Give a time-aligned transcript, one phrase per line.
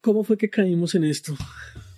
[0.00, 1.36] ¿Cómo fue que caímos en esto?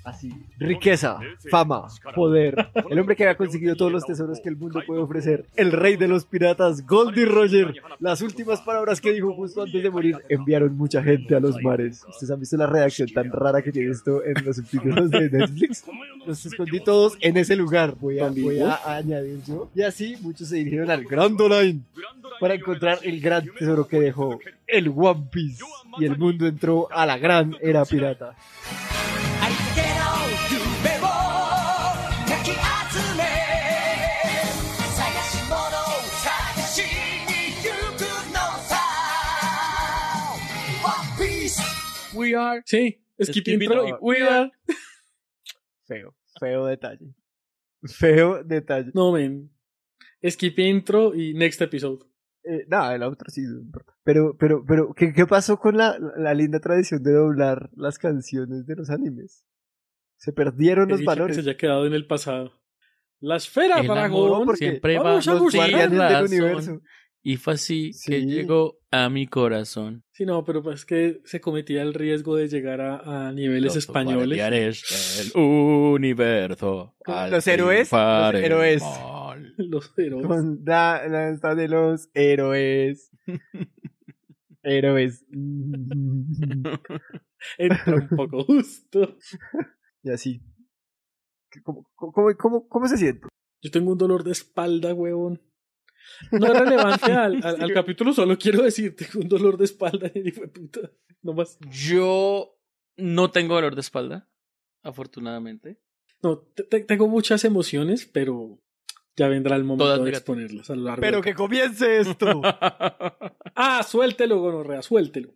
[0.05, 0.33] Así.
[0.59, 1.19] Riqueza,
[1.51, 2.69] fama, poder.
[2.91, 5.45] El hombre que había conseguido todos los tesoros que el mundo puede ofrecer.
[5.57, 7.75] El rey de los piratas, Goldie Roger.
[7.99, 12.03] Las últimas palabras que dijo justo antes de morir enviaron mucha gente a los mares.
[12.09, 15.85] ¿Ustedes han visto la reacción tan rara que tiene esto en los subtítulos de Netflix?
[16.27, 17.95] Los escondí todos en ese lugar.
[18.01, 19.71] Voy a, voy a añadir yo.
[19.75, 21.81] Y así muchos se dirigieron al Grand Line
[22.41, 25.63] para encontrar el gran tesoro que dejó el One Piece.
[25.99, 28.35] Y el mundo entró a la gran era pirata.
[42.31, 42.63] We are.
[42.65, 43.85] Sí, skip Skip intro.
[43.87, 43.99] intro.
[44.01, 44.51] We are.
[45.87, 47.15] Feo, feo detalle.
[47.85, 48.91] Feo detalle.
[48.95, 49.51] No, men.
[50.25, 52.05] Skip intro y next episode.
[52.45, 53.95] Eh, nada, el otro sí, no importa.
[54.03, 58.67] Pero, pero, pero, ¿qué, qué pasó con la, la linda tradición de doblar las canciones
[58.67, 59.45] de los animes?
[60.17, 61.37] Se perdieron He los dicho que valores.
[61.37, 62.53] se haya quedado en el pasado.
[63.21, 64.43] La esfera, El dragón.
[64.43, 66.81] amor siempre va Vamos a Los guardianes del universo.
[67.23, 68.27] Y fue así que Sí.
[68.27, 70.05] llegó a mi corazón.
[70.13, 73.75] Sí, no, pero pues es que se cometía el riesgo de llegar a, a niveles
[73.75, 74.27] Los españoles.
[74.39, 76.95] guardianes del universo.
[77.07, 78.83] Los héroes, los el héroes.
[78.83, 79.55] mal.
[79.59, 80.27] Los héroes.
[80.27, 83.11] Con la, la esta de los héroes.
[84.63, 85.25] héroes.
[87.59, 89.17] Entra un poco justo.
[90.03, 90.43] y así.
[91.65, 93.27] ¿Cómo, cómo, cómo, cómo se siente?
[93.63, 95.43] Yo tengo un dolor de espalda, huevón.
[96.33, 100.11] No es relevante al, al, al capítulo, solo quiero decir, tengo un dolor de espalda
[100.15, 100.91] y fue puta.
[101.23, 101.59] No más.
[101.71, 102.57] Yo
[102.97, 104.29] no tengo dolor de espalda,
[104.83, 105.79] afortunadamente.
[106.23, 108.59] No, te- te- tengo muchas emociones, pero
[109.17, 111.01] ya vendrá el momento Todas de exponerlas a lo largo.
[111.01, 112.41] Pero que comience esto.
[113.63, 115.35] Ah, suéltelo, gonorrea, suéltelo.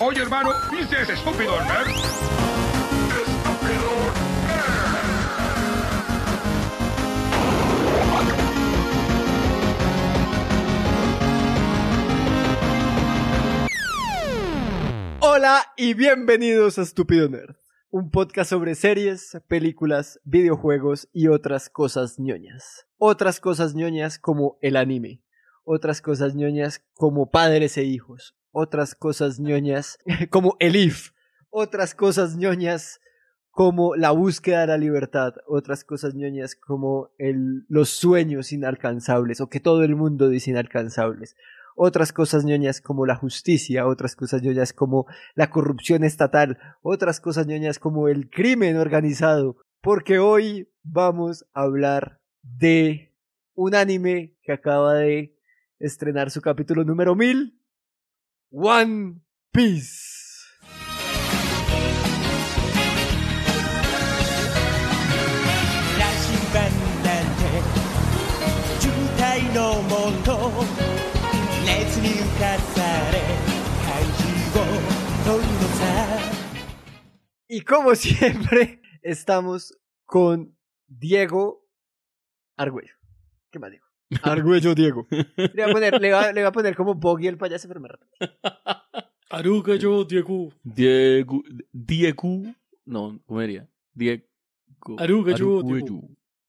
[0.00, 2.47] Oye, hermano, ¿viste ese estúpido nerd?
[15.80, 17.54] Y bienvenidos a Estúpido Nerd,
[17.90, 22.88] un podcast sobre series, películas, videojuegos y otras cosas ñoñas.
[22.96, 25.22] Otras cosas ñoñas como el anime,
[25.62, 30.00] otras cosas ñoñas como padres e hijos, otras cosas ñoñas
[30.30, 31.12] como el IF,
[31.48, 32.98] otras cosas ñoñas
[33.52, 37.12] como la búsqueda de la libertad, otras cosas ñoñas como
[37.68, 41.36] los sueños inalcanzables o que todo el mundo dice inalcanzables
[41.78, 45.06] otras cosas ñoñas como la justicia, otras cosas ñoñas como
[45.36, 52.20] la corrupción estatal, otras cosas ñoñas como el crimen organizado, porque hoy vamos a hablar
[52.42, 53.14] de
[53.54, 55.38] un anime que acaba de
[55.78, 57.62] estrenar su capítulo número 1000,
[58.50, 59.20] One
[59.52, 60.18] Piece.
[77.48, 80.56] Y como siempre, estamos con
[80.86, 81.66] Diego
[82.56, 82.94] Argüello.
[83.50, 83.84] ¿Qué más digo?
[84.22, 85.08] Argüello Diego.
[85.10, 87.66] Le voy a poner, le voy a, le voy a poner como Boggy el payaso,
[87.66, 87.88] pero me
[89.76, 90.52] yo, Diego.
[90.62, 91.42] Diego.
[91.72, 92.42] Diego.
[92.84, 93.68] No, ¿cómo diría?
[93.92, 94.24] Diego.
[95.36, 96.02] Yo, Arguello.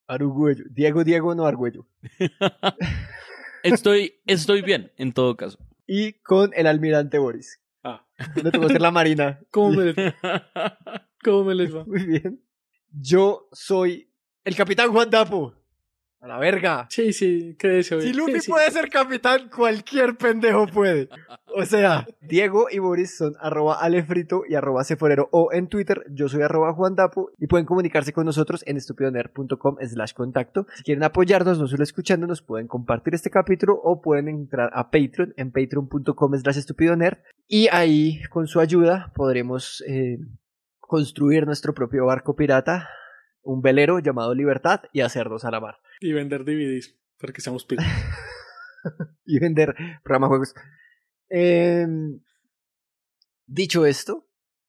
[0.06, 0.66] Argüello.
[0.70, 1.88] Diego, Diego, no Argüello.
[3.64, 5.58] Estoy, estoy bien, en todo caso.
[5.92, 7.60] Y con el almirante Boris.
[7.84, 8.06] Ah,
[8.36, 9.40] Le tocó ser la marina.
[9.50, 10.14] ¿cómo me, les,
[11.24, 11.84] ¿cómo me les va?
[11.88, 12.46] Muy bien.
[12.92, 14.14] Yo soy
[14.44, 15.56] el capitán Juan Dapo.
[16.22, 16.86] A la verga.
[16.90, 18.02] Sí, sí, ¿qué eso?
[18.02, 18.52] Si Luffy Sí, sí.
[18.52, 21.08] puede ser capitán, cualquier pendejo puede.
[21.56, 26.28] O sea, Diego y Boris son arroba alefrito y arroba ceforero o en Twitter, yo
[26.28, 30.68] soy arroba juandapo y pueden comunicarse con nosotros en estupidoner.com slash contacto.
[30.76, 35.34] Si quieren apoyarnos, no solo escuchándonos, pueden compartir este capítulo o pueden entrar a Patreon
[35.38, 40.18] en patreon.com slash estupidoner y ahí con su ayuda podremos eh,
[40.80, 42.90] construir nuestro propio barco pirata,
[43.42, 45.78] un velero llamado Libertad y hacernos a la mar.
[46.00, 47.86] Y vender DVDs, porque seamos picos.
[49.26, 50.54] y vender programa juegos.
[51.30, 52.22] Em,
[53.46, 54.28] dicho esto,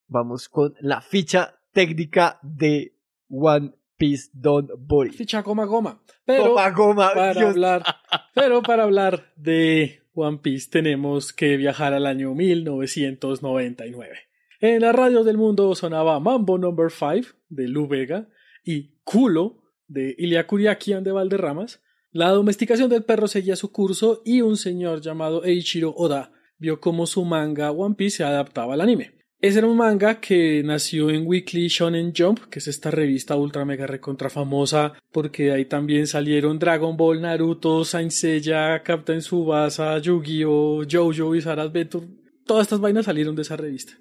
[0.08, 2.96] vamos con la ficha técnica de
[3.28, 5.16] One Piece Don Boris.
[5.16, 6.02] Ficha goma goma.
[6.24, 7.50] Pero Goma, goma, para Dios.
[7.50, 7.84] hablar,
[8.34, 14.18] pero para hablar de One Piece tenemos que viajar al año 1999.
[14.60, 18.28] En la radio del mundo sonaba Mambo Number 5 de Lu Vega
[18.64, 19.59] y Culo
[19.90, 21.82] de Ilya Kuriakian de Valderramas.
[22.12, 27.06] La domesticación del perro seguía su curso y un señor llamado Eiichiro Oda vio cómo
[27.06, 29.20] su manga One Piece se adaptaba al anime.
[29.40, 33.64] Ese era un manga que nació en Weekly Shonen Jump, que es esta revista ultra
[33.64, 40.82] mega recontra famosa, porque ahí también salieron Dragon Ball, Naruto, Saint Seiya, Captain Tsubasa, Yu-Gi-Oh,
[40.90, 42.06] Jojo, Bizarre Adventure.
[42.44, 43.94] Todas estas vainas salieron de esa revista.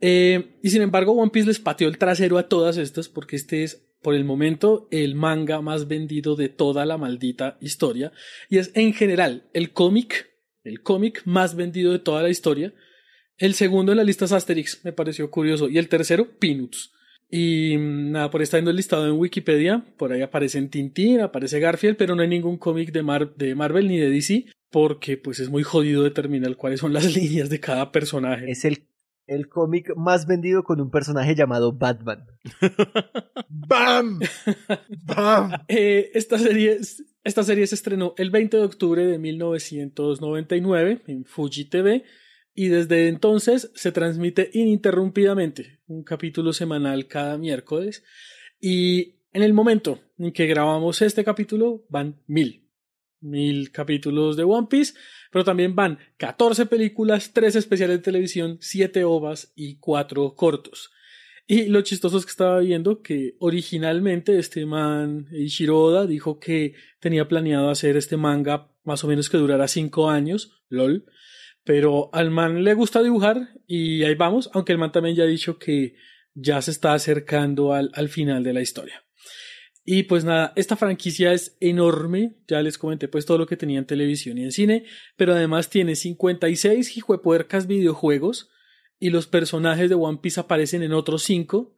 [0.00, 3.64] Eh, y sin embargo, One Piece les pateó el trasero a todas estas, porque este
[3.64, 8.12] es, por el momento, el manga más vendido de toda la maldita historia.
[8.48, 10.30] Y es en general el cómic,
[10.64, 12.72] el cómic más vendido de toda la historia.
[13.36, 15.68] El segundo en la lista es Asterix, me pareció curioso.
[15.68, 16.92] Y el tercero, Peanuts.
[17.30, 21.60] Y mm, nada, por estar viendo el listado en Wikipedia, por ahí aparece Tintín, aparece
[21.60, 25.38] Garfield, pero no hay ningún cómic de, Mar- de Marvel ni de DC, porque pues
[25.40, 28.50] es muy jodido determinar cuáles son las líneas de cada personaje.
[28.50, 28.82] Es el,
[29.30, 32.26] el cómic más vendido con un personaje llamado Batman.
[33.48, 34.18] ¡Bam!
[35.04, 35.52] ¡Bam!
[35.68, 36.80] Eh, esta, serie,
[37.22, 42.02] esta serie se estrenó el 20 de octubre de 1999 en Fuji TV
[42.54, 48.02] y desde entonces se transmite ininterrumpidamente un capítulo semanal cada miércoles
[48.60, 52.59] y en el momento en que grabamos este capítulo van mil
[53.20, 54.94] mil capítulos de One Piece,
[55.30, 60.90] pero también van 14 películas, 3 especiales de televisión, 7 ovas y 4 cortos.
[61.46, 66.74] Y lo chistoso es que estaba viendo que originalmente este man, Eiichiro Oda, dijo que
[67.00, 71.06] tenía planeado hacer este manga más o menos que durara 5 años, lol.
[71.64, 75.26] Pero al man le gusta dibujar y ahí vamos, aunque el man también ya ha
[75.26, 75.96] dicho que
[76.34, 79.02] ya se está acercando al, al final de la historia.
[79.84, 83.78] Y pues nada, esta franquicia es enorme, ya les comenté pues todo lo que tenía
[83.78, 84.84] en televisión y en cine,
[85.16, 88.50] pero además tiene 56 hijuepuercas videojuegos
[88.98, 91.74] y los personajes de One Piece aparecen en otros 5.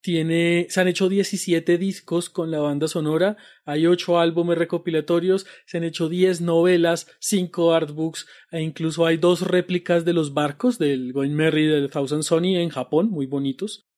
[0.00, 3.36] Tiene, se han hecho 17 discos con la banda sonora,
[3.66, 9.42] hay 8 álbumes recopilatorios, se han hecho 10 novelas, 5 artbooks e incluso hay dos
[9.42, 13.89] réplicas de los barcos del Going Merry del Thousand Sony en Japón, muy bonitos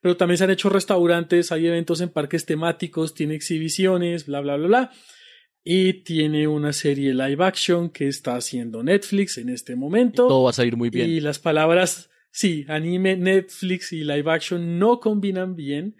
[0.00, 4.56] pero también se han hecho restaurantes, hay eventos en parques temáticos, tiene exhibiciones, bla, bla,
[4.56, 4.90] bla, bla.
[5.62, 10.26] Y tiene una serie live action que está haciendo Netflix en este momento.
[10.26, 11.10] Todo va a salir muy bien.
[11.10, 15.96] Y las palabras, sí, anime, Netflix y live action no combinan bien.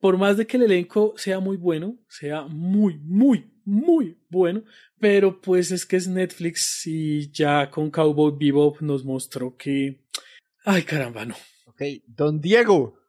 [0.00, 4.64] Por más de que el elenco sea muy bueno, sea muy, muy, muy bueno,
[4.98, 10.00] pero pues es que es Netflix y ya con Cowboy Bebop nos mostró que...
[10.64, 11.36] Ay, caramba, no.
[11.66, 13.01] Ok, Don Diego,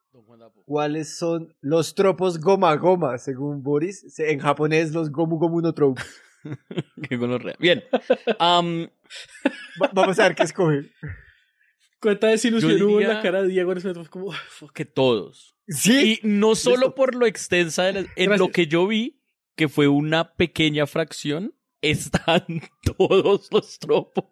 [0.66, 4.18] ¿cuáles son los tropos goma goma según Boris?
[4.20, 6.04] En japonés los gomu gomu no tropos.
[7.10, 7.56] Qué gonorrea.
[7.60, 7.84] Bien.
[8.40, 8.90] Am,
[9.82, 10.92] Va- vamos a ver qué escoge.
[12.02, 14.04] Cuánta desilusión hubo en la cara de Diego en ese momento.
[14.12, 15.56] fue Como, que todos.
[15.68, 16.96] Sí, Y no solo Listo.
[16.96, 18.40] por lo extensa de la- en Gracias.
[18.40, 19.22] lo que yo vi,
[19.56, 22.46] que fue una pequeña fracción, están
[22.98, 24.26] todos los tropos.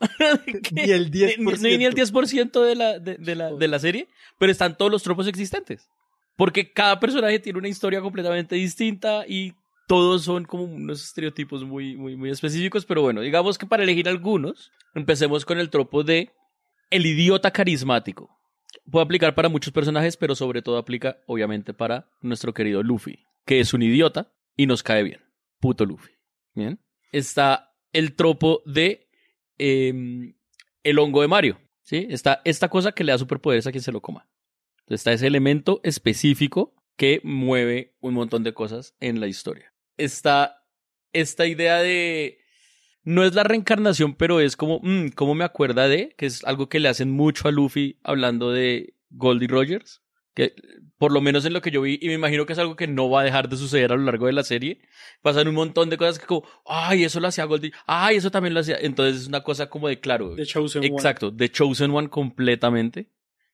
[0.72, 1.60] Ni el 10%.
[1.60, 4.76] Ni, ni- ni el 10% de la, de, de la, de la serie, pero están
[4.76, 5.88] todos los tropos existentes.
[6.36, 9.52] Porque cada personaje tiene una historia completamente distinta y
[9.86, 12.86] todos son como unos estereotipos muy, muy, muy específicos.
[12.86, 16.30] Pero bueno, digamos que para elegir algunos, empecemos con el tropo de
[16.90, 18.30] el idiota carismático.
[18.90, 23.60] Puede aplicar para muchos personajes, pero sobre todo aplica, obviamente, para nuestro querido Luffy, que
[23.60, 25.20] es un idiota y nos cae bien.
[25.60, 26.12] Puto Luffy.
[26.54, 26.80] Bien.
[27.12, 29.08] Está el tropo de
[29.60, 30.34] em,
[30.82, 31.60] el hongo de Mario.
[31.82, 32.06] ¿sí?
[32.10, 34.28] Está esta cosa que le da superpoderes a quien se lo coma.
[34.86, 39.72] Está ese elemento específico que mueve un montón de cosas en la historia.
[39.96, 40.64] Está
[41.12, 42.38] esta idea de.
[43.02, 46.14] No es la reencarnación, pero es como, mm, ¿cómo me acuerda de?
[46.16, 50.02] Que es algo que le hacen mucho a Luffy hablando de Goldie Rogers.
[50.34, 50.54] Que
[51.00, 52.86] por lo menos en lo que yo vi, y me imagino que es algo que
[52.86, 54.82] no va a dejar de suceder a lo largo de la serie,
[55.22, 58.52] pasan un montón de cosas que como, ay, eso lo hacía Goldie, ay, eso también
[58.52, 58.76] lo hacía.
[58.78, 60.36] Entonces es una cosa como de claro.
[60.36, 60.94] The Chosen One.
[60.94, 63.10] Exacto, The Chosen One completamente.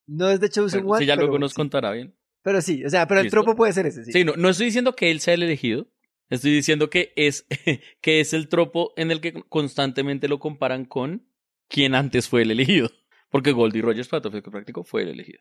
[0.07, 1.01] No es de Chosen Bueno, One.
[1.01, 1.57] si ya pero luego nos sí.
[1.57, 2.15] contará bien.
[2.43, 4.13] Pero sí, o sea, pero el tropo puede ser ese, sí.
[4.13, 5.89] Sí, no, no estoy diciendo que él sea el elegido.
[6.31, 7.47] Estoy diciendo que es,
[8.01, 11.29] que es el tropo en el que constantemente lo comparan con
[11.69, 12.91] quien antes fue el elegido.
[13.31, 15.41] Porque Goldie Rogers, para práctico, fue el elegido.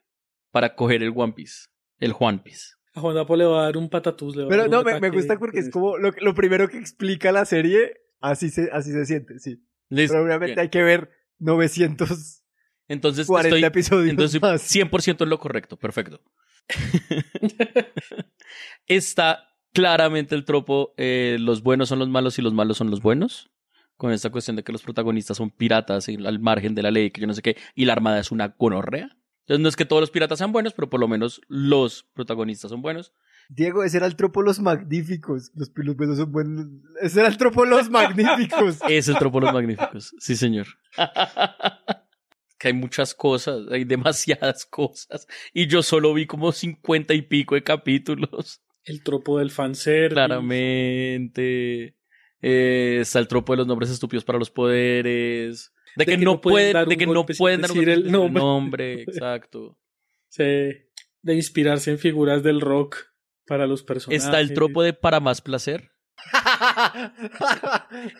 [0.56, 1.66] Para coger el One Piece.
[2.00, 2.76] El Juan Piece.
[2.94, 4.38] A Juan Dapo le va a dar un patatús.
[4.38, 6.78] le va a Pero dar no, me, gusta porque es como lo, lo primero que
[6.78, 9.62] explica la serie, así se, así se siente, sí.
[9.90, 10.14] Listo.
[10.14, 10.60] Pero obviamente Bien.
[10.60, 11.10] hay que ver
[11.40, 12.06] 940
[12.88, 14.74] Entonces estoy, episodios entonces más.
[14.74, 15.76] 100% en lo correcto.
[15.76, 16.22] Perfecto.
[18.88, 23.02] Está claramente el tropo, eh, los buenos son los malos y los malos son los
[23.02, 23.52] buenos.
[23.98, 27.12] Con esta cuestión de que los protagonistas son piratas y al margen de la ley,
[27.12, 29.18] que yo no sé qué, y la armada es una gonorrea.
[29.46, 32.72] Entonces no es que todos los piratas sean buenos, pero por lo menos los protagonistas
[32.72, 33.14] son buenos.
[33.48, 35.52] Diego, ese era el tropo Los Magníficos.
[35.54, 36.66] Los pilos buenos son buenos.
[37.00, 38.80] Ese era el tropo Los Magníficos.
[38.90, 40.16] Es el tropo de los magníficos.
[40.18, 40.66] Sí, señor.
[42.58, 45.28] que hay muchas cosas, hay demasiadas cosas.
[45.54, 48.64] Y yo solo vi como cincuenta y pico de capítulos.
[48.84, 50.16] El tropo del fanservice.
[50.16, 51.96] Claramente.
[52.42, 55.72] Eh, está el tropo de los nombres estúpidos para los poderes.
[55.96, 58.42] De, que, no pueden dar de que no pueden dar el nombre.
[58.42, 59.78] nombre, exacto.
[60.30, 62.98] Sí, de inspirarse en figuras del rock
[63.46, 64.24] para los personajes.
[64.24, 65.92] Está el tropo de para más placer,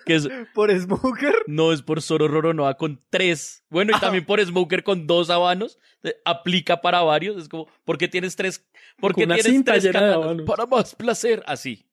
[0.06, 1.44] que es, Por Smoker.
[1.48, 3.64] no es por Zoro Roronoa con tres.
[3.70, 5.80] Bueno, y también por Smoker con dos habanos.
[6.04, 7.38] Eh, Aplica para varios.
[7.38, 8.66] Es como, ¿por qué tienes tres?
[8.98, 10.44] ¿Por qué Con una tienes cinta tres de.
[10.46, 11.44] Para más placer.
[11.46, 11.90] Así.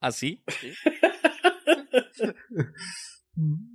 [0.00, 0.42] Así.
[0.60, 0.72] ¿sí?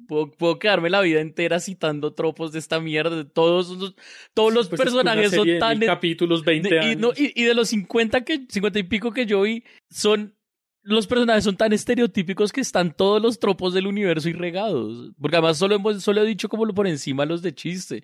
[0.08, 3.16] Puedo, puedo quedarme la vida entera citando tropos de esta mierda.
[3.16, 3.96] de Todos los,
[4.34, 5.78] todos los Pues personajes son de tan.
[5.80, 6.98] mil capítulos, 20 de- y, años.
[7.00, 10.36] no- y- y de los 50, que, 50 y pico que yo vi, son.
[10.84, 15.12] Los personajes son tan estereotípicos que están todos los tropos del universo y regados.
[15.22, 18.04] Porque además solo, hemos, solo he dicho como por encima los de chiste.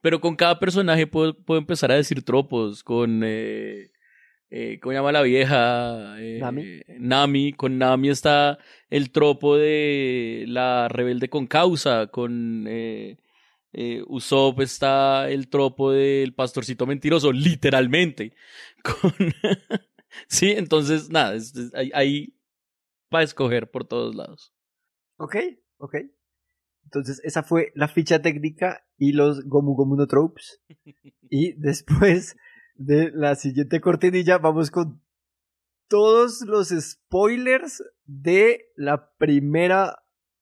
[0.00, 2.82] Pero con cada personaje puedo, puedo empezar a decir tropos.
[2.82, 3.20] Con.
[3.24, 3.90] Eh,
[4.50, 6.16] eh, ¿Cómo se llama la vieja?
[6.18, 6.80] Eh, Nami.
[6.98, 7.52] Nami.
[7.52, 8.58] Con Nami está
[8.96, 12.06] el tropo de la rebelde con causa.
[12.08, 12.66] Con.
[12.68, 13.18] Eh,
[13.76, 18.32] eh, Usopp está el tropo del pastorcito mentiroso, literalmente.
[18.84, 19.12] Con...
[20.28, 22.34] sí, entonces, nada, es- es- hay, hay
[23.08, 24.54] para escoger por todos lados.
[25.16, 25.36] Ok,
[25.78, 25.96] ok.
[26.84, 30.62] Entonces, esa fue la ficha técnica y los Gomu Gomu no Tropes.
[31.30, 32.36] Y después
[32.76, 35.02] de la siguiente cortinilla, vamos con
[35.88, 39.96] todos los spoilers de la primera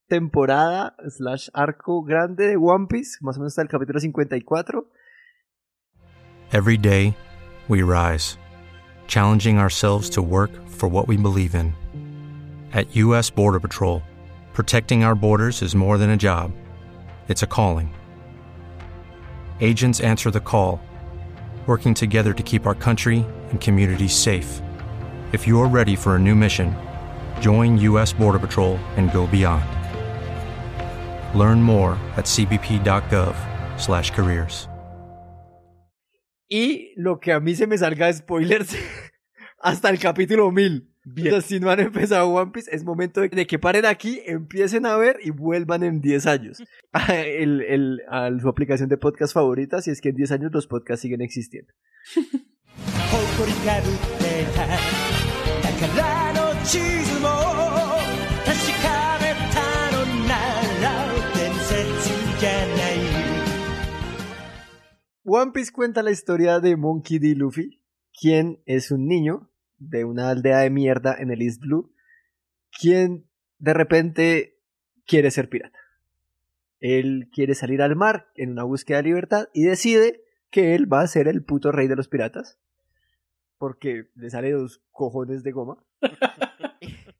[0.08, 4.86] temporada slash arco grande de One Piece, más o menos hasta el capítulo 54.
[6.52, 7.16] Every day,
[7.68, 8.36] we rise,
[9.06, 11.74] challenging ourselves to work for what we believe in.
[12.72, 13.30] At U.S.
[13.30, 14.02] Border Patrol,
[14.52, 16.52] protecting our borders is more than a job,
[17.28, 17.92] it's a calling.
[19.60, 20.80] Agents answer the call,
[21.66, 24.61] working together to keep our country and communities safe.
[25.32, 26.76] If you're ready for a new mission,
[27.40, 28.12] join U.S.
[28.12, 29.64] Border Patrol and go beyond.
[31.34, 34.68] Learn more at cbp.gov/careers.
[36.50, 38.76] Y lo que a mí se me salga de spoilers
[39.58, 40.86] hasta el capítulo 1000.
[41.06, 44.20] O sea, si no han empezado One Piece, es momento de, de que paren aquí,
[44.26, 46.62] empiecen a ver y vuelvan en 10 años.
[46.92, 50.52] A, el, el, a su aplicación de podcast favorita, si es que en 10 años
[50.52, 51.72] los podcasts siguen existiendo.
[53.11, 54.65] 誇りかぶってた
[55.79, 57.27] 宝の地図も
[58.45, 59.57] 確かめた
[59.91, 60.33] のな
[60.81, 60.85] ら
[61.35, 62.97] 伝説じゃない
[65.29, 67.35] One Piece cuenta la historia de Monkey D.
[67.35, 67.81] Luffy,
[68.17, 71.91] quien es un niño de una aldea de mierda en el East Blue,
[72.79, 73.25] quien
[73.59, 74.57] de repente
[75.05, 75.77] quiere ser pirata.
[76.79, 81.01] Él quiere salir al mar en una búsqueda de libertad y decide que él va
[81.01, 82.57] a ser el puto rey de los piratas.
[83.62, 85.76] Porque le sale dos cojones de goma.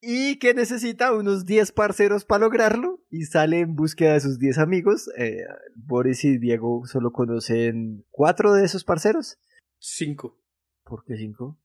[0.00, 4.58] y que necesita unos 10 parceros para lograrlo y sale en búsqueda de sus 10
[4.58, 5.10] amigos.
[5.18, 9.36] Eh, Boris y Diego solo conocen cuatro de esos parceros.
[9.80, 10.38] Cinco.
[10.84, 11.58] ¿Por qué cinco?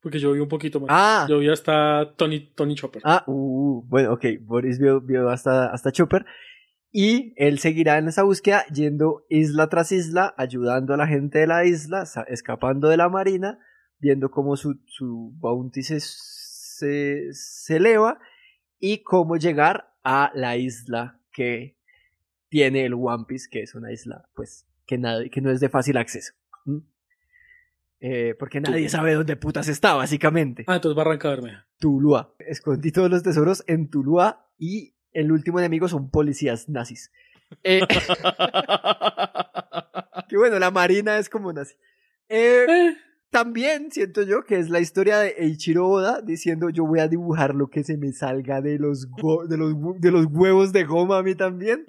[0.00, 0.88] Porque yo vi un poquito más.
[0.90, 3.02] Ah, Yo vi hasta Tony, Tony Chopper.
[3.04, 6.24] ah, uh, bueno, ok, Boris vio, vio hasta, hasta Chopper.
[6.98, 11.46] Y él seguirá en esa búsqueda yendo isla tras isla, ayudando a la gente de
[11.46, 13.58] la isla, escapando de la marina,
[13.98, 18.18] viendo cómo su, su bounty se, se, se eleva
[18.78, 21.76] y cómo llegar a la isla que
[22.48, 25.68] tiene el One Piece, que es una isla pues que, nadie, que no es de
[25.68, 26.32] fácil acceso.
[26.64, 26.78] ¿Mm?
[28.00, 30.64] Eh, porque nadie sabe dónde putas está, básicamente.
[30.66, 31.68] Ah, entonces va a arrancar Bermeja.
[31.78, 32.34] Tuluá.
[32.38, 37.10] Escondí todos los tesoros en Tuluá y el último enemigo son policías nazis.
[37.62, 37.80] Eh,
[40.28, 41.74] que bueno, la marina es como nazi.
[42.28, 42.96] Eh, Eh,
[43.30, 47.54] también siento yo que es la historia de Eiichiro Oda diciendo yo voy a dibujar
[47.54, 49.08] lo que se me salga de los,
[49.48, 51.84] de los, de los huevos de goma a mí también,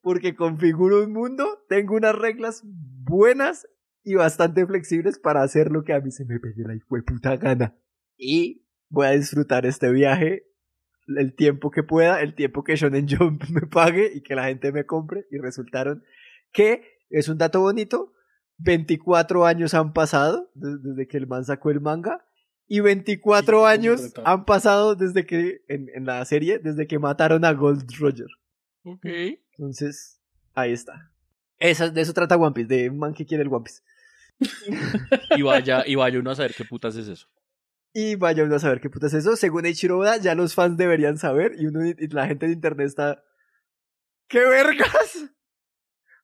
[0.00, 3.68] porque configuro un mundo, tengo unas reglas buenas
[4.02, 7.76] y bastante flexibles para hacer lo que a mí se me pegue la puta gana.
[8.16, 10.47] Y voy a disfrutar este viaje
[11.16, 14.72] el tiempo que pueda, el tiempo que Shonen Jump me pague y que la gente
[14.72, 16.04] me compre y resultaron
[16.52, 18.12] que es un dato bonito
[18.58, 22.24] 24 años han pasado des- desde que el man sacó el manga
[22.66, 24.26] y 24 Sí, años completado.
[24.28, 28.26] han pasado desde que en, en la serie desde que mataron a Gold Roger.
[28.84, 29.06] Ok.
[29.56, 30.20] Entonces,
[30.54, 31.10] ahí está.
[31.58, 33.82] Esa, de eso trata One Piece, de un man que quiere el One Piece.
[35.36, 37.26] Y vaya, y vaya uno a saber qué putas es eso.
[37.92, 39.36] Y vaya uno a saber qué puta es eso.
[39.36, 42.86] Según Eiichiro Oda, ya los fans deberían saber y, uno, y la gente de internet
[42.86, 43.22] está...
[44.28, 45.30] ¿Qué vergas?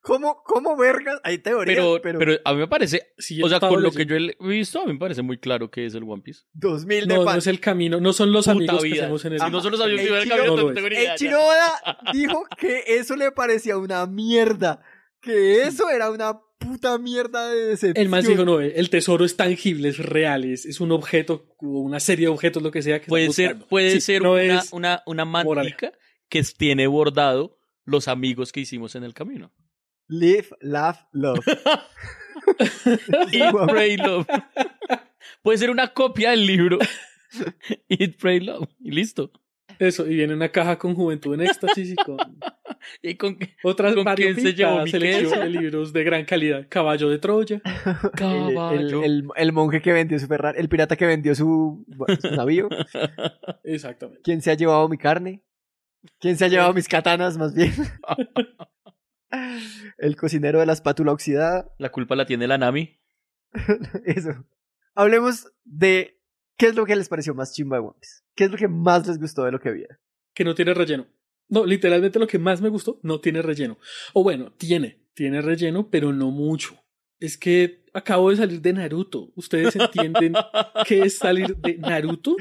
[0.05, 1.19] ¿Cómo, cómo vergas?
[1.25, 4.05] Hay teorías, Pero, pero, pero, a mí me parece, sí, o sea, con lo que
[4.05, 6.43] yo he visto, a mí me parece muy claro que es el One Piece.
[6.53, 9.05] 2000 de No, es el camino, no son los Puta amigos que vida.
[9.05, 13.17] hacemos en el no son los amigos que El camino, no El dijo que eso
[13.17, 14.83] le parecía una mierda.
[15.25, 18.03] Que eso era una puta mierda de decepción.
[18.03, 21.81] El más dijo, no, el tesoro es tangible, es real, es, es un objeto, o
[21.81, 24.63] una serie de objetos, lo que sea que Puede ser, puede Sí, ser no una,
[24.73, 25.93] una, una mantica moraleja.
[26.29, 29.53] que tiene bordado los amigos que hicimos en el camino.
[30.09, 31.41] Live, laugh, love.
[33.33, 34.27] Eat, Pray, Love.
[35.43, 36.79] Puede ser una copia del libro.
[37.89, 38.69] Eat, Pray, Love.
[38.81, 39.33] Y listo.
[39.79, 42.17] Eso, y viene una caja con Juventud en Éxtasis y con
[43.03, 43.57] ¿Y con qué?
[43.63, 45.41] otras ¿Con quién se llevó selección queso?
[45.41, 46.67] de libros de gran calidad.
[46.69, 47.61] Caballo de Troya.
[47.65, 49.03] El, Caballo.
[49.05, 51.85] el- el monje que vendió su Ferrari, el pirata que vendió su,
[52.21, 52.69] su navío.
[53.65, 54.21] Exactamente.
[54.23, 55.43] ¿Quién se ha llevado mi carne?
[56.21, 57.73] ¿Quién se ha llevado mis katanas, más bien?
[59.99, 61.73] el cocinero de la espátula oxidada.
[61.79, 63.01] La culpa la tiene la Nami.
[64.05, 64.45] Eso.
[64.95, 66.21] Hablemos de
[66.57, 68.23] qué es lo que les pareció más chimba de One Piece.
[68.35, 69.99] ¿Qué es lo que más les gustó de lo que vieron?
[70.35, 71.07] Que no tiene relleno.
[71.49, 73.79] No, literalmente lo que más me gustó, no tiene relleno.
[74.13, 76.77] O bueno, tiene, tiene relleno, pero no mucho.
[77.21, 79.33] Es que acabo de salir de Naruto.
[79.37, 80.35] ¿Ustedes entienden
[80.87, 82.37] qué es salir de Naruto?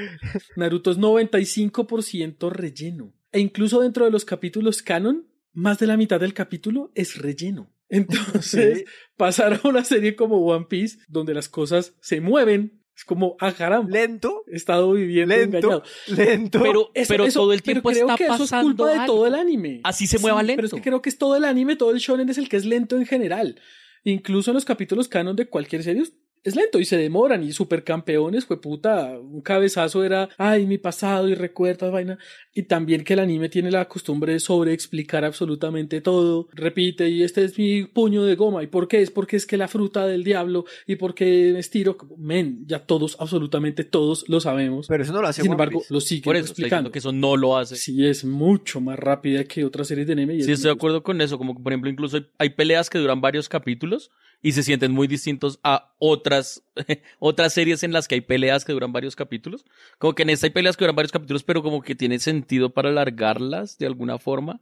[0.56, 3.14] Naruto es 95% relleno.
[3.32, 7.72] E incluso dentro de los capítulos canon, más de la mitad del capítulo es relleno.
[7.88, 8.84] Entonces,
[9.16, 13.52] pasar a una serie como One Piece, donde las cosas se mueven, es como, ah,
[13.52, 15.82] caramba, Lento, he estado viviendo lento, engañado.
[16.08, 16.60] lento.
[16.62, 19.06] Pero, Eso- pero eso- todo el pero tiempo creo está que eso es culpa de
[19.06, 19.80] todo el anime.
[19.84, 20.56] Así se mueva lento.
[20.58, 22.56] Pero es que creo que es todo el anime, todo el shonen es el que
[22.56, 23.60] es lento en general.
[24.04, 26.02] Incluso en los capítulos canon de cualquier serie
[26.44, 31.28] es lento y se demoran y supercampeones, fue puta, un cabezazo era, ay, mi pasado
[31.28, 32.18] y recuerdas vaina.
[32.56, 36.48] Y también que el anime tiene la costumbre de sobreexplicar absolutamente todo.
[36.52, 38.62] Repite, y este es mi puño de goma.
[38.62, 39.02] ¿Y por qué?
[39.02, 41.96] Es porque es que la fruta del diablo y porque me estiro.
[42.16, 44.86] Men, ya todos, absolutamente todos lo sabemos.
[44.86, 45.92] Pero eso no lo hace Sin One embargo, Piece.
[45.92, 46.90] lo siguen Por eso estoy explicando.
[46.90, 47.74] diciendo que eso no lo hace.
[47.74, 50.34] Sí, es mucho más rápida que otras series de anime.
[50.36, 51.38] y Sí, es estoy de muy- acuerdo con eso.
[51.38, 54.12] Como que, por ejemplo, incluso hay, hay peleas que duran varios capítulos
[54.42, 56.62] y se sienten muy distintos a otras,
[57.18, 59.64] otras series en las que hay peleas que duran varios capítulos.
[59.98, 62.70] Como que en esta hay peleas que duran varios capítulos, pero como que tiene sentido
[62.70, 64.60] para alargarlas de alguna forma.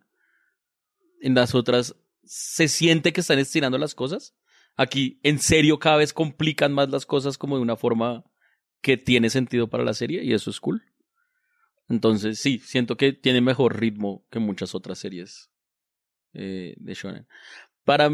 [1.20, 4.34] En las otras se siente que están estirando las cosas.
[4.76, 8.24] Aquí, en serio, cada vez complican más las cosas como de una forma
[8.80, 10.82] que tiene sentido para la serie y eso es cool.
[11.88, 15.50] Entonces, sí, siento que tiene mejor ritmo que muchas otras series
[16.32, 17.26] eh, de Shonen.
[17.84, 18.08] Para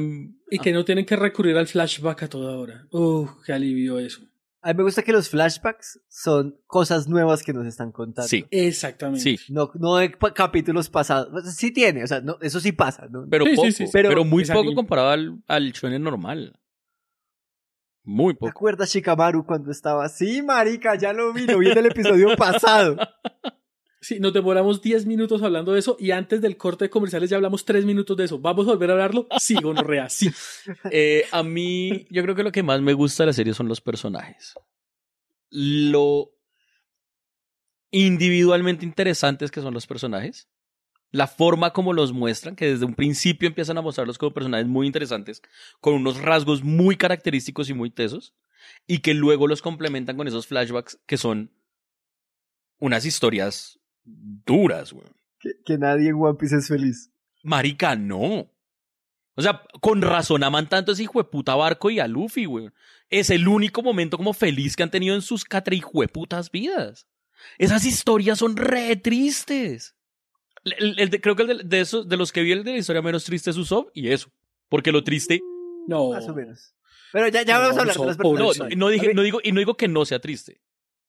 [0.50, 2.86] Y que no tienen que recurrir al flashback a toda hora.
[2.90, 4.22] Uf, qué alivio eso.
[4.68, 8.28] A mí me gusta que los flashbacks son cosas nuevas que nos están contando.
[8.28, 9.22] Sí, Exactamente.
[9.22, 11.28] sí, No, no de capítulos pasados.
[11.30, 13.06] Pues, Sí tiene, o sea, no, eso sí pasa.
[13.08, 13.26] ¿no?
[13.30, 13.84] pero Sí, poco, sí, sí.
[13.90, 16.60] pero, Pero muy poco comparado al, al Shonen normal.
[18.04, 18.50] Muy ¿Te poco.
[18.50, 20.06] acuerdas Shikamaru cuando estaba?
[20.10, 22.98] Sí, marica, ya lo vi, lo vi en el episodio pasado.
[24.00, 27.36] Sí, nos demoramos 10 minutos hablando de eso y antes del corte de comerciales ya
[27.36, 28.38] hablamos 3 minutos de eso.
[28.38, 29.26] ¿Vamos a volver a hablarlo?
[29.38, 30.30] Sí, gonorrea, sí.
[30.90, 33.68] Eh, a mí, yo creo que lo que más me gusta de la serie son
[33.68, 34.54] los personajes.
[35.50, 36.32] Lo
[37.90, 40.48] individualmente interesantes que son los personajes.
[41.10, 44.86] La forma como los muestran, que desde un principio empiezan a mostrarlos como personajes muy
[44.86, 45.42] interesantes,
[45.80, 48.34] con unos rasgos muy característicos y muy tesos,
[48.86, 51.50] y que luego los complementan con esos flashbacks que son
[52.78, 53.77] unas historias
[54.46, 55.06] duras, güey.
[55.40, 57.10] Que, que nadie en One Piece es feliz.
[57.42, 58.50] Marica, no.
[59.34, 62.44] O sea, con razón aman tanto a ese hijo de puta barco y a Luffy,
[62.46, 62.70] güey.
[63.08, 65.44] Es el único momento como feliz que han tenido en sus
[66.12, 67.06] putas vidas.
[67.56, 69.94] Esas historias son re tristes.
[70.64, 72.72] El- el de- creo que el de, de esos, de los que vi el de
[72.72, 74.28] la historia menos triste es Usopp y eso.
[74.68, 75.40] Porque lo triste.
[75.86, 76.10] No.
[76.10, 76.74] Más o menos.
[77.12, 78.58] Pero ya, ya No, vamos a hablar de las personas.
[78.58, 80.60] no, no dije, no digo, y no digo que no sea triste.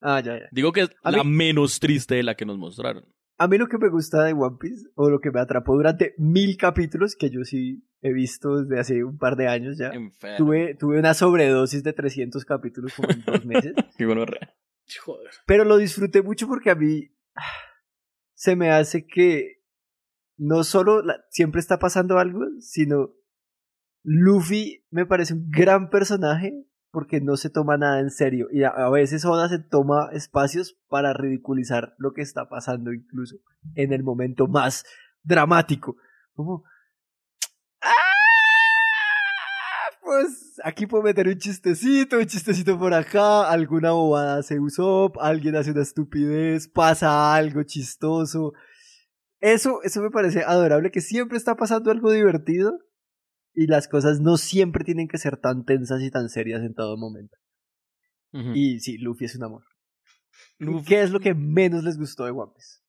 [0.02, 0.48] Ah, ya, ya.
[0.52, 3.06] Digo que es A la mí- menos triste de la que nos mostraron.
[3.38, 6.14] A mí lo que me gusta de One Piece, o lo que me atrapó durante
[6.18, 10.38] mil capítulos, que yo sí he visto desde hace un par de años ya, Enfermo.
[10.38, 14.54] tuve, tuve una sobredosis de 300 capítulos como en dos meses, Qué gonorrea.
[15.06, 15.30] Joder.
[15.46, 17.42] pero lo disfruté mucho porque a mí ah,
[18.34, 19.62] se me hace que
[20.38, 23.14] no solo la- siempre está pasando algo, sino
[24.04, 26.54] Luffy me parece un gran personaje
[26.92, 31.14] porque no se toma nada en serio y a, veces Oda se toma espacios para
[31.14, 33.38] ridiculizar lo que está pasando incluso
[33.76, 34.86] en el momento más
[35.24, 35.98] dramático.
[36.34, 36.64] Como
[37.82, 37.92] "Ah,
[40.02, 45.56] pues aquí puedo meter un chistecito, un chistecito por acá, alguna bobada se usó, alguien
[45.56, 48.54] hace una estupidez, pasa algo chistoso.
[49.42, 52.78] Eso, eso me parece adorable, que siempre está pasando algo divertido
[53.54, 56.98] y las cosas no siempre tienen que ser tan tensas y tan serias en todo
[56.98, 57.36] momento.
[58.34, 58.52] Ujú.
[58.56, 59.64] Y sí, Luffy es un amor.
[60.60, 62.80] Luffy- ¿Qué es lo que menos les gustó de One Piece?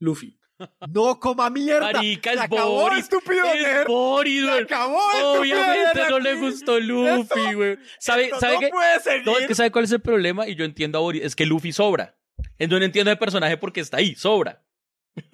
[0.00, 0.38] Luffy.
[0.92, 1.92] ¡No coma mierda!
[1.92, 2.98] Marica, ¡Se es acabó, Boris.
[3.04, 3.86] estúpido Es nerd!
[3.86, 4.62] Boris, ¡Se güey.
[4.62, 7.78] acabó, estúpido Obviamente no le gustó Luffy, güey.
[7.98, 8.68] ¿Sabe, Esto sabe no qué?
[8.70, 9.26] puede seguir.
[9.26, 11.22] No, es que sabe cuál es el problema y yo entiendo a Boris.
[11.24, 12.16] Es que Luffy sobra.
[12.58, 14.64] Entonces no entiendo el personaje porque está ahí, sobra.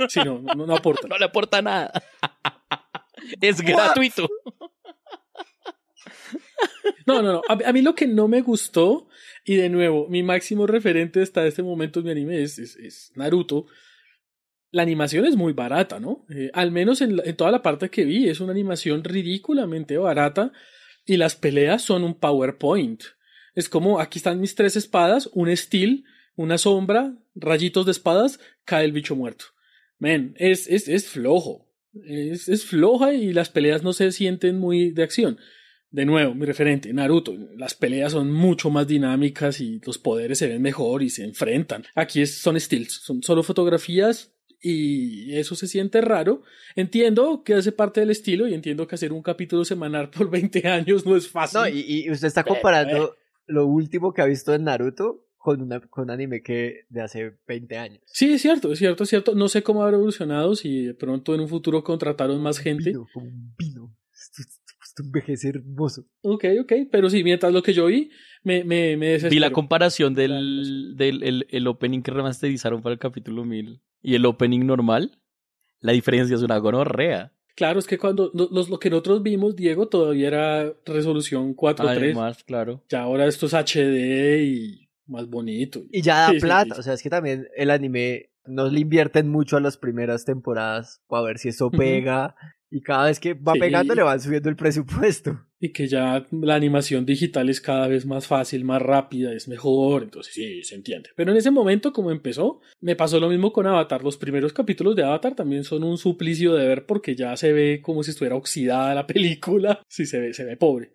[0.09, 1.07] Sí, no, no, no aporta.
[1.09, 1.93] No le aporta nada.
[3.41, 4.29] Es gratuito.
[7.07, 7.43] No, no, no.
[7.49, 9.09] A, a mí lo que no me gustó,
[9.45, 13.13] y de nuevo, mi máximo referente hasta este momento en mi anime es, es, es
[13.17, 13.67] Naruto.
[14.71, 16.25] La animación es muy barata, ¿no?
[16.31, 19.97] Eh, al menos en, la- en toda la parte que vi, es una animación ridículamente
[19.99, 20.53] barata
[21.05, 23.03] y las peleas son un PowerPoint.
[23.55, 26.05] Es como, aquí están mis tres espadas, un steel,
[26.37, 29.47] una sombra, rayitos de espadas, cae el bicho muerto.
[29.99, 31.67] Men, es, es, es flojo.
[31.93, 35.39] Es, es floja y las peleas no se sienten muy de acción.
[35.91, 37.35] De nuevo, mi referente, Naruto.
[37.57, 41.85] Las peleas son mucho más dinámicas y los poderes se ven mejor y se enfrentan.
[41.97, 46.45] Aquí es, son stills, son solo fotografías y eso se siente raro.
[46.77, 50.69] Entiendo que hace parte del estilo y entiendo que hacer un capítulo semanal por 20
[50.69, 51.61] años no es fácil.
[51.61, 55.81] No, y, y usted está comparando lo último que ha visto en Naruto con, una,
[55.81, 58.03] con un anime que de hace 20 años.
[58.05, 59.35] Sí, es cierto, es cierto, es cierto.
[59.35, 62.91] No sé cómo habrá evolucionado, si de pronto en un futuro contrataron más gente.
[62.91, 63.97] Vino, como un vino.
[64.13, 66.05] Esto, esto- esto envejece hermoso.
[66.23, 68.11] Ok, ok, pero sí, mientras lo que yo vi,
[68.43, 72.99] me, me, me Vi la comparación del, del el, el opening que remasterizaron para el
[72.99, 75.19] capítulo 1000 y el opening normal.
[75.81, 77.33] La diferencia es una gonorrea.
[77.57, 81.89] Claro, es que cuando los, lo que nosotros vimos, Diego, todavía era resolución 4.3.
[81.89, 82.83] Además, claro.
[82.91, 85.83] Ya ahora esto es HD y más bonito.
[85.91, 86.75] Y ya da Sí, plata.
[86.75, 86.81] sí.
[86.81, 91.03] O sea, es que también el anime no le invierten mucho a las primeras temporadas
[91.09, 92.35] para ver si eso pega.
[92.73, 95.41] Y cada vez que va pegando le van subiendo el presupuesto.
[95.59, 100.05] Y que ya la animación digital es cada vez más fácil, más rápida, es mejor,
[100.05, 101.11] entonces sí, se entiende.
[101.17, 104.05] Pero en ese momento, como empezó, me pasó lo mismo con Avatar.
[104.05, 107.81] Los primeros capítulos de Avatar también son un suplicio de ver porque ya se ve
[107.83, 109.83] como si estuviera oxidada la película.
[109.89, 110.93] Sí, se ve, se ve pobre.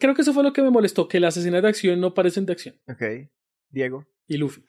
[0.00, 2.44] Creo que eso fue lo que me molestó, que las escenas de acción no parecen
[2.44, 2.74] de acción.
[2.88, 3.02] Ok.
[3.74, 4.06] Diego.
[4.26, 4.64] Y Luffy.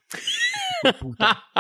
[1.00, 1.44] Puta.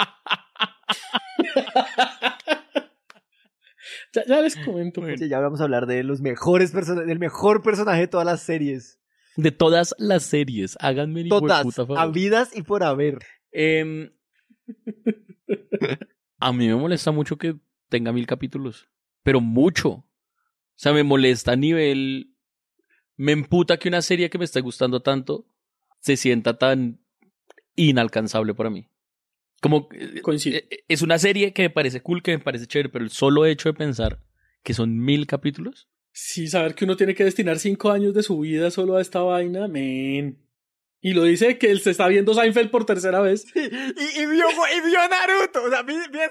[4.13, 5.01] Ya, ya les comento.
[5.01, 5.17] Bueno.
[5.17, 8.41] Sí, ya vamos a hablar de los mejores personajes, del mejor personaje de todas las
[8.41, 8.99] series.
[9.35, 11.99] De todas las series, háganme Todas, puta favor.
[11.99, 13.19] habidas y por haber.
[13.51, 14.11] Em,
[16.39, 17.57] a mí me molesta mucho que
[17.89, 18.87] tenga mil capítulos,
[19.23, 19.89] pero mucho.
[19.89, 20.05] O
[20.75, 22.31] sea, me molesta a nivel...
[23.17, 25.47] Me emputa que una serie que me está gustando tanto
[25.99, 27.04] se sienta tan
[27.75, 28.87] inalcanzable para mí.
[29.61, 30.57] Como eh, Coincido.
[30.57, 33.45] eh, es una serie que me parece cool, que me parece chévere, pero el solo
[33.45, 34.19] hecho de pensar
[34.63, 38.39] que son mil capítulos, Sí, saber que uno tiene que destinar cinco años de su
[38.39, 40.39] vida solo a esta vaina, men.
[41.01, 43.45] Y lo dice que él se está viendo Seinfeld por tercera vez.
[43.53, 45.63] Y, y vio, y vio Naruto.
[45.65, 46.29] O sea, vi, vi a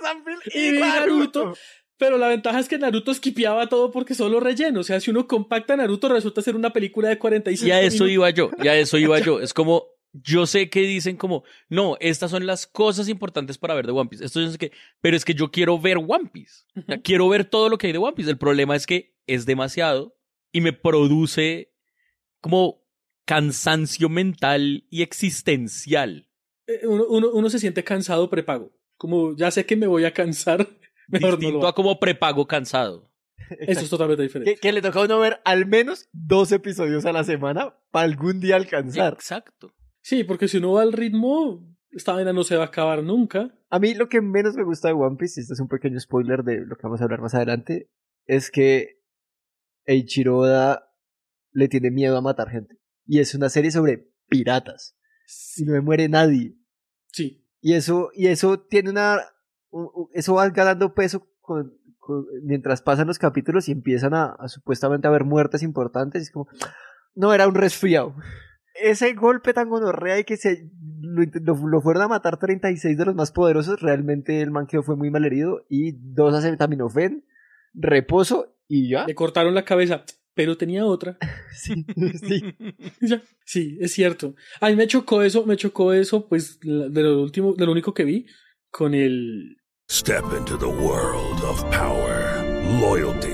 [0.55, 1.45] y, Y vi Naruto.
[1.45, 1.59] Naruto.
[1.99, 4.81] Pero la ventaja es que Naruto esquipeaba todo porque solo relleno.
[4.81, 8.05] O sea, si uno compacta Naruto, resulta ser una película de 45 Y a eso
[8.05, 8.11] minutos.
[8.15, 9.39] iba yo, y a eso iba yo.
[9.39, 13.85] Es como, yo sé que dicen como, no, estas son las cosas importantes para ver
[13.87, 14.25] de One Piece.
[14.25, 16.63] Esto yo sé que, pero es que yo quiero ver One Piece.
[16.77, 18.31] O sea, quiero ver todo lo que hay de One Piece.
[18.31, 20.17] El problema es que es demasiado
[20.53, 21.73] y me produce
[22.41, 22.83] como
[23.27, 26.29] cansancio mental y existencial.
[26.67, 28.73] Eh, Uno, uno- uno se siente cansado prepago.
[28.97, 30.69] Como ya sé que me voy a cansar.
[31.09, 33.11] Mejor no Distinto lo a como prepago cansado.
[33.61, 34.55] Eso es totalmente diferente.
[34.55, 38.05] Que, que le toca a uno ver al menos dos episodios a la semana para
[38.05, 39.13] algún día alcanzar.
[39.13, 39.75] Exacto.
[40.05, 43.59] Sí, porque si uno va al ritmo, esta vaina no se va a acabar nunca.
[43.71, 45.99] A mí lo que menos me gusta de One Piece, y este es un pequeño
[45.99, 47.91] spoiler de lo que vamos a hablar más adelante,
[48.27, 49.01] es que
[49.87, 50.93] Eiichiro Oda
[51.53, 52.79] le tiene miedo a matar gente.
[53.07, 54.95] Y es una serie sobre piratas.
[55.57, 56.55] Y no me muere nadie.
[57.11, 57.43] Sí.
[57.63, 59.21] Y eso, y eso tiene una.
[60.13, 65.09] Eso va ganando peso con, con- mientras pasan los capítulos y empiezan a, a supuestamente
[65.09, 66.21] haber muertes importantes.
[66.21, 66.47] Y es como.
[67.15, 68.15] No, era un resfriado.
[68.75, 72.97] Ese golpe tan gonorrea y que se lo, int- lo- lo fueron a matar 36
[72.99, 75.65] de los más poderosos, realmente el man quedó fue muy mal herido.
[75.69, 77.25] Y dos acetaminofén,
[77.73, 79.07] reposo y ya.
[79.07, 81.17] Le cortaron la cabeza, pero tenía otra.
[81.53, 81.85] Sí,
[82.27, 82.43] sí.
[83.47, 84.35] Sí, es cierto.
[84.61, 87.93] A mí me chocó eso, me chocó eso, pues, de lo último, de lo único
[87.95, 88.27] que vi,
[88.71, 89.59] con el.
[89.91, 92.43] Step into the world of power,
[92.81, 93.34] loyalty,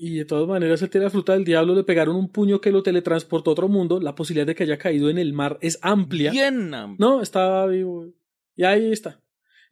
[0.00, 2.84] Y de todas maneras, el la fruta del diablo le pegaron un puño que lo
[2.84, 4.00] teletransportó a otro mundo.
[4.00, 6.30] La posibilidad de que haya caído en el mar es amplia.
[6.30, 6.96] Bien amplio.
[7.08, 8.06] No, estaba vivo.
[8.54, 9.20] Y ahí está.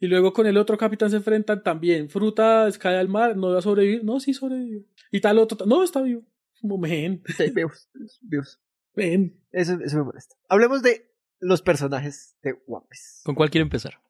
[0.01, 2.11] Y luego con el otro capitán se enfrentan también.
[2.11, 4.05] Fruta cae al mar, no va a sobrevivir.
[4.05, 4.81] No, sí sobrevivió.
[5.13, 6.23] Y tal otro, no, está vivo.
[6.61, 7.89] Como, ven, Sí, vivos,
[8.23, 8.61] vivos.
[8.95, 9.41] ven.
[9.53, 10.35] Eso, eso me molesta.
[10.49, 11.09] Hablemos de
[11.39, 13.21] los personajes de One Piece.
[13.25, 14.01] ¿Con cuál quiere empezar?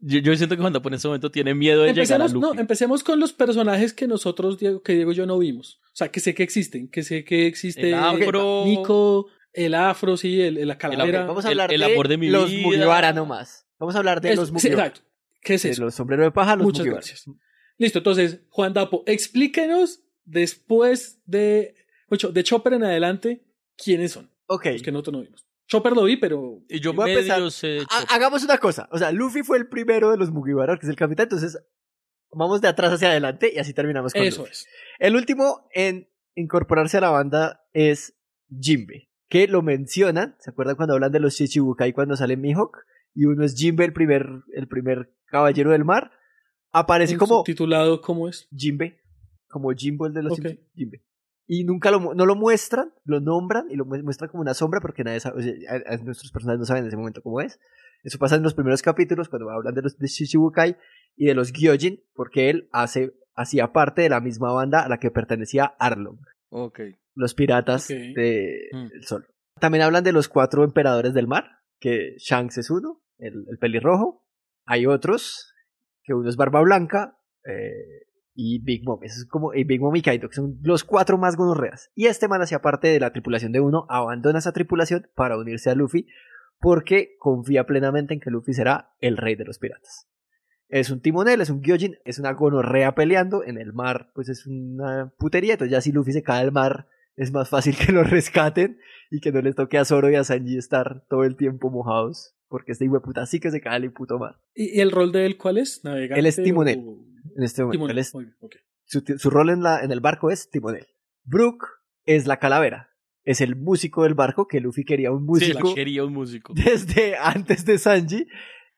[0.00, 2.40] Yo, yo siento que Juan Dapo en este momento tiene miedo de llegar a Luffy.
[2.40, 5.80] no, empecemos con los personajes que nosotros, Diego, que Diego y yo no vimos.
[5.92, 8.64] O sea, que sé que existen, que sé que existe El afro.
[8.66, 11.24] Nico, el afro, sí, el, el- la calavera.
[11.26, 12.62] Vamos a El- hablar el de, amor de mi los vida.
[12.62, 13.66] Mugiwara nomás.
[13.78, 14.86] Vamos a hablar de los sí, Mugiwara.
[14.88, 15.08] exacto.
[15.40, 15.84] ¿Qué es de eso?
[15.84, 17.00] los sombreros de paja, los Muchas Mugiwara.
[17.00, 17.24] gracias.
[17.78, 21.74] Listo, entonces, Juan Dapo, explíquenos después de,
[22.08, 23.44] ocho, de Chopper en adelante,
[23.76, 24.30] quiénes son.
[24.46, 24.66] Ok.
[24.66, 25.46] Los que nosotros no vimos.
[25.66, 27.40] Chopper lo vi, pero Y yo Voy a empezar.
[27.90, 28.88] Ha- hagamos una cosa.
[28.92, 31.24] O sea, Luffy fue el primero de los Mugiwara, que es el capitán.
[31.24, 31.58] Entonces,
[32.30, 34.52] vamos de atrás hacia adelante y así terminamos con eso Luffy.
[34.52, 34.66] es.
[34.98, 38.14] El último en incorporarse a la banda es
[38.60, 40.36] Jinbe, que lo mencionan.
[40.38, 42.84] ¿Se acuerdan cuando hablan de los Shichibukai cuando sale Mihawk?
[43.14, 46.10] Y uno es Jinbe, el primer, el primer caballero del mar.
[46.72, 48.48] Aparece como titulado ¿cómo es?
[48.54, 49.00] Jinbe,
[49.48, 50.38] como Jimbo el de los
[50.74, 51.04] Jinbe.
[51.46, 54.80] Y nunca lo, no lo muestran, lo nombran y lo mu- muestran como una sombra
[54.80, 57.40] porque nadie sabe, o sea, a- a nuestros personajes no saben en ese momento cómo
[57.40, 57.60] es.
[58.02, 60.76] Eso pasa en los primeros capítulos cuando hablan de los de Shichibukai
[61.16, 64.98] y de los Gyojin, porque él hace, hacía parte de la misma banda a la
[64.98, 66.18] que pertenecía Arlong,
[66.50, 66.80] Ok.
[67.14, 67.96] los piratas Ok.
[68.14, 69.02] del Mm.
[69.02, 69.26] sol.
[69.60, 71.44] También hablan de los cuatro emperadores del mar,
[71.78, 74.24] que Shanks es uno, el, el pelirrojo.
[74.66, 75.52] Hay otros,
[76.02, 78.98] que uno es Barba Blanca, eh, y Big Mom.
[79.02, 81.90] Eso es como y Big Mom y Kaito, que son los cuatro más gonorreas.
[81.94, 85.70] Y este man hacía parte de la tripulación de uno, abandona esa tripulación para unirse
[85.70, 86.06] a Luffy,
[86.60, 90.08] porque confía plenamente en que Luffy será el rey de los piratas.
[90.68, 94.46] Es un timonel, es un Gyojin, es una gonorrea peleando en el mar, pues es
[94.46, 95.52] una putería.
[95.52, 98.78] Entonces ya si Luffy se cae al mar, es más fácil que lo rescaten
[99.10, 102.34] y que no les toque a Zoro y a Sanji estar todo el tiempo mojados,
[102.48, 104.36] porque este hijo de puta sí que se cae al puto mar.
[104.54, 105.82] ¿Y, y el rol de él cuál es?
[105.84, 106.18] ¿Navegante?
[106.18, 106.78] Él es timonel.
[106.84, 107.04] o-
[107.36, 108.54] En este momento, Timonel, él es- muy bien, ok.
[108.84, 110.86] su, rol en, la, en el barco es timonel.
[111.24, 111.64] Brook
[112.06, 112.90] es la calavera,
[113.24, 116.52] es el músico del barco, que Luffy quería un Sí, músico quería un músico.
[116.56, 118.26] desde antes de Sanji.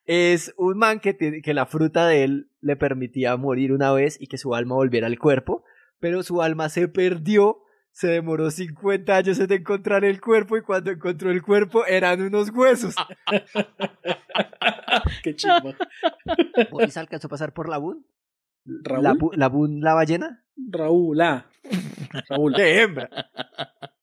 [0.05, 4.17] Es un man que, tiene- que la fruta de él le permitía morir una vez
[4.21, 5.65] y que su alma volviera al cuerpo,
[5.99, 7.59] pero su alma se perdió.
[7.91, 12.51] Se demoró 50 años en encontrar el cuerpo y cuando encontró el cuerpo eran unos
[12.51, 12.95] huesos.
[15.23, 15.75] Qué chimba.
[16.71, 18.05] ¿Boris alcanzó a pasar por la Boon?
[18.83, 19.03] ¿Raúl?
[19.37, 19.51] ¿La, la
[19.81, 20.45] la ballena?
[20.71, 21.47] Raúl, ah.
[22.29, 22.53] Raúl.
[22.57, 23.09] ¡De hembra!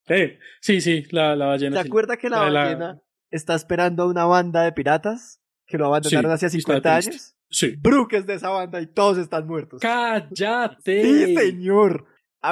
[0.07, 1.77] Eh, sí, sí, la, la ballena.
[1.77, 1.87] ¿Te sí.
[1.89, 5.87] acuerdas que la La la- ballena está esperando a una banda de piratas que lo
[5.87, 7.11] abandonaron Sí, hace está 50 triste.
[7.11, 7.35] años.
[7.49, 7.75] Sí.
[7.79, 9.79] Brooke es de esa banda y todos están muertos.
[9.81, 11.03] ¡Cállate!
[11.03, 12.05] Sí, señor.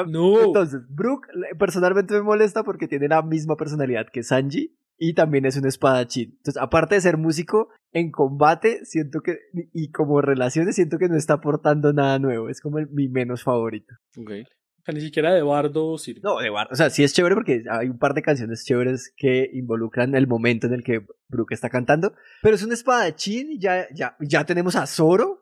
[0.07, 0.41] No.
[0.41, 1.27] Entonces, Brooke
[1.59, 6.35] personalmente me molesta porque tiene la misma personalidad que Sanji y también es un espadachín.
[6.37, 9.39] Entonces, aparte de ser músico, en combate siento que,
[9.73, 12.49] y como relaciones, siento que no está aportando nada nuevo.
[12.49, 13.95] Es como el- mi menos favorito.
[14.15, 16.21] O sea, ni siquiera de bardo sirve.
[16.23, 19.11] No, de Bar- O sea, sí es chévere porque hay un par de canciones chéveres
[19.17, 22.13] que involucran el momento en el que Brooke está cantando.
[22.43, 25.39] Pero es un espadachín y ya, ya, ya tenemos a Zoro.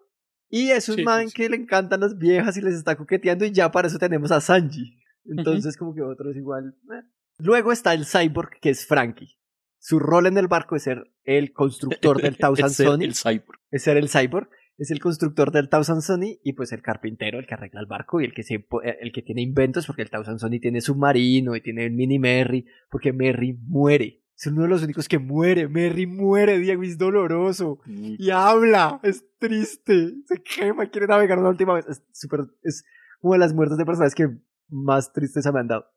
[0.50, 3.46] Y es un Sí, man sí, que le encantan las viejas y les está coqueteando
[3.46, 4.98] y ya para eso tenemos a Sanji.
[5.26, 6.76] Entonces como que otro es igual.
[6.92, 7.04] eh.
[7.38, 9.38] Luego está el cyborg que es Frankie.
[9.80, 13.06] Su rol en el barco es ser el constructor del Thousand Sunny.
[13.06, 13.60] el cyborg.
[13.72, 14.50] Es ser el cyborg.
[14.78, 18.22] Es el constructor del Thousand Sunny y pues el carpintero, el que arregla el barco
[18.22, 21.54] y el que, se, eh, el que tiene inventos porque el Thousand Sunny tiene submarino
[21.56, 24.24] y tiene el mini Merry porque Merry muere.
[24.38, 25.68] Es uno de los únicos que muere.
[25.68, 27.82] Merry muere, Diego, es doloroso.
[27.86, 30.14] Y habla, es triste.
[30.26, 31.86] Se quema, quiere navegar una última vez.
[31.90, 32.86] Es súper, es
[33.20, 34.30] una de las muertes de personajes que
[34.70, 35.88] más tristeza me han dado.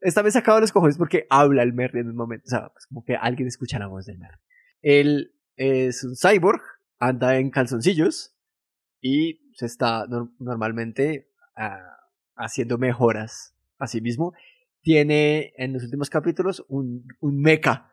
[0.00, 2.44] Esta vez sacado los cojones porque habla el Merry en un momento.
[2.46, 4.38] O sea, pues como que alguien escucha la voz del Merry.
[4.82, 6.60] Él es un cyborg,
[6.98, 8.34] anda en calzoncillos
[9.00, 11.96] y se está nor- normalmente ah,
[12.36, 14.32] haciendo mejoras a sí mismo.
[14.82, 17.90] Tiene en los últimos capítulos un, un mecha.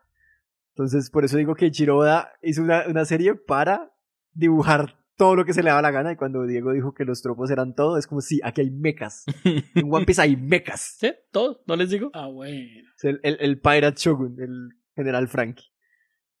[0.74, 3.92] Entonces, por eso digo que Chiroda hizo una, una serie para
[4.32, 6.12] dibujar todo lo que se le daba la gana.
[6.12, 9.24] Y cuando Diego dijo que los tropos eran todo, es como si aquí hay mechas.
[9.74, 10.96] En One Piece hay mechas.
[10.98, 12.10] Sí, todo, ¿no les digo?
[12.14, 12.80] Ah, bueno.
[12.96, 15.64] Es el, el, el Pirate Shogun, el general Frankie.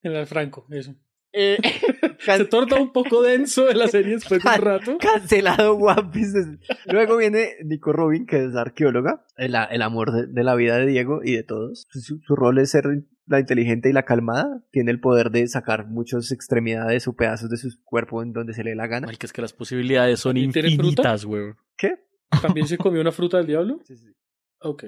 [0.02, 0.94] El Franco, eso.
[1.32, 1.58] Eh,
[2.18, 4.98] Se torna un poco denso de la serie después de un rato.
[4.98, 6.58] Cancelado One Piece.
[6.86, 10.86] Luego viene Nico Robin, que es arqueóloga, el, el amor de, de la vida de
[10.86, 11.86] Diego y de todos.
[11.90, 12.84] Su, su rol es ser
[13.26, 14.62] la inteligente y la calmada.
[14.70, 18.62] Tiene el poder de sacar muchas extremidades o pedazos de su cuerpo en donde se
[18.64, 19.08] le dé la gana.
[19.10, 21.56] Ay, que es que las posibilidades son infinitas, weón.
[21.76, 22.04] ¿Qué?
[22.42, 23.80] ¿También se comió una fruta del diablo?
[23.84, 24.12] Sí, sí.
[24.60, 24.84] Ok,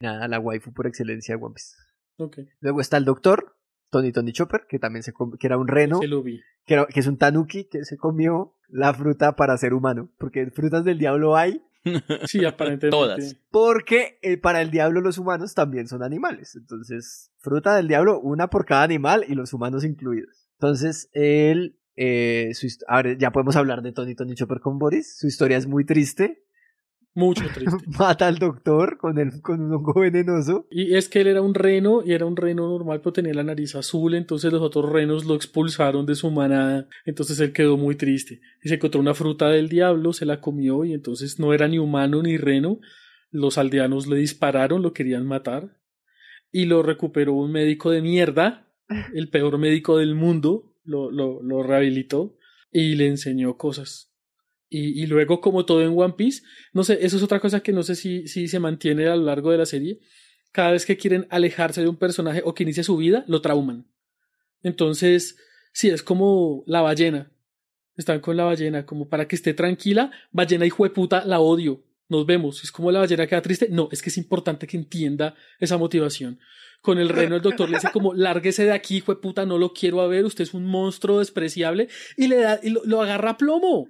[0.00, 1.76] Nada, la waifu por excelencia de One Piece.
[2.16, 2.38] ok.
[2.60, 3.56] Luego está el doctor,
[3.90, 6.40] Tony Tony Chopper, que también se com- que era un reno, Se lo vi.
[6.64, 10.10] que, era- que es un tanuki que se comió la fruta para ser humano.
[10.18, 11.62] Porque frutas del diablo hay
[12.26, 12.90] Sí, aparentemente.
[12.90, 13.36] Todas.
[13.50, 16.54] Porque eh, para el diablo los humanos también son animales.
[16.56, 20.48] Entonces, fruta del diablo, una por cada animal y los humanos incluidos.
[20.58, 25.16] Entonces, él, eh, su hist- ahora ya podemos hablar de Tony Tony Chopper con Boris.
[25.18, 26.44] Su historia es muy triste.
[27.14, 27.78] Mucho triste.
[27.98, 30.66] Mata al doctor con, el, con un hongo venenoso.
[30.70, 33.42] Y es que él era un reno y era un reno normal, pero tenía la
[33.42, 37.96] nariz azul, entonces los otros renos lo expulsaron de su manada, entonces él quedó muy
[37.96, 38.40] triste.
[38.62, 41.78] Y se encontró una fruta del diablo, se la comió y entonces no era ni
[41.78, 42.78] humano ni reno.
[43.30, 45.76] Los aldeanos le dispararon, lo querían matar
[46.52, 48.68] y lo recuperó un médico de mierda,
[49.14, 52.36] el peor médico del mundo, lo, lo, lo rehabilitó
[52.72, 54.09] y le enseñó cosas.
[54.70, 57.72] Y, y luego, como todo en One Piece, no sé, eso es otra cosa que
[57.72, 59.98] no sé si, si se mantiene a lo largo de la serie.
[60.52, 63.86] Cada vez que quieren alejarse de un personaje o que inicia su vida, lo trauman.
[64.62, 65.36] Entonces,
[65.72, 67.32] sí, es como la ballena.
[67.96, 70.10] Están con la ballena, como para que esté tranquila.
[70.30, 71.84] Ballena de puta, la odio.
[72.08, 72.64] Nos vemos.
[72.64, 73.68] Es como la ballena queda triste.
[73.70, 76.40] No, es que es importante que entienda esa motivación.
[76.80, 79.58] Con el reno, el doctor le dice como, lárguese de aquí, hijo de puta, no
[79.58, 81.88] lo quiero a ver, usted es un monstruo despreciable.
[82.16, 83.88] Y le da, y lo, agarra a plomo.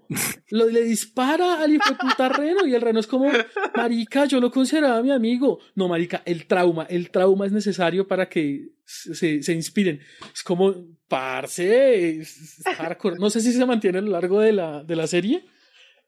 [0.48, 2.66] Lo, le dispara al hijo de puta reno.
[2.66, 3.30] Y el reno es como,
[3.76, 5.60] marica, yo lo consideraba mi amigo.
[5.76, 10.00] No, marica, el trauma, el trauma es necesario para que se, se inspiren.
[10.34, 10.74] Es como,
[11.06, 13.16] parce, es hardcore.
[13.18, 15.44] No sé si se mantiene a lo largo de la, de la serie,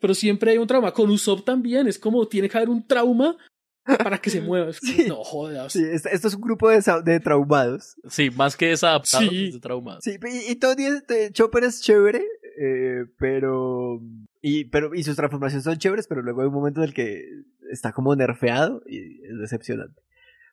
[0.01, 0.93] pero siempre hay un trauma.
[0.93, 3.37] Con Usopp también, es como, tiene que haber un trauma
[3.85, 4.71] para que se mueva.
[5.09, 5.73] No jodas.
[5.73, 7.97] Sí, este- esto es un grupo de, de traumados.
[8.09, 9.47] Sí, más que desadaptados, Sí.
[9.49, 10.05] es de traumados.
[10.05, 10.85] Sí, y, y Tony
[11.33, 12.23] Chopper es chévere,
[12.61, 14.01] eh, pero,
[14.41, 14.95] y, pero.
[14.95, 17.25] Y sus transformaciones son chéveres, pero luego hay un momento en el que
[17.71, 20.01] está como nerfeado y es decepcionante.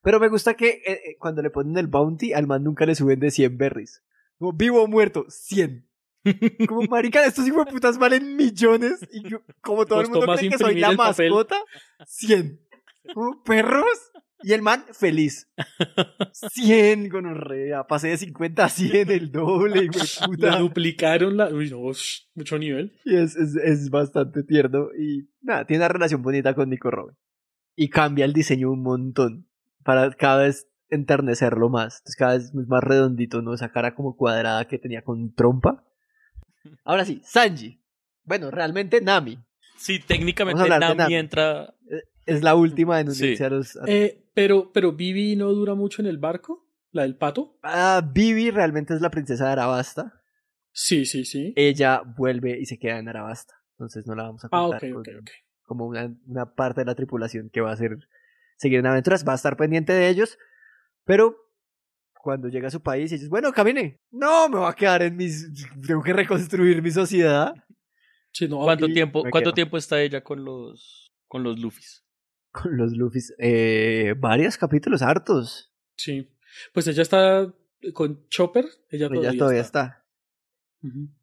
[0.02, 2.96] Pero me gusta que eh, eh, cuando le ponen el bounty, al man nunca le
[2.96, 4.02] suben de 100 berries.
[4.38, 5.86] Como vivo o muerto, 100.
[6.70, 9.00] Como marica, estos hijos de putas valen millones.
[9.12, 11.58] Y yo- como todo el mundo cree que soy la mascota,
[12.08, 12.62] 100.
[13.14, 14.12] Como perros.
[14.42, 15.50] Y el man feliz.
[16.54, 17.84] 100 gonorrea.
[17.86, 20.60] Pasé de 50 a 100, el doble, de La puta.
[20.60, 21.50] duplicaron la.
[21.50, 22.94] Uy, no, sh, mucho nivel.
[23.04, 24.88] Y es, es, es bastante tierno.
[24.98, 27.18] Y nada, tiene una relación bonita con Nico Robin.
[27.76, 29.48] Y cambia el diseño un montón.
[29.84, 31.98] Para cada vez enternecerlo más.
[32.00, 33.54] Entonces cada vez es más redondito, ¿no?
[33.54, 35.84] Esa cara como cuadrada que tenía con trompa.
[36.84, 37.82] Ahora sí, Sanji.
[38.24, 39.40] Bueno, realmente Nami.
[39.78, 41.16] Sí, técnicamente Nami Nami.
[41.16, 41.74] entra.
[42.30, 43.36] Es la última Sí.
[43.44, 43.76] a los...
[43.78, 47.58] a- Eh, pero, pero Vivi no dura mucho en el barco, la del pato.
[47.64, 50.22] Ah, Vivi realmente es la princesa de Arabasta.
[50.72, 51.54] Sí, sí, sí.
[51.56, 53.56] ella vuelve y se queda en Arabasta.
[53.72, 55.30] Entonces no la vamos a Ah, contar ok, con- ok, ok.
[55.64, 57.98] como una, una parte de la tripulación que va a hacer
[58.58, 60.38] seguir en aventuras, va a estar pendiente de ellos,
[61.06, 61.36] pero
[62.22, 63.98] cuando llega a su país y dices, bueno, camine.
[64.12, 65.50] No, me va a quedar en mis...
[65.88, 67.54] Tengo que reconstruir mi sociedad.
[68.32, 69.54] Sí, no, ¿Cuánto tiempo, cuánto quedo.
[69.54, 72.04] tiempo está ella con los con los Luffys?
[72.52, 73.34] Con los Luffys.
[73.40, 75.72] Eh, varios capítulos, hartos.
[75.96, 76.30] Sí.
[76.74, 77.54] Pues ella está
[77.94, 78.66] con Chopper.
[78.90, 80.06] Ella todavía, Ella todavía está.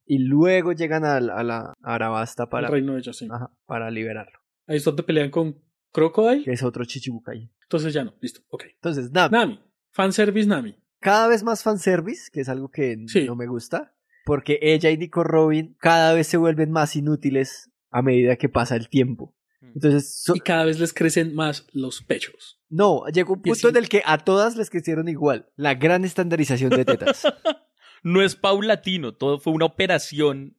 [0.05, 3.27] Y luego llegan a, la- a la a Arabasta para, El reino de ella, sí.
[3.31, 4.39] ajá, para liberarlo.
[4.66, 5.61] Ahí es donde pelean con
[5.93, 6.45] Crocodile.
[6.45, 7.51] Que es otro Chichibukai.
[7.62, 8.64] Entonces ya no, listo, ok.
[8.74, 9.33] Entonces, Nami.
[9.33, 9.61] Nami.
[9.93, 10.77] Fanservice Nami.
[11.01, 13.24] Cada vez más fanservice, que es algo que Sí.
[13.24, 13.95] no me gusta.
[14.24, 18.77] Porque ella y Nico Robin cada vez se vuelven más inútiles a medida que pasa
[18.77, 19.36] el tiempo.
[19.75, 22.61] Entonces, so- Y cada vez les crecen más los pechos.
[22.69, 25.49] no, llegó un punto en el que a todas les crecieron igual.
[25.57, 27.23] La gran estandarización de tetas.
[28.03, 30.57] No es paulatino, todo fue una operación.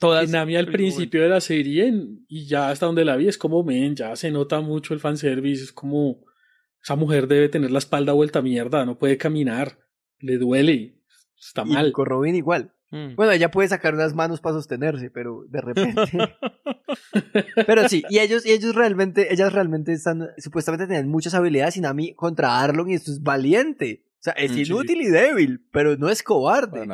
[0.00, 0.28] Todas.
[0.28, 3.38] Y Nami al principio de la serie en- y ya hasta donde la vi es
[3.38, 5.62] como, men, ya se nota mucho el fanservice.
[5.62, 6.24] Es como,
[6.82, 9.78] esa mujer debe tener la espalda vuelta a mierda, no puede caminar,
[10.18, 10.98] le duele,
[11.38, 11.86] está y mal.
[11.86, 12.72] Nico Robin igual.
[12.92, 13.16] Mm.
[13.16, 16.02] Bueno, ella puede sacar unas manos para sostenerse, pero de repente.
[17.66, 21.80] pero sí, y ellos, y ellos realmente, ellas realmente están, supuestamente tienen muchas habilidades y
[21.80, 24.04] Nami contra Arlong y esto es valiente.
[24.20, 24.62] O sea, es Mm, sí.
[24.62, 26.86] inútil y débil, pero no es cobarde.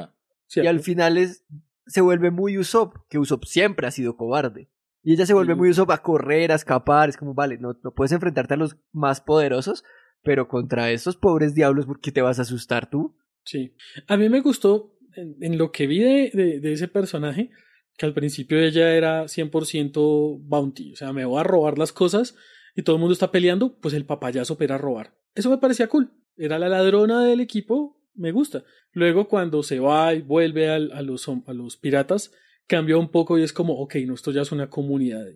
[0.54, 1.44] Y al final es,
[1.86, 4.70] se vuelve muy Usopp, que Usopp siempre ha sido cobarde.
[5.02, 5.58] Y ella se vuelve Sí.
[5.58, 8.76] muy Usopp a correr, a escapar, es como, vale, no, no puedes enfrentarte a los
[8.92, 9.84] más poderosos,
[10.22, 13.16] pero contra estos pobres diablos, ¿por qué te vas a asustar tú?
[13.44, 13.74] Sí.
[14.06, 17.50] A mí me gustó en, en lo que vi de, de- de ese personaje,
[17.96, 22.36] que al principio ella era 100% bounty, o sea, me voy a robar las cosas
[22.76, 25.14] y todo el mundo está peleando, pues el papayazo ir a robar.
[25.34, 26.12] Eso me parecía cool.
[26.36, 28.62] Era la ladrona del equipo, me gusta.
[28.92, 32.32] Luego cuando se va y vuelve a, los, a los piratas,
[32.68, 35.26] cambió un poco y es como, ok, no, esto ya es una comunidad.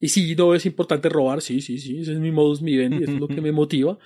[0.00, 3.12] Y sí, no es importante robar, sí, sí, sí, ese es mi modus vivendi, eso
[3.12, 3.98] es lo que me motiva,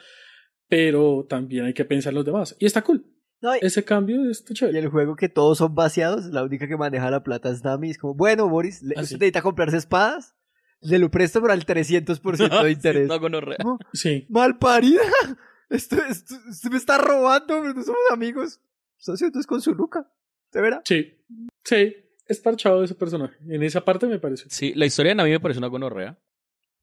[0.69, 2.57] pero también hay que pensar en los demás.
[2.59, 3.05] Y está cool.
[3.41, 4.79] No, y- Ese cambio está Y chévere.
[4.81, 7.91] el juego que todos son vaciados, la única que maneja la plata es Nami.
[7.91, 10.35] Es como, bueno, Boris, ¿le- Ah, ¿usted necesita comprarse espadas?
[10.81, 13.09] Le lo presto por al 300% de interés.
[13.09, 13.59] No, gonorrea.
[13.65, 14.27] No, Sí.
[14.29, 15.01] ¡Malparida!
[15.71, 18.59] Esto, esto, usted me está robando, no somos amigos.
[18.99, 20.11] Está haciendo es con su Luca.
[20.51, 20.81] ¿De verdad?
[20.85, 21.15] Sí.
[21.63, 21.95] Sí.
[22.27, 23.37] Es parchado ese personaje.
[23.47, 24.47] En esa parte me parece.
[24.49, 26.19] Sí, la historia de Nami me parece una gonorrea.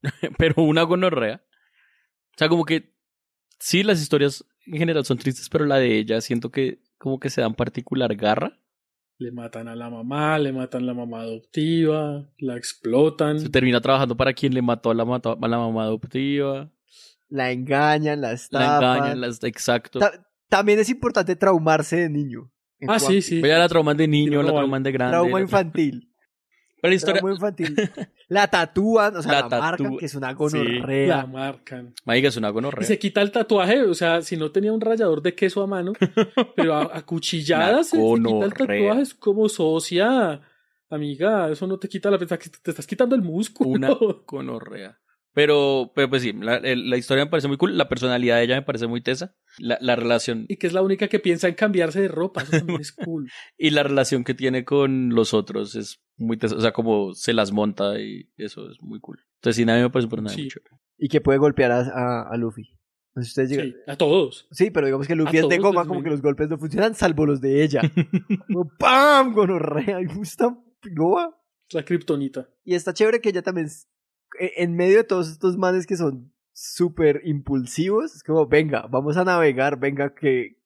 [0.38, 1.42] pero una gonorrea.
[2.34, 2.95] O sea, como que
[3.58, 7.30] sí, las historias en general son tristes, pero la de ella siento que como que
[7.30, 8.58] se dan particular garra.
[9.18, 13.40] Le matan a la mamá, le matan a la mamá adoptiva, la explotan.
[13.40, 16.70] Se termina trabajando para quien le mató a la, mató a la mamá adoptiva.
[17.28, 18.96] La engañan, la La estafan.
[18.98, 19.98] engañan, las, exacto.
[20.00, 22.52] Ta- también es importante traumarse de niño.
[22.86, 23.38] Ah, sí, sí.
[23.38, 25.12] Ella la trauman de niño, la Trauma- trauman de grande.
[25.12, 26.12] Trauma la- infantil.
[26.80, 27.20] Pero la historia...
[27.20, 27.74] Trauma infantil.
[28.28, 31.26] La tatúan, o sea, La la, marcan, que es una La gonorrea.
[31.26, 31.94] marcan.
[32.04, 32.84] Marica, es una Y gonorrea.
[32.86, 35.92] se quita el tatuaje, o sea, si no tenía un rallador de queso a mano,
[36.56, 40.40] pero a, a cuchilladas se, se quita el tatuaje, es como socia.
[40.90, 43.70] Amiga, eso no te quita la te, te estás quitando el músculo.
[43.70, 43.88] Una
[44.26, 44.98] gonorrea.
[45.32, 47.76] Pero, pero pues sí, la, la historia me parece muy cool.
[47.76, 49.36] La personalidad de ella me parece muy tesa.
[49.58, 52.50] La, la relación Y que es la única que piensa en cambiarse de ropa, eso
[52.52, 53.30] también es cool.
[53.56, 56.38] y la relación que tiene con los otros es muy.
[56.42, 59.18] O sea, como se las monta y eso es muy cool.
[59.36, 60.42] Entonces, sí, a mí me parece Sí.
[60.42, 60.76] muy chévere.
[60.98, 62.64] Y que puede golpear a, a, a Luffy.
[63.16, 64.46] Si ustedes llegan- Sí, a todos.
[64.50, 66.94] Sí, pero digamos que Luffy A es de goma, como que los golpes no funcionan,
[66.94, 67.80] salvo los de ella.
[68.46, 69.32] Como ¡Pam!
[69.32, 70.02] Gonorrea.
[70.02, 71.34] Y gusta piroa.
[71.70, 72.48] La kriptonita.
[72.62, 73.88] Y está chévere que ella también, es-
[74.38, 79.18] e- en medio de todos estos manes que son súper impulsivos, es como, venga, vamos
[79.18, 80.56] a navegar, venga, que,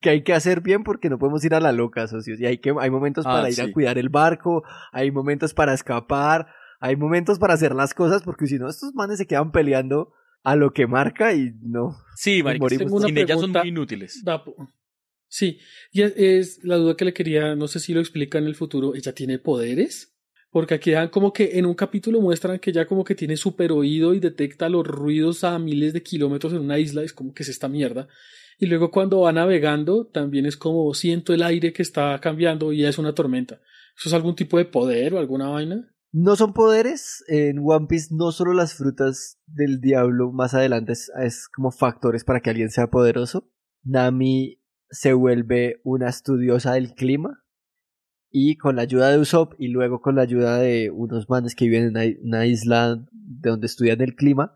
[0.00, 2.40] que hay que hacer bien porque no podemos ir a la loca, socios.
[2.40, 3.60] Y hay, que, hay momentos Ah, para ir sí.
[3.60, 6.46] a cuidar el barco, hay momentos para escapar,
[6.80, 10.56] hay momentos para hacer las cosas, porque si no, estos manes se quedan peleando a
[10.56, 11.98] lo que marca y no.
[12.16, 14.24] Sí, marica, morimos Tengo una sin ellas son muy inútiles.
[15.28, 15.58] Sí,
[15.92, 18.54] y es, es la duda que le quería, no sé si lo explica en el
[18.54, 20.16] futuro, ¿ella tiene poderes?
[20.50, 23.70] Porque aquí dan como que en un capítulo muestran que ella como que tiene super
[23.70, 27.44] oído y detecta los ruidos a miles de kilómetros en una isla, es como que
[27.44, 28.08] es esta mierda.
[28.58, 32.84] Y luego cuando va navegando también es como siento el aire que está cambiando y
[32.84, 33.60] es una tormenta.
[33.96, 35.94] ¿Eso es algún tipo de poder o alguna vaina?
[36.12, 37.24] No son poderes.
[37.28, 42.24] En One Piece no solo las frutas del diablo más adelante es, es como factores
[42.24, 43.48] para que alguien sea poderoso.
[43.82, 47.44] Nami se vuelve una estudiosa del clima
[48.30, 51.64] y con la ayuda de Usopp y luego con la ayuda de unos manes que
[51.66, 54.54] viven en una, isla de donde estudian el clima,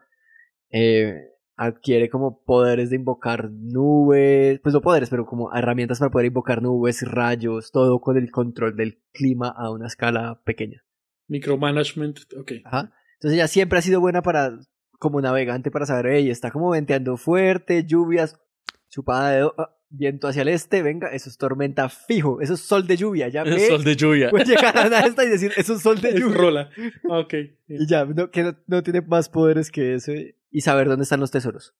[0.70, 6.26] eh, adquiere como poderes de invocar nubes, pues no poderes, pero como herramientas para poder
[6.26, 10.84] invocar nubes, rayos, todo con el control del clima a una escala pequeña.
[11.28, 12.52] Micromanagement, ok.
[12.64, 12.92] Ajá.
[13.14, 14.58] Entonces ella siempre ha sido buena para,
[14.98, 18.40] como navegante para saber, ella está como venteando fuerte, lluvias,
[18.88, 22.60] chupada de dedo, ah, viento hacia el este, venga, eso es tormenta fijo, eso es
[22.60, 24.30] sol de lluvia, ya Es ve, sol de lluvia.
[24.30, 26.36] Puede llegar a la esta y decir, eso es sol de Es lluvia.
[26.36, 26.70] rola.
[27.10, 27.34] Ah, Ok.
[27.68, 30.36] Y ya, no, que no, no tiene más poderes que ese.
[30.50, 31.74] Y saber dónde están los tesoros.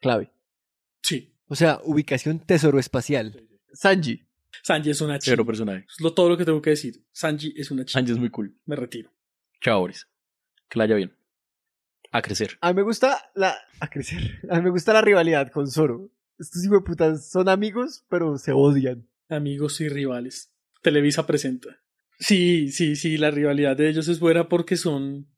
[0.00, 0.32] Clave.
[1.02, 1.34] Sí.
[1.48, 3.48] O sea, ubicación tesoro espacial.
[3.72, 4.26] Sanji.
[4.62, 5.32] Sanji es una chica.
[5.32, 5.86] Cero personaje.
[5.88, 7.04] Es lo, todo lo que tengo que decir.
[7.12, 7.98] Sanji es una chica.
[7.98, 8.54] Sanji es muy cool.
[8.66, 9.10] Me retiro.
[9.60, 10.06] Chao, Boris.
[10.68, 11.16] Que la haya bien.
[12.10, 12.58] A crecer.
[12.60, 13.56] A mí me gusta la.
[13.80, 14.40] A crecer.
[14.50, 16.10] A mí me gusta la rivalidad con Zoro.
[16.42, 19.08] Estos hijos de putas son amigos, pero se odian.
[19.28, 20.50] Amigos y rivales.
[20.82, 21.80] Televisa presenta.
[22.18, 25.28] Sí, sí, sí, la rivalidad de ellos es buena porque son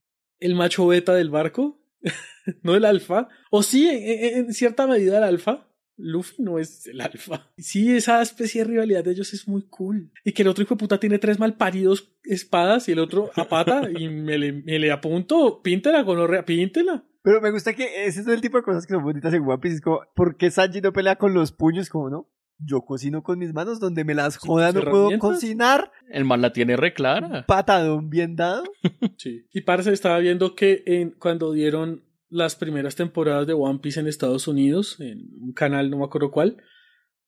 [0.40, 1.78] el macho beta del barco,
[2.62, 3.28] no el alfa.
[3.50, 5.68] O sí, en, cierta medida el alfa.
[5.96, 7.50] Luffy no es el alfa.
[7.56, 10.10] Sí, esa especie de rivalidad de ellos es muy cool.
[10.24, 13.48] Y que el otro hijo de puta tiene tres malparidos espadas y el otro a
[13.48, 17.04] pata y me le, me le apunto, píntela, gonorrea, píntela.
[17.22, 19.58] Pero me gusta que ese es el tipo de cosas que son bonitas en One
[19.58, 19.76] Piece.
[19.76, 21.88] Es como, ¿por qué Sanji no pelea con los puños?
[21.88, 22.28] Como, ¿no?
[22.58, 25.90] Yo cocino con mis manos, donde me las jodan, no puedo cocinar.
[26.10, 27.44] El man la tiene re clara.
[27.46, 28.64] Patadón bien dado.
[29.16, 29.46] Sí.
[29.52, 34.06] Y parce, estaba viendo que en, cuando dieron las primeras temporadas de One Piece en
[34.08, 36.56] Estados Unidos, en un canal, no me acuerdo cuál,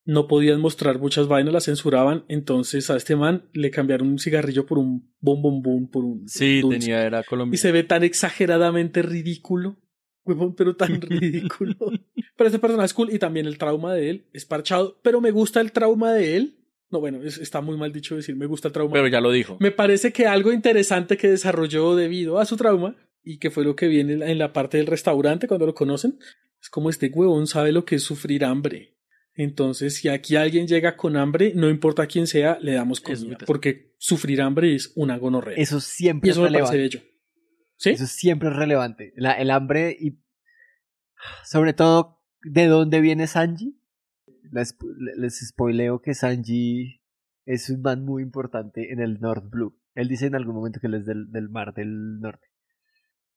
[0.04, 2.24] no podían mostrar muchas vainas, las censuraban.
[2.28, 6.28] Entonces a este man le cambiaron un cigarrillo por un bom bom bom, por un.
[6.28, 6.78] Sí, dulce.
[6.80, 7.60] tenía, era Y colombiano.
[7.60, 9.76] se ve tan exageradamente ridículo.
[10.56, 11.76] Pero tan ridículo.
[12.36, 14.98] pero este personaje es cool y también el trauma de él es parchado.
[15.02, 16.56] Pero me gusta el trauma de él.
[16.90, 18.92] No, bueno, es- está muy mal dicho decir me gusta el trauma.
[18.92, 19.56] Pero ya lo dijo.
[19.60, 22.96] Me parece que algo interesante que desarrolló debido a su trauma
[23.26, 26.18] y que fue lo que viene en la- parte del restaurante cuando lo conocen,
[26.60, 28.94] es como este huevón sabe lo que es sufrir hambre.
[29.34, 33.94] Entonces, si aquí alguien llega con hambre, no importa quién sea, le damos comida, porque
[33.98, 35.56] sufrir hambre es una gonorrea.
[35.58, 36.98] Eso siempre y eso es me parece relevante.
[36.98, 37.12] bello.
[37.76, 37.90] ¿Sí?
[37.90, 39.12] Eso siempre es relevante.
[39.16, 40.18] La- el hambre y
[41.44, 43.78] sobre todo de dónde viene Sanji.
[44.52, 44.76] Les,
[45.16, 47.02] les spoileo que Sanji
[47.44, 49.76] es un man muy importante en el North Blue.
[49.94, 52.45] Él dice en algún momento que él es del, del mar del norte.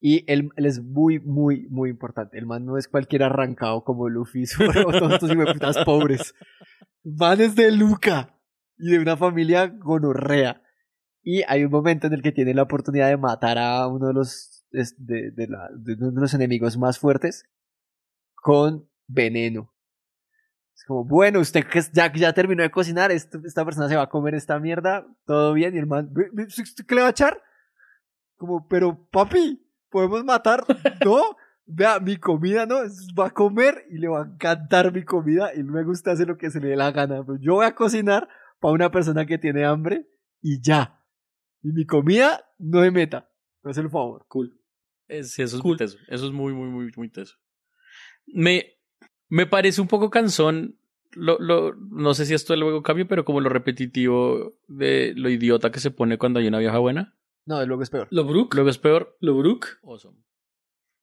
[0.01, 2.37] Y él, él es muy, muy, muy importante.
[2.37, 4.43] El man no es cualquier arrancado como Luffy
[4.87, 6.33] o todos estos hijueputas pobres.
[7.03, 8.35] Man es de Luca
[8.77, 10.61] y de una familia gonorrea.
[11.21, 14.13] Y hay un momento en el que tiene la oportunidad de matar a uno de
[14.13, 17.43] los, de, de la- de uno enemigos más fuertes
[18.35, 19.73] con veneno.
[20.73, 24.09] Es como, bueno, usted que ya, terminó de cocinar, esto- esta persona se va a
[24.09, 27.11] comer esta mierda, todo bien, y el man, "Ve- ve, ¿usted qué le va a
[27.11, 27.41] echar?
[28.37, 30.63] Como, pero papi, ¿podemos matar?
[31.05, 31.35] No,
[31.65, 32.77] vea, mi comida no,
[33.17, 36.37] va a comer y le va a encantar mi comida y luego usted hace lo
[36.37, 37.23] que se le dé la gana.
[37.25, 38.27] Pero yo voy a cocinar
[38.59, 40.07] para una persona que tiene hambre
[40.41, 41.01] y ya.
[41.61, 43.29] Y mi comida no me meta.
[43.63, 44.25] No es el favor.
[44.27, 44.57] Cool.
[45.07, 45.97] Es- sí, eso es muy teso.
[46.07, 47.35] Eso es muy, muy, muy, muy teso.
[48.27, 48.77] Me,
[49.27, 50.77] me parece un poco cansón.
[51.11, 55.71] Lo, lo, no sé si esto luego cambia, pero como lo repetitivo de lo idiota
[55.71, 57.17] que se pone cuando hay una vieja buena.
[57.49, 58.07] No, luego es peor.
[58.11, 58.53] Lo Brook.
[58.53, 59.17] Luego es peor.
[59.21, 59.65] Lo Brook.
[59.83, 60.17] Awesome.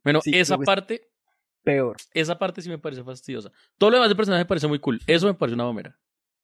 [0.05, 1.11] Bueno, Sí, esa es parte,
[1.65, 1.97] Peor.
[2.15, 3.51] esa parte sí me parece fastidiosa.
[3.79, 5.01] Todo lo demás del personaje me parece muy cool.
[5.09, 5.99] Eso me parece una mamera.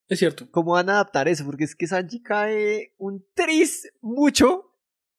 [0.08, 0.50] Es cierto.
[0.50, 1.44] ¿Cómo van a adaptar eso?
[1.44, 4.74] Porque es que Sanji cae un tris mucho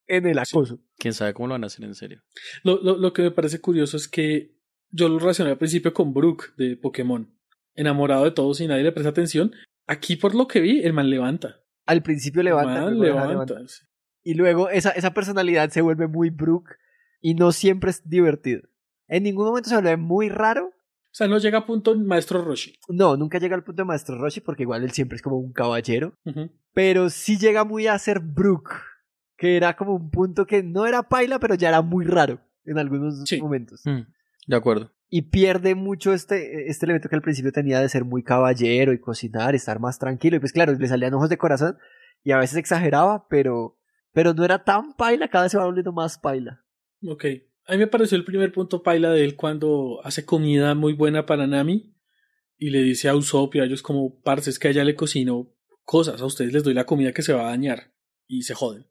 [0.06, 0.78] en el acoso.
[0.98, 2.22] Quién sabe cómo lo van a hacer en serio.
[2.62, 4.54] Lo, lo, lo que me parece curioso es que
[4.90, 7.34] yo lo relacioné al principio con Brook de Pokémon.
[7.74, 9.52] Enamorado de todos y nadie le presta atención.
[9.86, 11.62] Aquí, por lo que vi, el man levanta.
[11.86, 13.28] Al principio levanta, Man, levanta.
[13.30, 13.62] levantar.
[14.24, 16.70] Y luego esa, esa personalidad se vuelve muy Brook
[17.20, 18.62] y no siempre es divertido.
[19.06, 20.66] En ningún momento se vuelve muy raro.
[20.66, 22.76] O sea, no llega a punto Maestro Roshi.
[22.88, 25.52] No, nunca llega al punto de Maestro Roshi porque igual él siempre es como un
[25.52, 26.14] caballero.
[26.24, 26.50] Ujú.
[26.72, 28.70] Pero sí llega muy a ser Brook,
[29.36, 32.78] que era como un punto que no era paila, pero ya era muy raro en
[32.78, 33.82] algunos momentos.
[33.84, 34.00] Mm,
[34.48, 34.90] de acuerdo.
[35.08, 38.98] Y pierde mucho este, este elemento que al principio tenía de ser muy caballero y
[38.98, 40.36] cocinar, estar más tranquilo.
[40.36, 41.78] Y pues claro, le salían ojos de corazón
[42.24, 43.78] y a veces exageraba, pero,
[44.14, 46.64] pero no era tan paila, cada vez se va volviendo más paila.
[47.06, 47.24] Ok.
[47.66, 51.26] A mí me pareció el primer punto paila de él cuando hace comida muy buena
[51.26, 51.94] para Nami
[52.56, 54.94] y le dice a Usopp y a ellos como, parce, es que a ella le
[54.94, 55.52] cocino
[55.84, 57.92] cosas, a ustedes les doy la comida que se va a dañar
[58.28, 58.86] y se joden.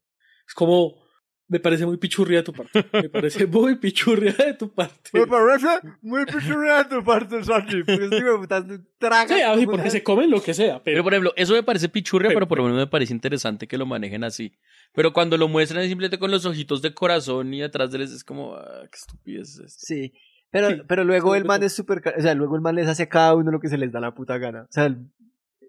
[0.45, 1.03] Es como,
[1.47, 2.85] me parece muy pichurria de tu parte.
[2.91, 5.11] Me parece muy pichurria de tu parte.
[5.13, 5.67] Me parece
[6.01, 8.09] muy pichurria de tu parte, Sanji, porque
[8.39, 8.65] puta
[8.97, 9.35] traga.
[9.35, 11.89] Sí, ah, porque se comen lo que sea, Pero pero por ejemplo, eso me parece
[11.89, 14.57] pichurria, pero por lo menos me parece interesante que lo manejen así.
[14.93, 18.23] Pero cuando lo muestran simplemente con los ojitos de corazón y atrás de él es
[18.23, 19.85] como, ah, qué estupidez es esto.
[19.85, 20.13] Sí.
[20.51, 22.01] Pero, Sí, pero luego el man es súper...
[22.15, 23.99] O sea, luego el man les hace a cada uno lo que se les da
[23.99, 24.63] la puta gana.
[24.63, 25.09] O sea, el,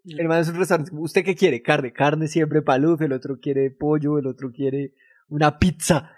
[0.05, 0.91] el man es un restaurante.
[0.95, 1.63] ¿Usted qué quiere?
[1.63, 1.93] Carne.
[1.93, 3.01] Carne siempre paluf.
[3.01, 4.19] El otro quiere pollo.
[4.19, 4.93] El otro quiere
[5.29, 6.11] una pizza.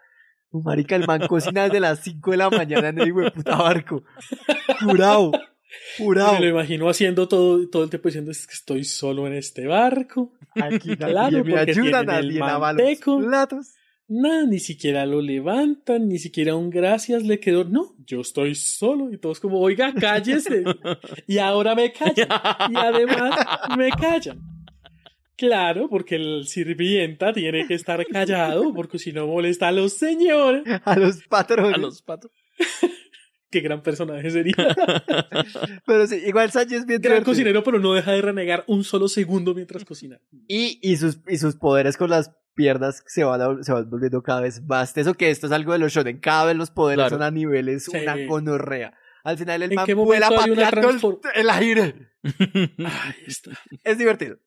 [0.50, 3.57] Marica, el man cocina desde las 5 de la mañana en el hijo de puta
[3.57, 4.02] barco.
[4.80, 5.30] Jurado.
[5.98, 6.34] Jurado.
[6.34, 9.66] Me lo imagino haciendo todo, todo el tiempo diciendo es que estoy solo en este
[9.66, 10.32] barco.
[10.54, 13.74] Aquí Claro, me ayuda, nadie lava los platos.
[14.08, 17.64] Nada, ni siquiera lo levantan, ni siquiera un gracias le quedó.
[17.64, 19.12] No, yo estoy solo.
[19.12, 20.62] Y todos como, oiga, cállese.
[21.26, 22.28] y ahora me callan.
[22.70, 23.34] Y además
[23.76, 24.40] me callan.
[25.36, 30.62] Claro, porque el sirvienta tiene que estar callado, porque si no molesta a los señores.
[30.84, 31.74] A los patrones.
[31.74, 32.30] A los patos.
[33.51, 34.55] Qué gran personaje sería.
[35.86, 37.32] Pero sí, igual Sánchez es bien gran divertido.
[37.32, 40.20] cocinero, pero no deja de renegar un solo segundo mientras cocina.
[40.49, 44.22] Y, y, sus, y sus poderes con las piernas se van, a- se van volviendo
[44.22, 44.97] cada vez más.
[44.97, 46.18] Eso que esto es algo de los shonen.
[46.18, 47.16] Cada vez los poderes Claro.
[47.16, 47.97] son a niveles Sí.
[47.97, 48.94] una gonorrea.
[49.24, 51.94] Al final el ¿En man vuela pateando el, el aire.
[52.24, 53.53] Ahí está.
[53.84, 54.38] Es divertido.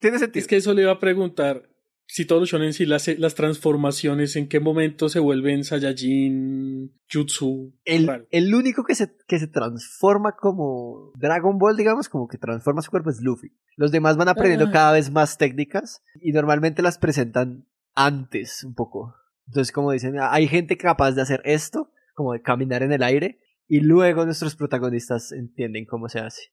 [0.00, 0.42] Tiene sentido.
[0.42, 1.68] Es que eso le iba a preguntar
[2.06, 7.74] si todos los shonen, si las, las transformaciones, en qué momento se vuelven Saiyajin, Jutsu.
[7.84, 8.26] el, raro.
[8.30, 12.90] el único que se, que se transforma como Dragon Ball, digamos, como que transforma su
[12.90, 13.52] cuerpo es Luffy.
[13.76, 14.72] Los demás van aprendiendo Ah.
[14.72, 19.14] cada vez más técnicas y normalmente las presentan antes un poco.
[19.46, 23.02] Entonces, como dicen, "Ah, hay gente capaz de hacer esto, como de caminar en el
[23.02, 26.52] aire, y luego nuestros protagonistas entienden cómo se hace.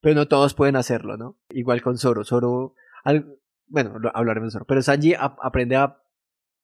[0.00, 1.38] Pero no todos pueden hacerlo, ¿no?
[1.50, 2.24] Igual con Zoro.
[2.24, 2.74] Zoro,
[3.04, 3.36] al-
[3.72, 5.98] bueno, lo- hablaremos de pero Sanji ap- aprende a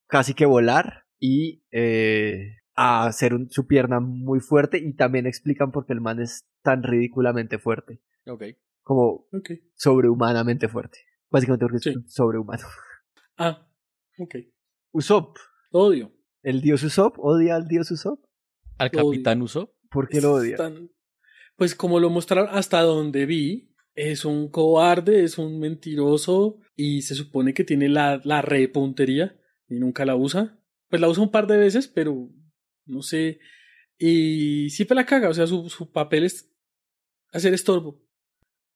[0.06, 5.72] casi que volar y eh, a hacer un- su pierna muy fuerte y también explican
[5.72, 8.44] por qué el man es tan ridículamente fuerte, Ok.
[8.82, 9.26] como
[9.74, 10.98] sobrehumanamente fuerte.
[11.30, 11.90] Básicamente porque Sí.
[11.90, 12.64] es sobrehumano.
[13.36, 13.66] Ah,
[14.18, 14.34] ok.
[14.92, 15.36] Usopp,
[15.70, 16.12] Odio.
[16.42, 18.24] el dios Usopp, odia al dios Usopp.
[18.78, 19.10] Al odio.
[19.10, 19.74] capitán Uso.
[19.90, 20.56] ¿Por qué lo odia?
[20.56, 20.90] Tan-
[21.56, 27.16] Pues como lo mostraron hasta donde vi, es un cobarde, es un mentiroso y se
[27.16, 29.36] supone que tiene la, la repuntería
[29.68, 30.62] y nunca la usa.
[30.88, 32.30] Pues la usa un par de veces, pero
[32.86, 33.40] no sé.
[33.98, 36.54] Y siempre la caga, o sea, su, su papel es
[37.32, 38.00] hacer estorbo.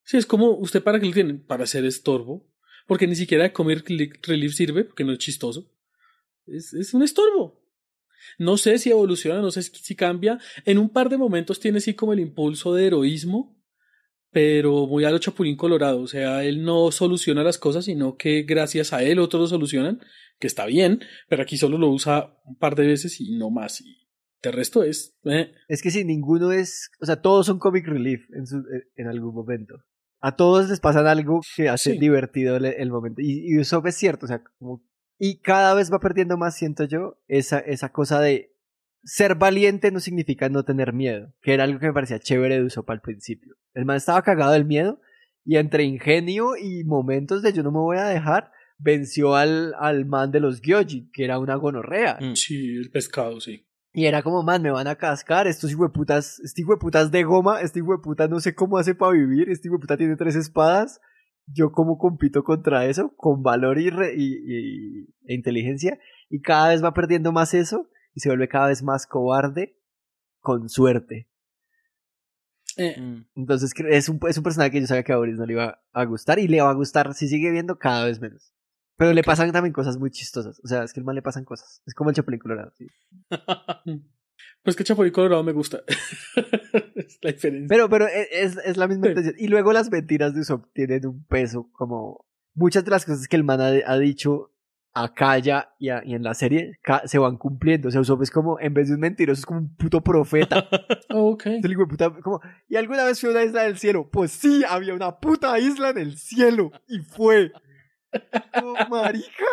[0.03, 1.46] Sí, es como, ¿usted para qué lo tienen?
[1.46, 2.53] Para hacer estorbo.
[2.88, 3.84] Porque ni siquiera comer
[4.22, 5.72] relief sirve, porque no es chistoso.
[6.46, 7.64] Es, es un estorbo.
[8.36, 10.40] No sé si evoluciona, no sé si cambia.
[10.64, 13.61] En un par de momentos tiene así como el impulso de heroísmo,
[14.33, 16.01] pero muy a lo Chapulín Colorado.
[16.01, 20.01] O sea, él no soluciona las cosas, sino que gracias a él otros lo solucionan,
[20.41, 23.80] que está bien, pero aquí solo lo usa un par de veces y no más.
[23.80, 24.09] Y
[24.43, 25.14] de resto es.
[25.24, 25.53] eh.
[25.68, 28.64] Es que si ninguno es, o sea, todos son comic relief en, su-
[28.97, 29.76] en algún momento.
[30.20, 31.99] A todos les pasan algo que hace Sí.
[31.99, 33.20] divertido el, el momento.
[33.20, 34.85] Y, y Usopp es cierto, o sea, como...
[35.18, 38.51] Y cada vez va perdiendo más, siento yo, esa, esa cosa de
[39.05, 42.64] ser valiente no significa no tener miedo, que era algo que me parecía chévere de
[42.64, 43.55] Usopp al principio.
[43.74, 45.00] El man estaba cagado del miedo
[45.44, 50.07] y entre ingenio y momentos de yo no me voy a dejar, venció al, al
[50.07, 52.18] man de los Gyojin, que era una gonorrea.
[52.20, 52.34] Mm.
[52.34, 53.66] Sí, el pescado, sí.
[53.94, 57.80] Y era como, man, me van a cascar, estos hijueputas, este hijueputas de goma, este
[57.80, 61.00] hijueputa no sé cómo hace para vivir, este hijueputa tiene tres espadas,
[61.46, 65.98] yo cómo compito contra eso, con valor y, re- y, y- e inteligencia,
[66.30, 69.78] y cada vez va perdiendo más eso, y se vuelve cada vez más cobarde,
[70.40, 71.28] con suerte.
[72.76, 73.26] Eh, Mm.
[73.36, 75.82] Entonces es un, es un personaje que yo sabía que a Boris no le iba
[75.92, 78.52] a gustar, y le va a gustar si sigue viendo cada vez menos.
[78.96, 81.44] Pero le pasan también cosas muy chistosas, o sea, es que al man le pasan
[81.44, 82.86] cosas, es como el Chapulín Colorado, sí.
[84.64, 85.82] Pues que Chapulín Colorado me gusta.
[86.94, 87.66] es la diferencia.
[87.68, 89.10] Pero, pero e- es, es la misma Sí.
[89.10, 89.34] intención.
[89.38, 92.26] Y luego las mentiras de Usopp tienen un peso como...
[92.54, 94.51] Muchas de las cosas que el man ha, ha dicho
[94.95, 97.88] acá ya y, a- y en la serie se van cumpliendo.
[97.88, 100.68] O sea, Usopp es como, en vez de un mentiroso, es como un puto profeta.
[101.11, 101.45] ok.
[101.61, 104.09] De puta, como, ¿y alguna vez fue una isla del cielo?
[104.11, 106.70] Pues sí, había una puta isla en el cielo.
[106.88, 107.53] Y fue.
[108.62, 109.45] ¡Oh, marica!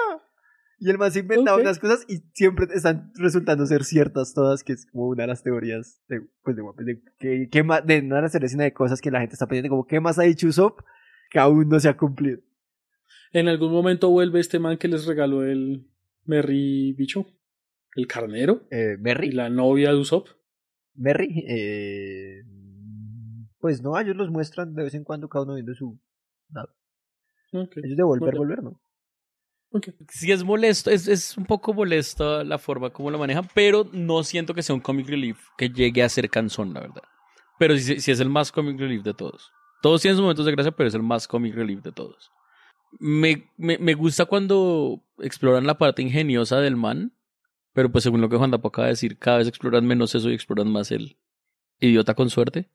[0.81, 1.63] Y el se inventaba Ok.
[1.63, 5.43] unas cosas y siempre están resultando ser ciertas todas, que es como una de las
[5.43, 9.19] teorías de, pues de, de, ma- de no de las teorías, de cosas que la
[9.19, 10.79] gente está pendiente, como ¿qué más ha dicho Usopp
[11.31, 12.39] que aún no se ha cumplido?
[13.31, 15.87] En algún momento vuelve este man que les regaló el
[16.25, 17.25] Merry bicho,
[17.95, 19.31] el carnero, Eh, y ¿Merry?
[19.31, 20.27] la novia de Usopp.
[20.95, 21.45] ¿Merry?
[21.47, 22.41] Eh,
[23.59, 25.99] pues no, ellos los muestran de vez en cuando cada uno viendo su...
[26.51, 26.75] lado.
[27.51, 28.79] Ellos de volver, volver, ¿no?
[30.09, 34.23] Sí es molesto, es, es un poco molesto la forma como lo manejan, pero no
[34.23, 37.03] siento que sea un comic relief que llegue a ser cansón, la verdad.
[37.59, 39.51] Pero sí, sí es el más comic relief de todos.
[39.81, 42.31] Todos tienen sus momentos de gracia, pero es el más comic relief de todos.
[42.99, 47.13] Me, me, me gusta cuando exploran la parte ingeniosa del man,
[47.73, 50.29] pero pues según lo que Juan Dapo acaba de decir, cada vez exploran menos eso
[50.29, 51.17] y exploran más el,
[51.79, 52.69] idiota con suerte.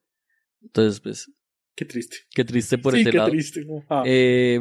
[0.62, 1.30] Entonces, pues,
[1.74, 2.18] Qué triste.
[2.30, 3.30] qué triste por sí, ese qué lado.
[3.30, 3.66] triste.
[3.90, 4.02] ah.
[4.06, 4.60] Eh,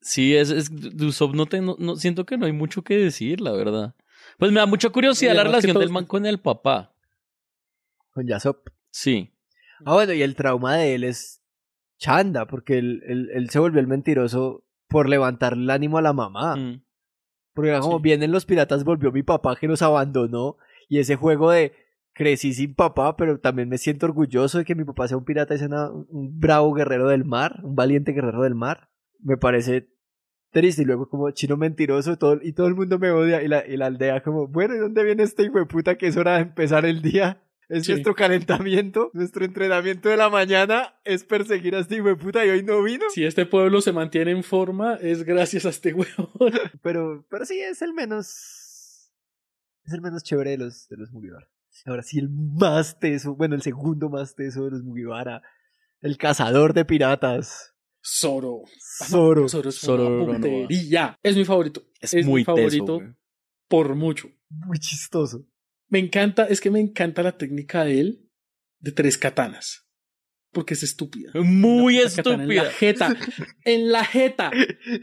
[0.00, 3.52] sí, es, es no, te- no, no- siento que no hay mucho que decir, la
[3.52, 3.94] verdad.
[4.38, 6.92] Pues me da mucha curiosidad la relación todos- del man con el papá.
[8.10, 8.68] Con Yasop.
[8.90, 9.32] Sí.
[9.84, 11.40] Ah, bueno, y el trauma de él es
[11.98, 16.12] chanda, porque él, él, él se volvió el mentiroso por levantarle el ánimo a la
[16.12, 16.56] mamá.
[16.56, 16.82] Mm.
[17.54, 20.56] Porque era como vienen los piratas, volvió mi papá que nos abandonó.
[20.88, 21.72] Y ese juego de
[22.12, 25.54] crecí sin papá, pero también me siento orgulloso de que mi papá sea un pirata
[25.54, 28.88] y sea una- un bravo guerrero del mar, un valiente guerrero del mar.
[29.20, 29.88] Me parece
[30.52, 30.82] triste.
[30.82, 33.42] Y luego como chino mentiroso todo, y todo el mundo me odia.
[33.42, 36.06] Y la, y la aldea como, bueno, ¿y dónde viene este hijo de puta que
[36.08, 37.42] es hora de empezar el día?
[37.68, 37.92] Es Sí.
[37.92, 42.50] nuestro calentamiento, nuestro entrenamiento de la mañana es perseguir a este hijo de puta y
[42.50, 43.04] hoy no vino.
[43.12, 46.28] Si este pueblo se mantiene en forma, es gracias a este huevón.
[46.82, 49.10] Pero, pero sí es el menos.
[49.84, 51.48] Es el menos chévere de los, de los Mugiwara.
[51.86, 55.42] Ahora sí, el más teso, bueno, el segundo más teso de los Mugiwara.
[56.00, 57.74] El cazador de piratas.
[58.04, 58.62] Zoro.
[59.08, 59.48] Zoro.
[59.48, 60.38] Zoro es Zoro una.
[61.22, 61.82] Es mi favorito.
[62.00, 63.00] Es, mi muy teso, favorito
[63.68, 64.28] por mucho.
[64.48, 65.44] Muy chistoso.
[65.88, 68.28] Me encanta, es que me encanta la técnica de él
[68.80, 69.84] de tres katanas.
[70.52, 71.32] Porque es estúpida.
[71.34, 72.70] Muy katana En la estúpida.
[72.70, 73.16] jeta.
[73.64, 74.50] En la jeta.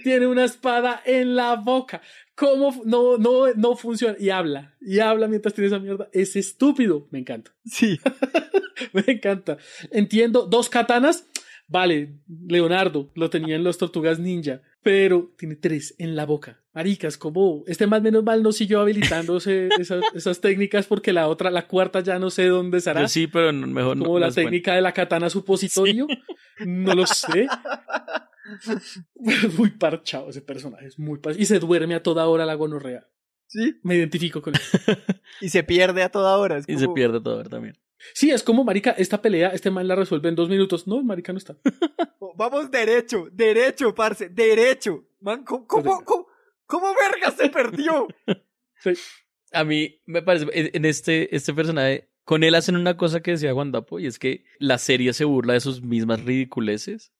[0.03, 2.01] Tiene una espada en la boca.
[2.33, 2.81] ¿Cómo?
[2.85, 4.15] No, no, no funciona.
[4.19, 4.75] Y habla.
[4.81, 6.09] Y habla mientras tiene esa mierda.
[6.11, 7.07] Es estúpido.
[7.11, 7.53] Me encanta.
[7.65, 7.99] Sí.
[8.93, 9.57] Me encanta.
[9.91, 10.47] Entiendo.
[10.47, 11.27] Dos katanas.
[11.67, 14.61] Vale, Leonardo lo tenía en los tortugas ninja.
[14.81, 16.62] Pero tiene tres en la boca.
[16.73, 21.51] Maricas, como este más menos mal no siguió habilitándose esas, esas técnicas porque la otra,
[21.51, 23.01] la cuarta ya no sé dónde será.
[23.01, 24.05] Yo sí, pero no- mejor no.
[24.05, 24.35] como la bueno.
[24.35, 26.07] técnica de la katana supositorio.
[26.65, 27.47] No lo sé.
[29.25, 30.87] Es muy parchado ese personaje.
[30.87, 33.07] Es muy par- Y se duerme a toda hora la gonorrea.
[33.47, 33.79] Sí.
[33.83, 34.61] Me identifico con él.
[35.41, 36.57] Y se pierde a toda hora.
[36.57, 37.77] es Y se pierde todo ver también.
[38.13, 40.87] Sí, es como, marica, esta pelea, este man la resuelve en dos minutos.
[40.87, 41.55] No, el marica no está.
[42.35, 45.05] Vamos derecho, derecho, parce, derecho.
[45.21, 46.22] Man, ¿cómo, cómo, cómo,
[46.73, 48.07] cómo verga se perdió?
[49.51, 53.53] A mí me parece, en este, este personaje, con él hacen una cosa que decía
[53.53, 57.13] Juan Dapo, y es que la serie se burla de sus mismas ridiculeces.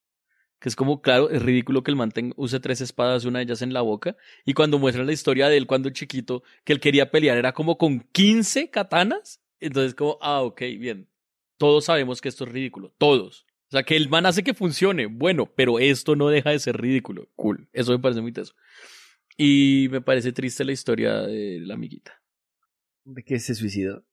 [0.60, 3.62] Que es como, claro, es ridículo que el man use tres espadas, una de ellas
[3.62, 4.16] en la boca.
[4.45, 7.78] Y cuando muestran la historia de él cuando chiquito, que él quería pelear, era como
[7.78, 9.41] con 15 katanas.
[9.60, 11.10] Entonces, como, ah, ok, bien.
[11.58, 12.93] Todos sabemos que esto es ridículo.
[12.97, 13.45] Todos.
[13.68, 15.06] O sea, que el man hace que funcione.
[15.06, 17.28] Bueno, pero esto no deja de ser ridículo.
[17.36, 17.68] Cool.
[17.74, 18.54] Eso me parece muy teso.
[19.38, 22.22] Y me parece triste la historia de la amiguita.
[23.06, 24.06] ¿De qué se suicidó?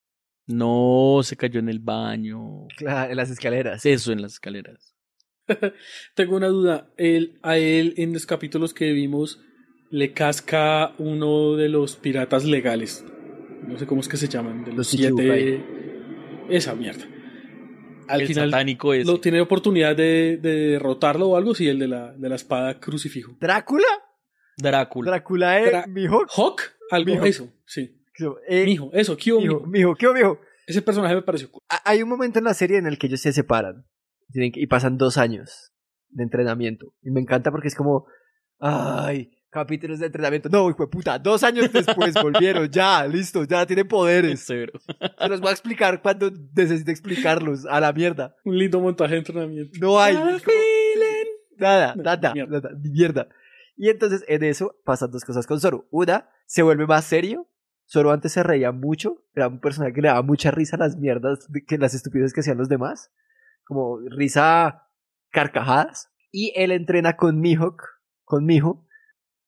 [0.47, 2.67] No, se cayó en el baño.
[2.77, 3.85] Claro, en las escaleras.
[3.87, 4.95] Eso, en las escaleras.
[6.15, 6.91] Tengo una duda.
[6.97, 9.41] Él, a él, en los capítulos que vimos,
[9.91, 13.05] le casca uno de los piratas legales.
[13.67, 14.65] No sé cómo es que se llaman.
[14.65, 15.65] De los, Los siete.
[16.49, 17.05] Esa mierda.
[18.09, 19.07] Al el final, satánico es.
[19.07, 21.55] ¿lo tiene oportunidad de, de derrotarlo o algo?
[21.55, 23.37] Sí, el de la, de la espada crucifijo.
[23.39, 23.87] ¿Drácula?
[24.63, 25.11] Drácula.
[25.11, 26.25] Drácula es mijo.
[26.37, 26.61] ¿Hawk?
[26.91, 27.25] Algo, Mijo.
[27.25, 27.97] eso, sí.
[28.49, 29.67] Eh, Mijo, eso, ¿qué mijo, mijo?
[29.67, 30.41] mijo, ¿qué mijo?
[30.67, 31.63] Ese personaje me pareció cool.
[31.69, 33.87] Ha- Hay un momento en la serie en el que ellos se separan.
[34.33, 35.73] Y pasan dos años
[36.11, 36.93] de entrenamiento.
[37.03, 38.07] Y me encanta porque es como,
[38.59, 40.49] ay, capítulos de entrenamiento.
[40.49, 44.41] No, hijo de puta, dos años después volvieron, ya, listo, ya tienen poderes.
[44.47, 44.79] Severo.
[45.19, 48.37] Se los voy a explicar cuando necesite explicarlos, a la mierda.
[48.45, 49.79] Un lindo montaje de entrenamiento.
[49.81, 50.15] No hay.
[50.15, 50.31] Como-
[51.59, 52.61] nada, nada, mierda.
[52.61, 53.29] nada, mierda.
[53.83, 55.89] Y entonces en eso pasan dos cosas con Zoro.
[55.91, 57.49] Una, se vuelve más serio.
[57.91, 60.99] Zoro antes se reía mucho, era un personaje que le daba mucha risa a las
[60.99, 63.11] mierdas, que las estupideces que hacían los demás.
[63.65, 64.87] Como risa
[65.31, 66.13] carcajadas.
[66.31, 67.83] Y él entrena con Mihawk,
[68.25, 68.87] con Mijo,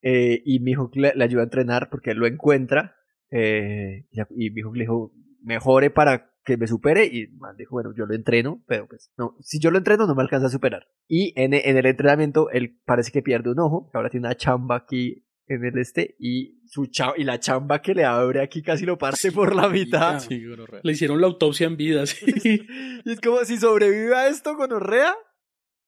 [0.01, 2.97] eh, y Mihawk le, le ayuda a entrenar porque él lo encuentra.
[3.31, 5.13] eh, y Mihawk le dijo,
[5.43, 7.07] mejore para que me supere.
[7.07, 10.15] Y man dijo, bueno, yo lo entreno, pero pues no, si yo lo entreno no
[10.15, 10.87] me alcanza a superar.
[11.09, 14.37] Y en, en el entrenamiento él parece que pierde un ojo, que ahora tiene una
[14.37, 18.63] chamba aquí en el este, y, su cha- y la chamba que le abre aquí
[18.63, 20.19] casi lo parte por la mitad.
[20.21, 20.81] Sí, gonorrea.
[20.83, 22.67] Le hicieron la autopsia en vida, sí.
[23.05, 25.15] Y es como si sobrevive a esto con Orrea,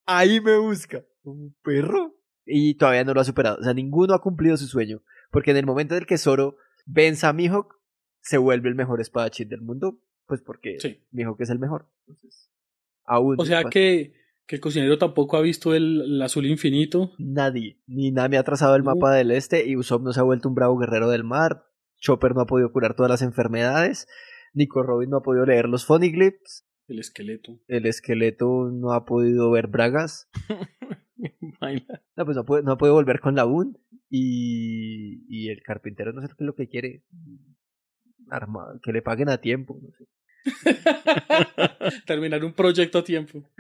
[0.07, 1.03] ahí me busca.
[1.23, 2.15] Un perro.
[2.45, 3.57] Y todavía no lo ha superado.
[3.61, 5.01] O sea, ninguno ha cumplido su sueño.
[5.31, 7.75] Porque en el momento en el que Zoro vence a Mihawk,
[8.21, 9.99] se vuelve el mejor espadachín del mundo.
[10.27, 11.01] Pues porque Sí.
[11.11, 11.89] Mihawk es el mejor.
[12.07, 12.51] Entonces,
[13.05, 13.37] aún.
[13.39, 14.15] O sea que,
[14.47, 17.13] que el cocinero tampoco ha visto el, el azul infinito.
[17.19, 17.79] Nadie.
[17.87, 18.95] Ni Nami ha trazado el No.
[18.95, 19.67] mapa del este.
[19.69, 21.65] Y Usopp no se ha vuelto un bravo guerrero del mar.
[21.99, 24.07] Chopper no ha podido curar todas las enfermedades.
[24.53, 26.67] Nico Robin no ha podido leer los phoneglyphs.
[26.87, 27.59] El esqueleto.
[27.67, 30.29] El esqueleto no ha podido ver bragas.
[32.17, 33.79] No, pues no puede, no puede volver con la UN.
[34.11, 37.03] Y, y el carpintero no sé qué es lo que quiere.
[38.31, 39.79] Arma, que le paguen a tiempo.
[39.83, 40.05] No sé.
[42.07, 43.51] Terminar un proyecto a tiempo.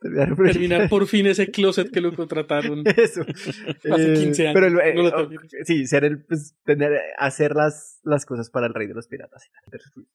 [0.00, 2.84] Terminar por fin ese closet que lo contrataron.
[2.96, 3.22] Eso.
[3.22, 4.54] Hace Eh, 15 años.
[4.54, 5.30] Pero el- eh, No lo
[5.64, 9.50] sí, ser el, pues, tener, hacer las, las cosas para el rey de los piratas.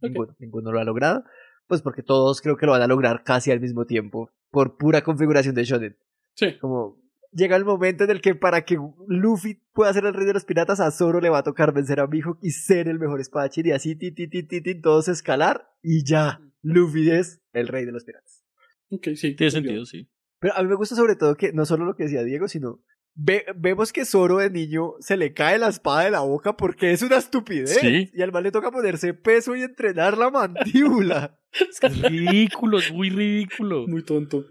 [0.02, 1.24] Ninguno, ninguno lo ha logrado.
[1.68, 4.32] Pues porque todos creo que lo van a lograr casi al mismo tiempo.
[4.50, 5.98] Por pura configuración de Shonen.
[6.36, 6.58] Sí.
[6.60, 7.01] Como
[7.32, 8.78] llega el momento en el que para que
[9.08, 12.00] Luffy pueda ser el rey de los piratas, a Zoro le va a tocar vencer
[12.00, 15.08] a Mihawk y ser el mejor espadachín y así, ti, ti, ti, ti, ti, todos
[15.08, 16.42] escalar y ya.
[16.62, 18.44] Luffy es el rey de los piratas.
[18.90, 19.36] Ok, sí.
[19.36, 20.08] Tiene sentido, sí.
[20.40, 22.84] Pero a mí me gusta sobre todo que no solo lo que decía Diego, sino
[23.16, 26.92] ve- vemos que Zoro de niño se le cae la espada de la boca porque
[26.92, 27.78] es una estupidez.
[27.80, 28.10] Sí.
[28.14, 31.38] Y al mal le toca ponerse peso y entrenar la mandíbula.
[31.54, 33.86] Es ridículo, es muy ridículo.
[33.88, 34.46] Muy tonto.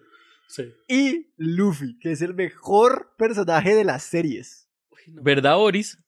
[0.53, 0.65] Sí.
[0.89, 4.69] y Luffy, que es el mejor personaje de las series.
[5.07, 5.99] ¿Verdad, Boris?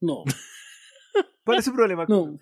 [0.00, 0.24] No.
[1.44, 2.06] ¿Cuál es su problema?
[2.08, 2.38] No.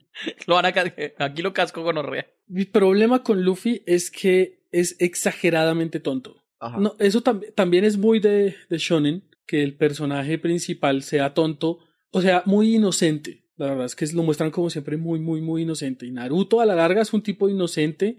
[0.46, 0.74] Lo van a
[1.18, 2.26] aquí lo casco con orrea.
[2.46, 6.42] Mi problema con Luffy es que es exageradamente tonto.
[6.58, 6.78] Ajá.
[6.78, 11.78] No, eso tam- también es muy de, de Shonen, que el personaje principal sea tonto,
[12.10, 13.44] o sea, muy inocente.
[13.56, 16.06] La verdad es que lo muestran como siempre muy, muy, muy inocente.
[16.06, 18.18] Y Naruto a la larga es un tipo inocente.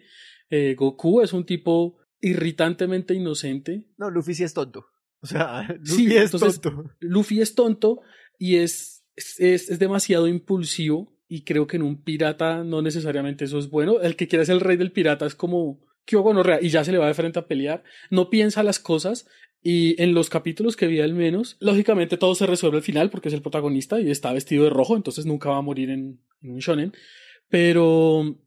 [0.49, 3.88] eh, Goku es un tipo irritantemente inocente.
[3.97, 4.86] No, Luffy sí es tonto.
[5.22, 6.91] O sea, Luffy Sí, es entonces, tonto.
[6.99, 8.01] Luffy es tonto
[8.38, 13.57] y es, es, es- demasiado impulsivo y creo que en un pirata no necesariamente eso
[13.59, 14.01] es bueno.
[14.01, 16.91] El que quiera ser el rey del pirata es como que gonorrea y ya se
[16.91, 17.84] le va de frente a pelear.
[18.09, 19.28] No piensa las cosas
[19.63, 23.28] y en los capítulos que vi al menos, lógicamente todo se resuelve al final porque
[23.30, 26.51] es el protagonista y está vestido de rojo, entonces nunca va a morir en, en
[26.51, 26.93] un shonen.
[27.49, 28.38] Pero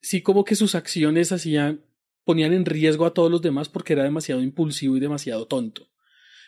[0.00, 1.84] sí como que sus acciones hacían
[2.26, 5.88] ponían en riesgo a todos los demás porque era demasiado impulsivo y demasiado tonto.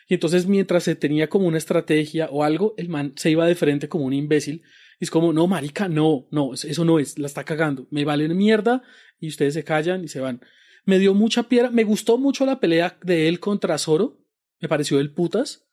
[0.09, 3.55] Y entonces mientras se tenía como una estrategia o algo, el man se iba de
[3.55, 4.61] frente como un imbécil.
[4.99, 7.87] Y es como, no, marica, no, no, eso no es, la está cagando.
[7.91, 8.83] Me valen mierda
[9.21, 10.41] y ustedes se callan y se van.
[10.83, 14.17] Me dio mucha piedra, me gustó mucho la pelea de él contra Zoro.
[14.59, 15.65] Me pareció del putas.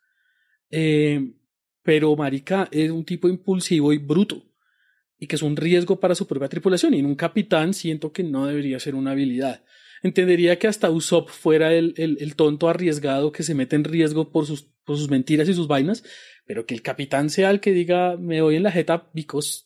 [0.70, 1.32] Eh,
[1.82, 4.44] pero marica es un tipo impulsivo y bruto.
[5.18, 6.94] Y que es un riesgo para su propia tripulación.
[6.94, 9.64] Y en un capitán siento que no debería ser una habilidad.
[10.02, 14.46] Entendería que hasta Usopp fuera el, el, tonto arriesgado que se mete en riesgo por
[14.46, 16.04] sus, por sus mentiras y sus vainas,
[16.44, 19.64] pero que el capitán sea el que diga me doy en la jeta because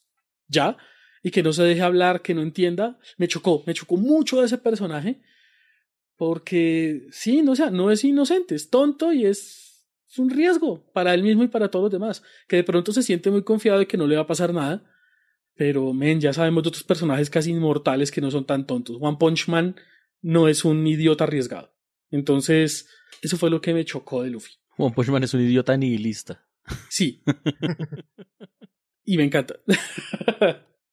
[0.48, 0.76] ya,
[1.22, 4.58] y que no se deje hablar, que no entienda, me chocó, me chocó mucho ese
[4.58, 5.20] personaje,
[6.16, 11.14] porque sí, no, sea, no es inocente, es tonto y es, es un riesgo para
[11.14, 13.86] él mismo y para todos los demás, que de pronto se siente muy confiado de
[13.86, 14.84] que no le va a pasar nada,
[15.54, 18.96] pero men, ya sabemos de otros personajes casi inmortales que no son tan tontos.
[18.98, 19.76] One Punch Man
[20.22, 21.74] no es un idiota arriesgado.
[22.10, 22.88] Entonces,
[23.22, 24.52] eso fue lo que me chocó de Luffy.
[24.76, 26.46] One Punch Man es un idiota nihilista.
[26.88, 27.22] Sí.
[29.04, 29.56] y me encanta.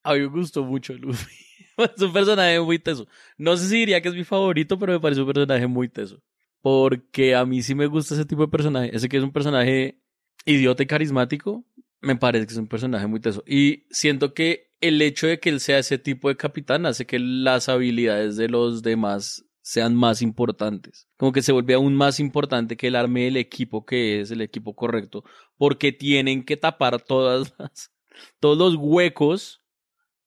[0.03, 1.35] A mí me gustó mucho Luffy.
[1.95, 3.07] Es un personaje muy teso.
[3.37, 6.23] No sé si diría que es mi favorito, pero me parece un personaje muy teso.
[6.61, 8.95] Porque a mí sí me gusta ese tipo de personaje.
[8.95, 10.01] Ese que es un personaje
[10.43, 11.63] idiota y carismático,
[12.01, 13.43] me parece que es un personaje muy teso.
[13.47, 17.19] Y siento que el hecho de que él sea ese tipo de capitán hace que
[17.19, 21.09] las habilidades de los demás sean más importantes.
[21.17, 24.41] Como que se vuelve aún más importante que el arme del equipo que es el
[24.41, 25.23] equipo correcto.
[25.57, 27.91] Porque tienen que tapar todas las,
[28.39, 29.61] todos los huecos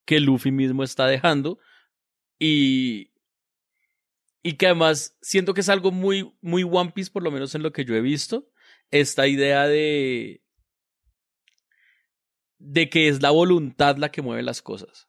[0.05, 1.59] que Luffy mismo está dejando.
[2.39, 3.13] Y,
[4.43, 7.63] y que además siento que es algo muy, muy One Piece, por lo menos en
[7.63, 8.51] lo que yo he visto.
[8.91, 10.43] Esta idea de,
[12.61, 15.09] de que es la voluntad la que mueve las cosas.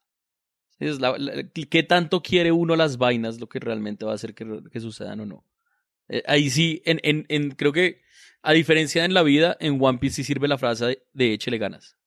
[0.79, 4.33] Es la, la- ¿Qué tanto quiere uno las vainas lo que realmente va a hacer
[4.33, 5.45] que, que sucedan o no?
[6.09, 8.01] Eh, ahí sí, en, en, en, creo que
[8.41, 11.59] a diferencia en la vida, en One Piece sí sirve la frase de, de échele
[11.59, 11.97] ganas.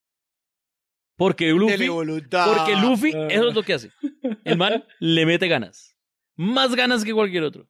[1.16, 3.28] Porque Luffy, porque Luffy, Ah.
[3.30, 3.90] eso es lo que hace.
[4.42, 5.96] El man le mete ganas.
[6.34, 7.68] Más ganas que cualquier otro.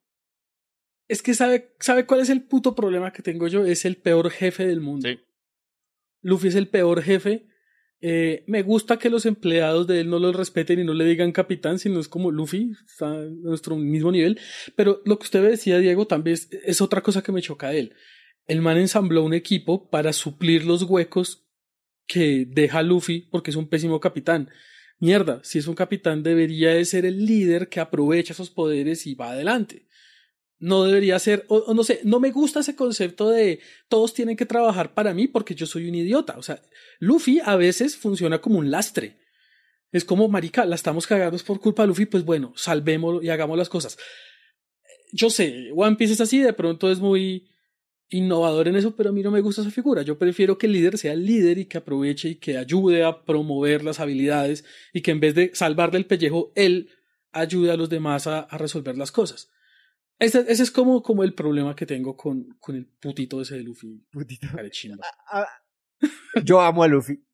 [1.09, 3.67] Es que sabe, sabe cuál es el puto problema que tengo yo.
[3.67, 5.11] Es el peor jefe del mundo.
[6.23, 7.47] Luffy es el peor jefe.
[8.07, 11.33] Eh, me gusta que los empleados de él no lo respeten y no le digan
[11.33, 14.39] capitán, sino es como Luffy, está a nuestro mismo nivel.
[14.77, 17.79] Pero lo que usted decía, Diego, también es, es otra cosa que me choca de
[17.79, 17.95] él.
[18.47, 21.47] El man ensambló un equipo para suplir los huecos
[22.07, 24.51] que deja Luffy porque es un pésimo capitán.
[24.99, 29.15] Mierda, si es un capitán debería de ser el líder que aprovecha esos poderes y
[29.15, 29.87] va adelante.
[30.59, 34.47] No debería ser, o, no sé, no me gusta ese concepto de todos tienen que
[34.47, 36.37] trabajar para mí porque yo soy un idiota.
[36.39, 36.63] O sea,
[37.01, 39.19] Luffy a veces funciona como un lastre.
[39.93, 43.59] Es como, marica, la estamos cagando por culpa de Luffy, pues bueno, salvémoslo y hagamos
[43.59, 43.99] las cosas.
[45.13, 47.49] Yo sé, One Piece es así, de pronto es muy
[48.09, 50.03] innovador en eso, pero a mí no me gusta esa figura.
[50.03, 53.25] Yo prefiero que el líder sea el líder y que aproveche y que ayude a
[53.25, 56.91] promover las habilidades y que en vez de salvarle el pellejo, él
[57.33, 59.51] ayude a los demás a resolver las cosas.
[60.19, 63.63] Ese, ese, es como, como el problema que tengo con, con el putito ese de
[63.63, 64.07] Luffy.
[64.11, 64.47] Putito.
[65.31, 65.47] Ah,
[66.45, 67.25] yo amo a Luffy.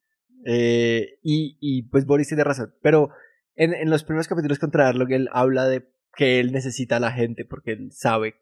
[0.45, 2.75] Eh, y, y pues Boris tiene razón.
[2.83, 3.11] Pero
[3.55, 7.13] en, en los primeros capítulos contra Arlong él habla de que él necesita a la
[7.13, 8.41] gente porque él sabe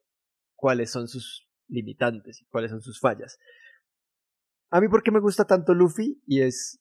[0.54, 3.38] cuáles son sus limitantes y cuáles son sus fallas.
[4.70, 6.22] A mí, ¿por qué me gusta tanto Luffy?
[6.26, 6.80] Y es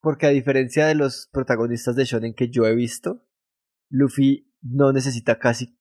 [0.00, 3.26] porque a diferencia de los protagonistas de Shonen que yo he visto,
[3.88, 5.77] Luffy no necesita casi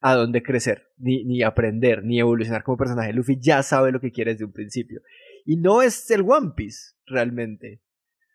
[0.00, 3.12] a dónde crecer, ni, ni aprender, ni evolucionar como personaje.
[3.12, 5.02] Luffy ya sabe lo que quiere desde un principio.
[5.44, 7.82] Y no es el One Piece, realmente.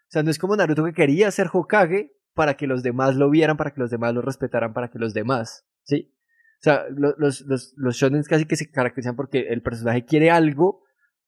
[0.03, 3.29] O sea, no es como Naruto que quería ser Hokage para que los demás lo
[3.29, 6.13] vieran, para que los demás lo respetaran, para que los demás, ¿sí?
[6.59, 10.83] O sea, los, los, los, shonen casi que se caracterizan porque el personaje quiere algo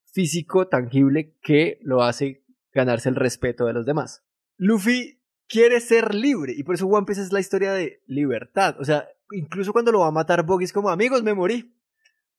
[0.05, 4.23] físico, tangible, que lo hace ganarse el respeto de los demás.
[4.57, 8.77] Luffy quiere ser libre y por eso One Piece es la historia de libertad.
[8.79, 11.75] O sea, incluso cuando lo va a matar Boggy es como, amigos, me morí.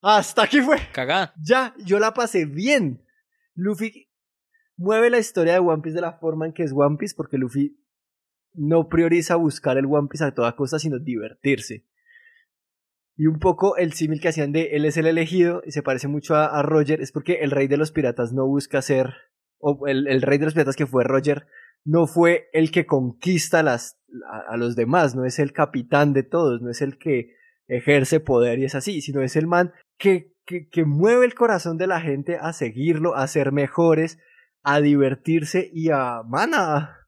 [0.02, 0.78] Hasta aquí fue.
[0.92, 1.32] Cagá.
[1.42, 3.04] Ya, yo la pasé bien.
[3.54, 4.10] Luffy
[4.76, 7.38] mueve la historia de One Piece de la forma en que es One Piece porque
[7.38, 7.80] Luffy
[8.52, 11.86] no prioriza buscar el One Piece a toda costa, sino divertirse.
[13.16, 16.06] Y un poco el símil que hacían de él es el elegido y se parece
[16.06, 19.14] mucho a, Roger es porque el rey de los piratas no busca ser,
[19.58, 21.46] o el, el rey de los piratas que fue Roger
[21.86, 23.96] no fue el que conquista las,
[24.48, 27.36] a, los demás, no es el capitán de todos, no es el que
[27.68, 30.34] ejerce poder y es así, sino es el man que,
[30.84, 34.18] mueve el corazón de la gente a seguirlo, a ser mejores,
[34.64, 37.06] a divertirse y a, man, a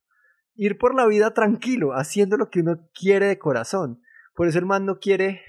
[0.54, 4.00] ir por la vida tranquilo, haciendo lo que uno quiere de corazón.
[4.34, 5.42] Por eso el man no quiere...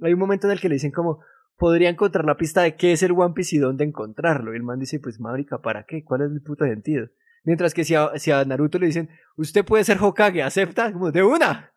[0.00, 1.20] Hay un momento en el que le dicen como,
[1.56, 4.52] podría encontrar la pista de qué es el One Piece y dónde encontrarlo.
[4.52, 6.02] Y el man dice, pues, Mábrica, ¿para qué?
[6.02, 7.08] ¿Cuál es el puto sentido?
[7.44, 11.10] Mientras que si a, si a Naruto le dicen, usted puede ser Hokage, acepta, como
[11.10, 11.72] de una.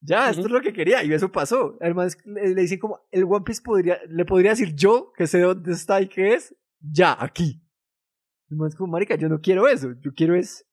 [0.00, 1.78] Ya, esto es lo que quería, y eso pasó.
[1.80, 5.72] Además, le, dicen como, el One Piece podría, le podría decir yo, que sé dónde
[5.72, 7.62] está y qué es, ya, aquí.
[8.68, 10.66] Es como, marica, yo no quiero eso, yo quiero es...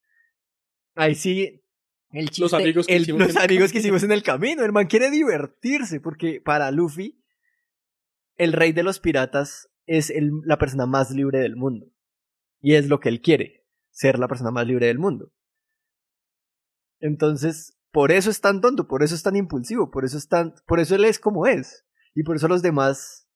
[0.93, 1.63] Ahí sí,
[2.11, 4.65] el chiste, los amigos que, el, hicimos, los en amigos que hicimos en el camino.
[4.65, 7.23] El man quiere divertirse, porque para Luffy,
[8.35, 11.87] el rey de los piratas es el, la persona más libre del mundo.
[12.59, 13.60] Y es lo que él quiere
[13.91, 15.31] ser la persona más libre del mundo.
[16.99, 20.55] Entonces, por eso es tan tonto, por eso es tan impulsivo, por eso es tan,
[20.65, 21.85] por eso él es como es.
[22.15, 23.27] Y por eso los demás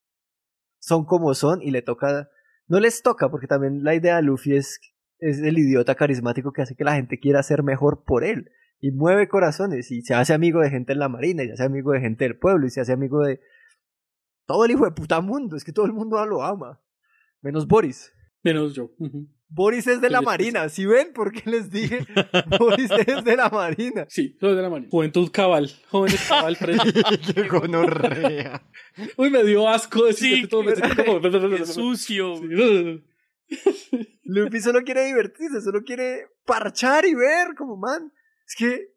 [0.79, 2.29] son como son y le toca,
[2.67, 4.79] no les toca, porque también la idea de Luffy es,
[5.19, 8.51] es el idiota carismático que hace que la gente quiera ser mejor por él.
[8.79, 11.63] Y mueve corazones y se hace amigo de gente en la marina y se hace
[11.63, 13.39] amigo de gente del pueblo y se hace amigo de
[14.45, 15.55] todo el hijo de puta mundo.
[15.55, 16.81] Es que todo el mundo lo ama.
[17.41, 18.13] Menos Boris.
[18.43, 18.91] Menos yo.
[19.55, 21.13] Boris es de la Marina, ¿sí ven?
[21.13, 22.05] ¿Por qué les dije?
[22.59, 24.05] Boris es de la Marina.
[24.09, 24.89] Sí, soy de la Marina.
[24.91, 25.71] Juventud cabal.
[25.87, 26.57] Jóvenes cabal
[27.33, 28.61] Qué gonorrea.
[29.15, 31.21] Uy, me dio asco decir sí, que todo me como...
[31.57, 32.35] Qué sucio.
[32.35, 33.03] Sí.
[34.23, 38.11] Luffy solo quiere divertirse, solo quiere parchar y ver como man.
[38.45, 38.89] Es que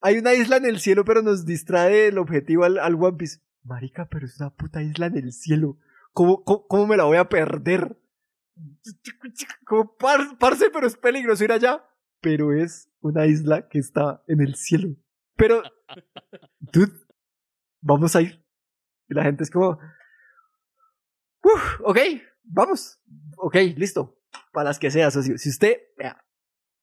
[0.00, 3.40] hay una isla en el cielo, pero nos distrae el objetivo al, al One Piece.
[3.64, 5.76] Marica, pero es una puta isla en el cielo.
[6.12, 7.96] ¿Cómo, cómo, cómo me la voy a perder?
[9.64, 11.84] Como parce, pero es peligroso ir allá.
[12.20, 14.96] Pero es una isla que está en el cielo.
[15.36, 15.62] Pero,
[16.58, 16.92] dude,
[17.80, 18.44] vamos a ir.
[19.08, 19.78] Y la gente es como,
[21.42, 21.98] Uf, ok,
[22.42, 23.00] vamos.
[23.36, 24.18] Ok, listo.
[24.52, 25.38] Para las que sea, socio.
[25.38, 26.24] Si usted, vea,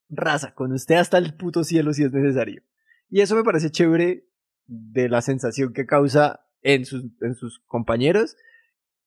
[0.09, 2.63] raza, con usted hasta el puto cielo si es necesario.
[3.09, 4.27] Y eso me parece chévere
[4.65, 8.37] de la sensación que causa en sus, en sus compañeros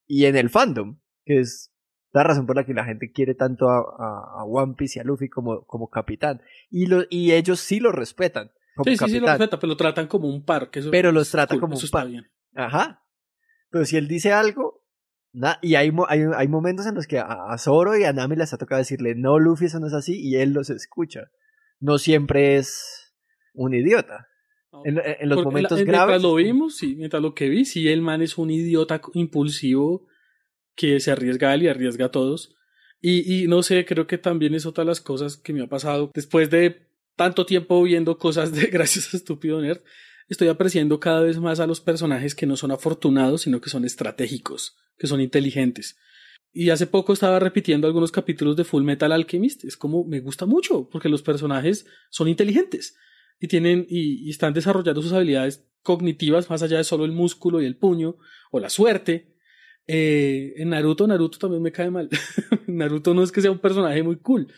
[0.07, 1.73] y en el fandom, que es
[2.13, 5.05] la razón por la que la gente quiere tanto a, a, One Piece y a
[5.05, 6.41] Luffy como, como capitán.
[6.71, 8.51] Y, lo, y ellos sí lo respetan.
[8.75, 9.09] Como sí, capitán.
[9.09, 10.71] sí, sí, lo respetan, pero lo tratan como un par.
[10.71, 12.09] Que eso, pero los tratan cool, como un par.
[12.09, 12.27] bien.
[12.55, 13.05] Ajá.
[13.71, 14.83] Pero si él dice algo,
[15.33, 18.37] na, y hay, hay, hay momentos en los que a, a Zoro y a Nami
[18.37, 21.31] les ha tocado decirle, no, Luffy, eso no es así, y él los escucha.
[21.81, 23.15] No siempre es
[23.53, 24.27] un idiota.
[24.85, 26.09] En, en, los momentos la- graves.
[26.09, 30.07] Mientras lo vimos, sí, mientras lo que vi, sí, el man es un idiota impulsivo
[30.79, 32.55] que se arriesga él y arriesga a todos.
[33.01, 35.67] Y, y no sé, creo que también es otra de las cosas que me ha
[35.67, 39.81] pasado después de tanto tiempo viendo cosas de Gracias a Estúpido Nerd.
[40.29, 43.85] Estoy apreciando cada vez más a los personajes que no son afortunados, sino que son
[43.85, 45.99] estratégicos, que son inteligentes.
[46.53, 49.65] Y hace poco estaba repitiendo algunos capítulos de Full Metal Alchemist.
[49.65, 52.97] Es como me gusta mucho, porque los personajes son inteligentes
[53.41, 57.61] y tienen y, y están desarrollando sus habilidades cognitivas más allá de solo el músculo
[57.61, 58.17] y el puño
[58.53, 59.38] o la suerte.
[59.89, 62.09] Eh, en Naruto, Naruto también me cae mal.
[62.69, 64.53] Naruto no es que sea un personaje muy cool,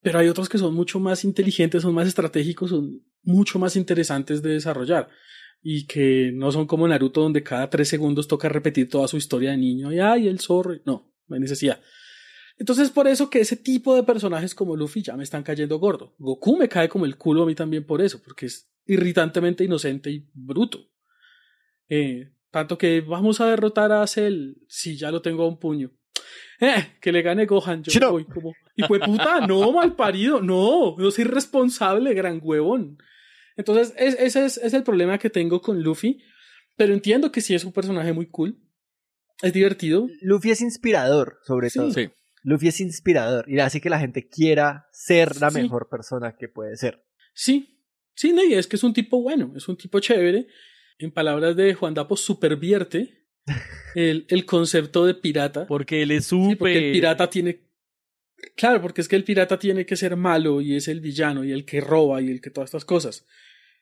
[0.00, 4.42] pero hay otros que son mucho más inteligentes, son más estratégicos, son, mucho más interesantes
[4.42, 5.08] de desarrollar
[5.62, 9.52] y que no son como Naruto donde cada tres segundos toca repetir toda su historia
[9.52, 11.80] de niño y ay el zorro no no hay necesidad.
[12.58, 16.14] Entonces por eso que ese tipo de personajes como Luffy ya me están cayendo gordo.
[16.18, 20.10] Goku me cae como el culo a mí también por eso porque es irritantemente inocente
[20.10, 20.90] y bruto.
[21.88, 25.90] Eh, tanto que vamos a derrotar a Cell si ya lo tengo a un puño
[26.60, 28.12] eh, que le gane Gohan yo Chino.
[28.12, 32.96] voy como y fue puta no mal parido no no soy responsable gran huevón
[33.56, 36.20] entonces, es, ese es, es, el problema que tengo con Luffy.
[36.76, 38.58] Pero entiendo que sí es un personaje muy cool.
[39.42, 40.08] Es divertido.
[40.22, 41.78] Luffy es inspirador, sobre Sí.
[41.78, 41.92] todo.
[41.92, 42.10] Sí.
[42.42, 45.62] Luffy es inspirador y hace que la gente quiera ser la Sí.
[45.62, 47.04] mejor persona que puede ser.
[47.32, 47.78] Sí.
[48.16, 50.48] Sí, no, y es que es un tipo bueno, es un tipo chévere.
[50.98, 53.26] En palabras de Juan Dapo, supervierte
[53.94, 55.66] el, el concepto de pirata.
[55.66, 56.58] Porque él es Sí, súper.
[56.58, 57.60] porque el pirata tiene.
[58.56, 61.52] Claro, porque es que el pirata tiene que ser malo y es el villano y
[61.52, 63.26] el que roba y el que todas estas cosas.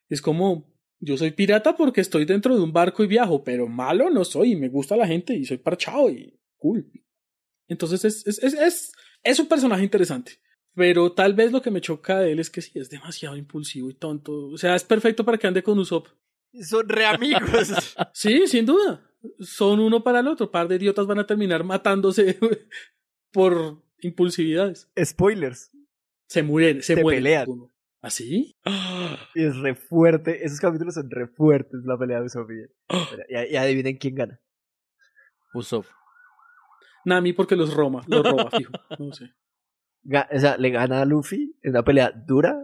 [0.08, 4.08] Es como, yo soy pirata porque estoy dentro de un barco y viajo, pero malo
[4.10, 6.90] no soy y me gusta la gente y soy parchado y cool.
[7.66, 8.92] Entonces es, es, es, es,
[9.24, 10.38] es un personaje interesante.
[10.74, 13.90] Pero tal vez lo que me choca de él es que sí, es demasiado impulsivo
[13.90, 14.48] y tonto.
[14.48, 16.06] O sea, es perfecto para que ande con Usopp.
[16.60, 17.96] Son re amigos.
[18.12, 19.00] Sí, sin duda.
[19.40, 20.50] Son uno para el otro.
[20.50, 22.38] par de idiotas van a terminar matándose
[23.32, 24.90] por impulsividades.
[25.02, 25.70] Spoilers.
[26.26, 27.22] Se mueren, se, Se mueren.
[27.22, 27.48] pelean.
[27.48, 27.68] uno.
[28.00, 28.56] ¿Así?
[29.34, 30.44] Y es re fuerte.
[30.44, 32.62] Esos capítulos son re fuertes, la pelea de Usopp y.
[33.28, 34.40] Y, y adivinen quién gana.
[35.54, 35.86] Usopp.
[37.04, 38.72] Nami porque los Roma, los roba, fijo.
[38.98, 39.30] No sé.
[40.04, 42.56] Ga- o sea, le gana a Luffy en una pelea dura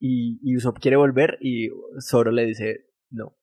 [0.00, 1.68] y, y Usopp quiere volver y
[2.00, 3.36] Zoro le dice no.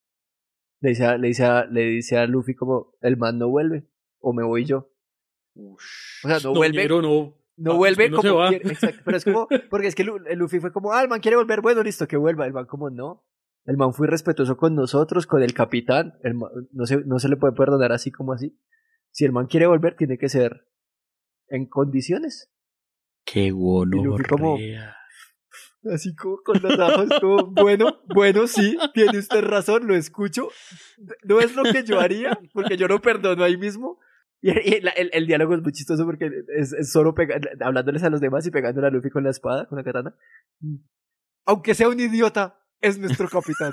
[0.82, 3.88] Le dice, a, le, dice a, le dice a Luffy como, el man no vuelve
[4.20, 4.90] o me voy yo.
[5.56, 5.78] O
[6.28, 6.82] sea, no, vuelve.
[6.82, 7.36] ñero, no.
[7.58, 8.50] No Ah, vuelve que no se como va.
[8.50, 11.38] quiere, exacto, pero es como, porque es que Luffy fue como, ah, el man quiere
[11.38, 12.48] volver, bueno, listo, que vuelva.
[12.48, 13.24] El man como, no.
[13.66, 16.18] El man fue respetuoso con nosotros, con el capitán.
[16.24, 18.58] El man- no, se, no se le puede perdonar así como así.
[19.12, 20.68] Si el man quiere volver, tiene que ser
[21.50, 22.52] en condiciones.
[23.24, 23.98] Qué bueno.
[23.98, 24.58] Y Luffy como-
[25.92, 30.50] Así como con los ojos, como, bueno, bueno, sí, tiene usted razón, lo escucho.
[31.24, 34.00] No es lo que yo haría, porque yo no perdono ahí mismo.
[34.44, 37.14] Y, la- el, el diálogo es muy chistoso porque es, es solo
[37.62, 40.16] hablándoles a los demás y pegándole a Luffy con la espada, con la katana.
[41.46, 43.72] Aunque sea un idiota, es nuestro capitán.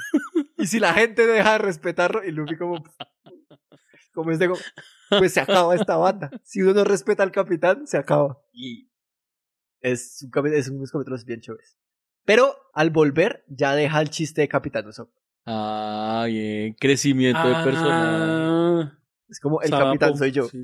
[0.58, 2.82] y si la gente deja de respetarlo, y Luffy como...
[4.12, 4.50] Como es de...
[5.10, 6.30] Pues se acaba esta banda.
[6.42, 8.38] Si uno no respeta al capitán, se acaba.
[8.52, 8.90] Y
[9.80, 11.77] es, un, es unos capítulos bien chéveres.
[12.28, 15.10] Pero al volver, ya deja el chiste de Capitán Usopp.
[15.46, 16.74] Ah, bien.
[16.78, 17.94] Crecimiento de personaje.
[17.96, 18.98] Ah,
[19.30, 20.44] Es como el capitán soy yo.
[20.44, 20.62] Sí.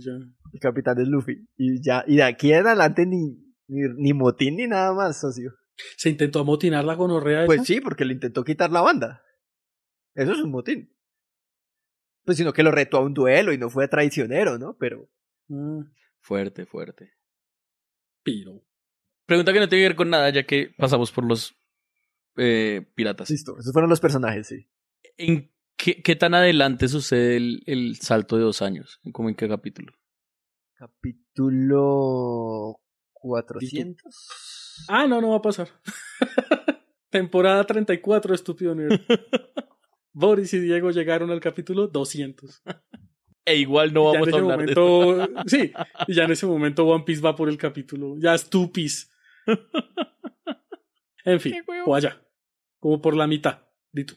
[0.53, 1.49] El capitán es Luffy.
[1.57, 5.55] Y ya, y de aquí en adelante ni, ni, ni motín ni nada más, socio.
[5.97, 7.47] Se intentó amotinar la gonorrea esa?
[7.47, 9.23] Pues sí, porque le intentó quitar la banda.
[10.15, 10.95] Eso es un motín.
[12.27, 14.77] Pues sino que lo retó a un duelo y no fue traicionero, ¿no?
[14.79, 15.09] Pero
[15.51, 15.81] Ah,
[16.21, 17.11] Fuerte, fuerte.
[18.23, 18.63] piro.
[19.27, 21.55] Pregunta que no tiene que ver con nada, ya que pasamos por los
[22.37, 23.31] eh, piratas.
[23.31, 23.59] listo.
[23.59, 24.69] Esos fueron los personajes, sí.
[25.17, 29.01] ¿En qué, qué tan adelante sucede el, el salto de dos años?
[29.13, 29.93] ¿Cómo en qué capítulo?
[30.75, 32.01] Capítulo
[33.13, 34.85] 400.
[34.89, 35.69] Ah, no, no va a pasar.
[37.11, 39.01] Temporada 34, estúpido nerd.
[40.13, 42.63] Boris y Diego llegaron al capítulo 200.
[43.45, 45.73] E igual no ya en vamos a ese hablar de momento, sí,
[46.07, 49.11] y ya en ese momento One Piece va por el capítulo, ya estupis.
[51.25, 51.55] en fin,
[51.87, 52.21] o allá.
[52.79, 53.63] Como por la mitad,
[53.93, 54.15] dito.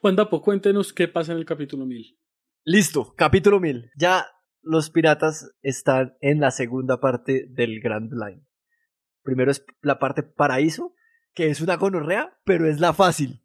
[0.00, 2.16] Juan Dapo, cuéntenos qué pasa en el capítulo 1000.
[2.64, 3.90] Listo, capítulo 1000.
[3.96, 4.26] Ya
[4.62, 8.47] los piratas están en la segunda parte del Grand Line.
[9.22, 10.94] Primero es la parte paraíso,
[11.34, 13.42] que es una gonorrea, pero es la fácil.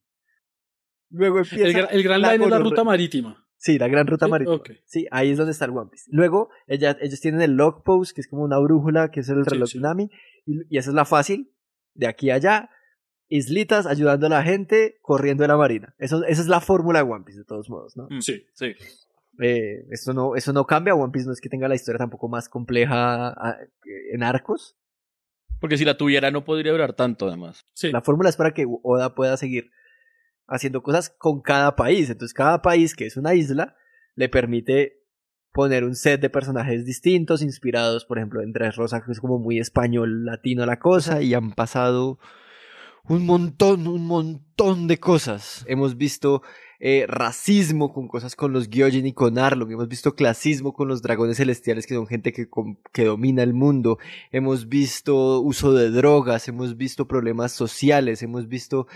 [1.09, 1.65] Luego empieza.
[1.65, 3.39] El, gra- el Gran Line es la ruta marítima.
[3.57, 4.61] Sí, la gran ruta marítima.
[4.85, 6.09] Sí, ahí es donde está el One Piece.
[6.11, 9.43] Luego, ella- ellos tienen el log post, que es como una brújula, que es el
[9.45, 9.79] Sí, reloj sí.
[9.79, 10.09] Nami,
[10.45, 11.53] y, y esa es la fácil,
[11.93, 12.69] de aquí a allá.
[13.29, 15.95] Islitas ayudando a la gente, corriendo de la marina.
[15.97, 18.07] Eso, esa es la fórmula de One Piece, de todos modos, ¿no?
[18.09, 18.45] Mm, Sí.
[18.53, 18.73] Sí.
[19.41, 20.93] Eh, esto no, eso no cambia.
[20.93, 23.57] One Piece no es que tenga la historia tampoco más compleja ah,
[24.11, 24.75] en arcos.
[25.63, 27.65] Porque si la tuviera no podría durar tanto, además.
[27.71, 27.89] Sí.
[27.89, 29.71] La fórmula es para que Oda pueda seguir
[30.45, 32.09] haciendo cosas con cada país.
[32.09, 33.73] Entonces, cada país que es una isla
[34.15, 35.05] le permite
[35.53, 39.57] poner un set de personajes distintos, inspirados, por ejemplo, en Dressrosa, que es como muy
[39.57, 42.19] español latino la cosa, y han pasado
[43.07, 45.63] un montón, un montón de cosas.
[45.69, 46.41] Hemos visto
[46.85, 49.71] eh, racismo con cosas con los Gyojin y con Arlong.
[49.71, 52.49] Hemos visto clasismo con los dragones celestiales que son gente que,
[52.91, 53.99] que domina el mundo.
[54.33, 58.87] Hemos visto uso de drogas, hemos visto problemas sociales, hemos visto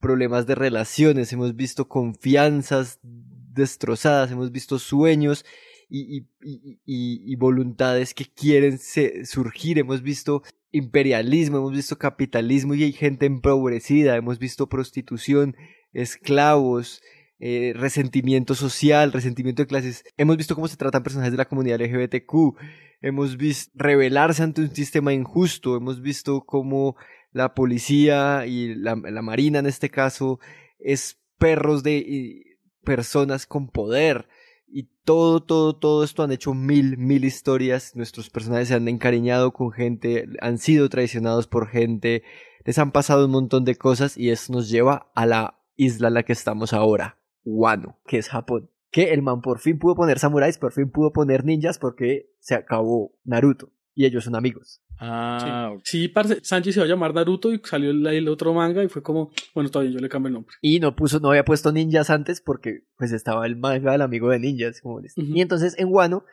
[0.00, 5.44] problemas de relaciones, hemos visto confianzas destrozadas, hemos visto sueños
[5.90, 10.42] y, voluntades que quieren surgir, hemos visto
[10.72, 15.54] imperialismo, hemos visto capitalismo y hay gente empobrecida, hemos visto prostitución,
[15.92, 17.02] esclavos,
[17.38, 21.80] eh, resentimiento social, resentimiento de clases, hemos visto cómo se tratan personajes de la comunidad
[21.80, 22.56] LGBTQ,
[23.02, 26.96] hemos visto rebelarse ante un sistema injusto, hemos visto cómo
[27.32, 30.38] la policía y la, la marina en este caso
[30.78, 34.28] es perros de personas con poder.
[34.66, 37.94] Y todo, todo, todo esto han hecho mil, mil historias.
[37.94, 42.22] Nuestros personajes se han encariñado con gente, han sido traicionados por gente,
[42.64, 46.14] les han pasado un montón de cosas y eso nos lleva a la isla en
[46.14, 48.70] la que estamos ahora, Wano, que es Japón.
[48.90, 52.54] Que el man por fin pudo poner samuráis, por fin pudo poner ninjas porque se
[52.54, 54.80] acabó Naruto y ellos son amigos.
[55.00, 58.82] Ah, Sí, parce, Sanji se va a llamar Naruto y salió el, el otro manga
[58.84, 60.54] y fue como, bueno, todavía yo le cambio el nombre.
[60.62, 64.30] Y no puso, no había puesto ninjas antes porque pues estaba el manga del amigo
[64.30, 64.80] de ninjas.
[64.80, 66.24] Como les- Y entonces en Wano,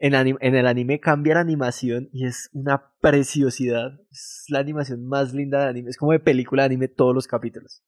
[0.00, 4.00] en, anim- en el anime cambia la animación y es una preciosidad.
[4.10, 5.90] Es la animación más linda del anime.
[5.90, 7.82] Es como de película de anime todos los capítulos.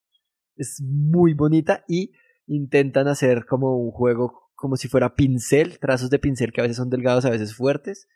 [0.55, 2.11] Es muy bonita y
[2.53, 6.77] intentan hacer como un juego como si fuera pincel, trazos de pincel que a veces
[6.77, 8.07] son delgados, a veces fuertes.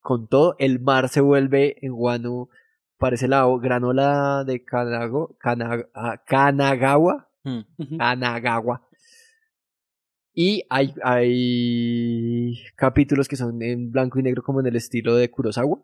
[0.00, 2.48] Con todo, el mar se vuelve en Wano,
[2.96, 7.28] parece la o- granola de Kanago, Kana- ah, Kanagawa.
[7.98, 8.88] Kanagawa.
[10.32, 15.30] Y hay, hay capítulos que son en blanco y negro como en el estilo de
[15.30, 15.78] Kurosawa.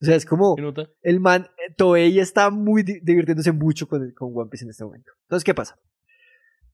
[0.00, 0.54] O sea, es como
[1.02, 4.84] el man, eh, Toei está muy di- divirtiéndose mucho con, con One Piece en este
[4.84, 5.12] momento.
[5.22, 5.78] Entonces, ¿qué pasa?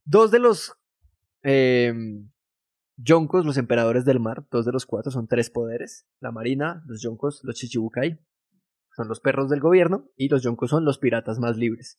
[0.04, 0.76] Dos de los
[1.42, 1.92] eh,
[2.96, 6.06] Yonkos, los emperadores del mar, dos de los cuatro son tres poderes.
[6.20, 8.20] La marina, los Yonkos, los Chichibukai,
[8.94, 11.98] son los perros del gobierno, y los Yonkos son los piratas más libres.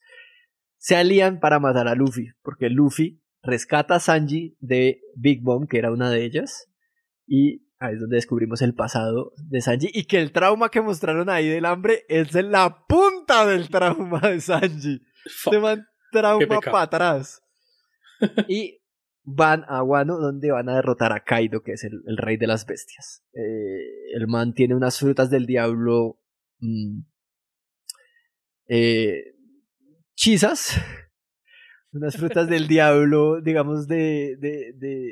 [0.78, 5.78] Se alían para matar a Luffy, porque Luffy rescata a Sanji de Big Mom, que
[5.78, 6.70] era una de ellas,
[7.26, 11.30] y ahí es donde descubrimos el pasado de Sanji, y que el trauma que mostraron
[11.30, 15.02] ahí del hambre es en la punta del trauma de Sanji.
[15.26, 17.43] Se Qué trauma para atrás.
[18.48, 18.80] Y
[19.24, 22.48] van a Wano donde van a derrotar a Kaido, que es el, el rey de
[22.48, 23.24] las bestias.
[23.34, 26.20] Eh, el man tiene unas frutas del diablo
[26.60, 27.00] mm,
[28.68, 29.36] eh,
[30.16, 30.80] chisas,
[31.91, 35.10] unas frutas del diablo, digamos, de, de, de,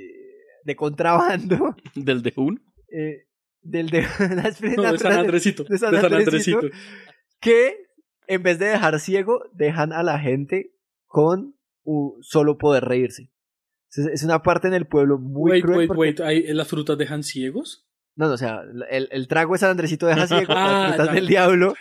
[0.63, 1.75] de contrabando.
[1.95, 2.61] ¿Del de un?
[2.91, 3.27] Eh,
[3.61, 6.77] del de, unas No, de frutas San Andresito, de San de San Andresito, Andresito.
[7.39, 7.77] que
[8.27, 10.73] en vez de dejar ciego, dejan a la gente
[11.07, 11.55] con
[12.21, 13.31] solo poder reírse.
[13.91, 15.77] Es, es una parte en el pueblo muy wait, cruel.
[15.79, 17.87] wait, porque- wait, ¿hay- ¿las frutas dejan ciegos?
[18.15, 21.07] No, no, o sea, el, el trago de San Andresito deja ciego, Ah, las frutas
[21.07, 21.13] ya.
[21.13, 21.73] del diablo.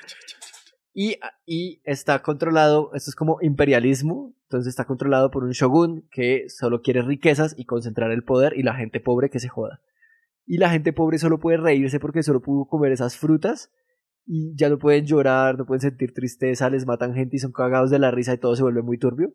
[0.93, 1.17] Y,
[1.47, 6.83] y está controlado, esto es como imperialismo, entonces está controlado por un shogun que solo
[6.83, 9.81] quiere riquezas y concentrar el poder y la gente pobre que se joda.
[10.47, 13.71] Y la gente pobre solo puede reírse porque solo pudo comer esas frutas
[14.27, 17.91] y ya no pueden llorar, no pueden sentir tristeza, les matan gente y son cagados
[17.91, 19.33] de la risa y todo se vuelve muy turbio.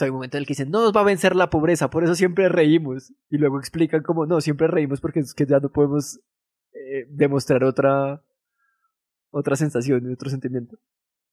[0.00, 1.88] O hay un momento en el que dicen, no nos va a vencer la pobreza,
[1.90, 3.12] por eso siempre reímos.
[3.30, 6.20] Y luego explican como, no, siempre reímos porque es que ya no podemos
[6.72, 8.22] eh, demostrar otra,
[9.30, 10.76] otra sensación, otro sentimiento.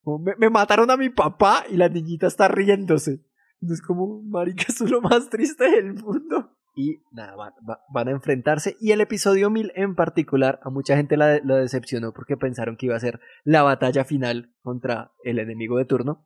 [0.04, 3.22] Me, me mataron a mi papá y la niñita está riéndose.
[3.62, 6.58] Es como, marica, es lo más triste del mundo.
[6.76, 8.78] Y nada, van, va- van a enfrentarse.
[8.80, 12.96] Y el episodio 1000 en particular, a mucha gente la decepcionó porque pensaron que iba
[12.96, 16.26] a ser la batalla final contra el enemigo de turno.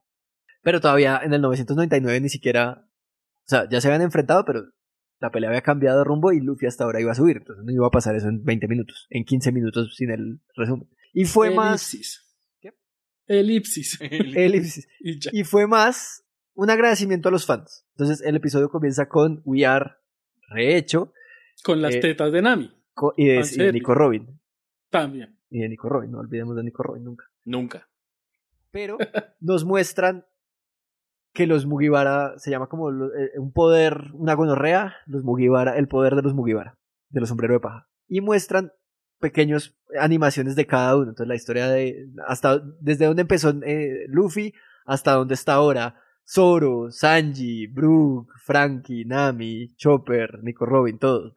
[0.65, 2.87] Pero todavía en el 999 ni siquiera.
[2.87, 4.63] O sea, ya se habían enfrentado, pero
[5.19, 7.37] la pelea había cambiado de rumbo y Luffy hasta ahora iba a subir.
[7.37, 10.89] Entonces no iba a pasar eso en 20 minutos, en 15 minutos sin el resumen.
[11.13, 11.93] Y fue más.
[11.93, 12.25] Elipsis.
[13.27, 13.99] Elipsis.
[14.01, 14.87] Elipsis.
[15.33, 16.25] Y fue más
[16.55, 17.85] un agradecimiento a los fans.
[17.95, 19.91] Entonces el episodio comienza con We Are
[20.49, 21.13] rehecho.
[21.63, 22.71] Con las Eh, tetas de Nami.
[23.17, 23.71] y de, y de Fanservice.
[23.73, 24.39] Nico Robin.
[24.89, 25.37] También.
[25.49, 27.25] Y de Nico Robin, no olvidemos de Nico Robin nunca.
[27.43, 27.87] Nunca.
[28.71, 28.97] Pero
[29.39, 30.25] nos muestran
[31.35, 36.15] que los Mugiwara se llama como eh, un poder, una gonorrea, los Mugiwara, el poder
[36.15, 36.79] de los Mugiwara,
[37.09, 37.87] de los sombreros de paja.
[38.07, 38.71] Y muestran
[39.19, 41.09] pequeños animaciones de cada uno.
[41.09, 44.53] Entonces la historia de hasta desde donde empezó eh, Luffy
[44.85, 51.35] hasta donde está ahora Zoro, Sanji, Brook, Frankie, Nami, Chopper, Nico Robin, todos.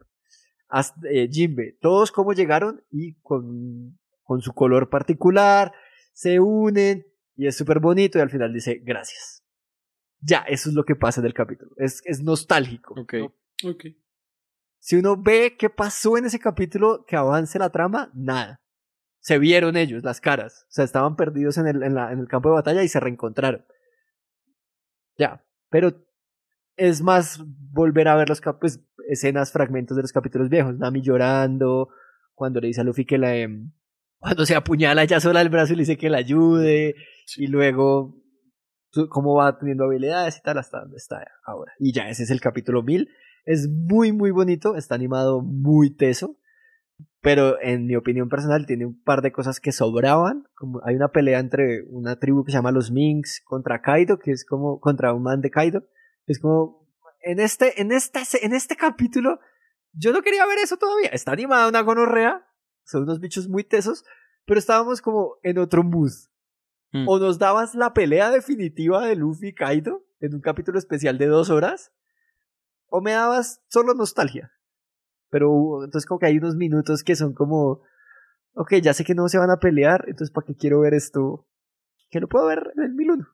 [0.68, 5.72] Hasta, eh, Jinbe, todos cómo llegaron y con, con su color particular
[6.12, 7.04] se unen
[7.36, 9.42] Y es súper bonito y al final dice gracias.
[10.20, 11.70] Ya, eso es lo que pasa en el capítulo.
[11.76, 12.94] Es, es nostálgico.
[13.00, 13.14] Ok.
[13.14, 13.70] ¿no?
[13.70, 13.84] Ok.
[14.80, 18.60] Si uno ve qué pasó en ese capítulo, que avance la trama, nada.
[19.20, 20.64] Se vieron ellos, las caras.
[20.68, 23.00] O sea, estaban perdidos en el, en la- en el campo de batalla y se
[23.00, 23.64] reencontraron.
[25.18, 25.44] Ya.
[25.70, 25.92] Pero
[26.76, 27.40] es más
[27.72, 30.76] volver a ver los pues, escenas, fragmentos de los capítulos viejos.
[30.78, 31.88] Nami llorando,
[32.34, 33.36] cuando le dice a Luffy que la...
[33.36, 33.72] em,
[34.18, 36.94] cuando se apuñala ella sola el brazo y le dice que la ayude.
[37.36, 38.17] Y luego
[39.08, 41.72] cómo va teniendo habilidades y tal hasta donde está ahora.
[41.78, 43.08] Y ya, ese es el capítulo 1000.
[43.44, 46.36] Es muy, muy bonito, está animado muy teso,
[47.20, 50.48] pero en mi opinión personal tiene un par de cosas que sobraban.
[50.54, 54.32] Como hay una pelea entre una tribu que se llama los Minks contra Kaido, que
[54.32, 55.84] es como contra un man de Kaido.
[56.26, 56.86] Es como,
[57.22, 59.40] en este, en esta, en este capítulo,
[59.92, 61.08] yo no quería ver eso todavía.
[61.08, 62.46] Está animada una gonorrea,
[62.84, 64.04] son unos bichos muy tesos,
[64.44, 66.12] pero estábamos como en otro mood.
[66.92, 67.08] Mm.
[67.08, 71.26] O nos dabas la pelea definitiva de Luffy y Kaido en un capítulo especial de
[71.26, 71.92] dos horas,
[72.86, 74.52] o me dabas solo nostalgia.
[75.30, 77.82] Pero entonces como que hay unos minutos que son como,
[78.54, 81.46] ok, ya sé que no se van a pelear, entonces ¿para qué quiero ver esto?
[82.10, 83.26] Que lo puedo ver en el 1001.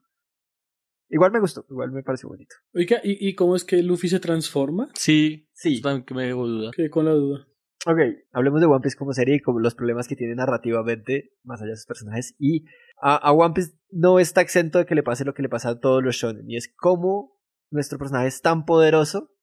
[1.10, 2.56] Igual me gustó, igual me pareció bonito.
[2.74, 4.88] Oiga, ¿y, y cómo es que Luffy se transforma?
[4.94, 5.48] Sí.
[5.52, 5.74] Sí.
[5.74, 6.70] Eso también que me dejó duda.
[6.74, 7.46] Quedé con la duda.
[7.86, 7.98] Ok,
[8.32, 11.72] hablemos de One Piece como serie y como los problemas que tiene narrativamente, más allá
[11.72, 12.34] de sus personajes.
[12.38, 12.64] Y
[13.00, 15.70] a, a One Piece no está exento de que le pase lo que le pasa
[15.70, 16.50] a todos los shonen.
[16.50, 17.38] Y es como
[17.70, 19.34] nuestro personaje es tan poderoso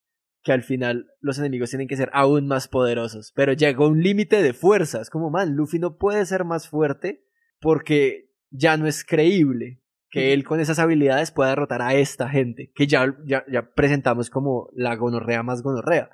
[0.44, 3.32] que al final los enemigos tienen que ser aún más poderosos.
[3.36, 5.02] Pero llega un límite de fuerza.
[5.02, 7.24] Es como, man, Luffy no puede ser más fuerte
[7.60, 12.72] porque ya no es creíble que él con esas habilidades pueda derrotar a esta gente
[12.76, 16.10] que ya, ya, ya presentamos como la gonorrea más gonorrea.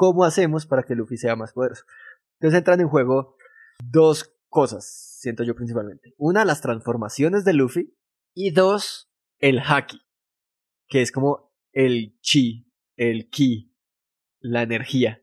[0.00, 1.84] ¿Cómo hacemos para que Luffy sea más poderoso?
[2.38, 3.36] Entonces entran en juego
[3.84, 6.14] dos cosas, siento yo principalmente.
[6.16, 7.94] Una, las transformaciones de Luffy.
[8.32, 10.00] Y dos, el haki,
[10.88, 13.76] que es como el chi, el ki,
[14.38, 15.22] la energía.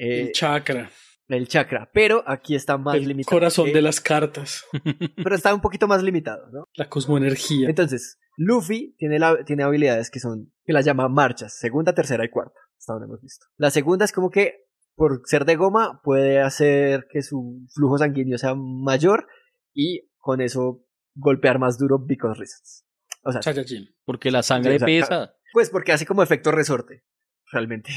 [0.00, 0.90] Eh, el chakra.
[1.28, 1.88] el chakra.
[1.94, 3.36] Pero aquí está más el limitado.
[3.36, 4.64] corazón Eh, de las cartas.
[5.22, 6.64] Pero está un poquito más limitado, ¿no?
[6.74, 7.68] La cosmoenergía.
[7.68, 12.30] Entonces, Luffy tiene, la, tiene habilidades que son, que las llama marchas, segunda, tercera y
[12.30, 13.46] cuarta, hasta donde hemos visto.
[13.56, 18.38] La segunda es como que, por ser de goma, puede hacer que su flujo sanguíneo
[18.38, 19.26] sea mayor
[19.74, 20.84] y con eso
[21.14, 22.84] golpear más duro because reasons.
[23.24, 23.94] O sea, Saiyajin.
[24.04, 25.34] Porque la sangre o sea, pesa.
[25.52, 27.04] pues porque hace como efecto resorte,
[27.52, 27.90] realmente.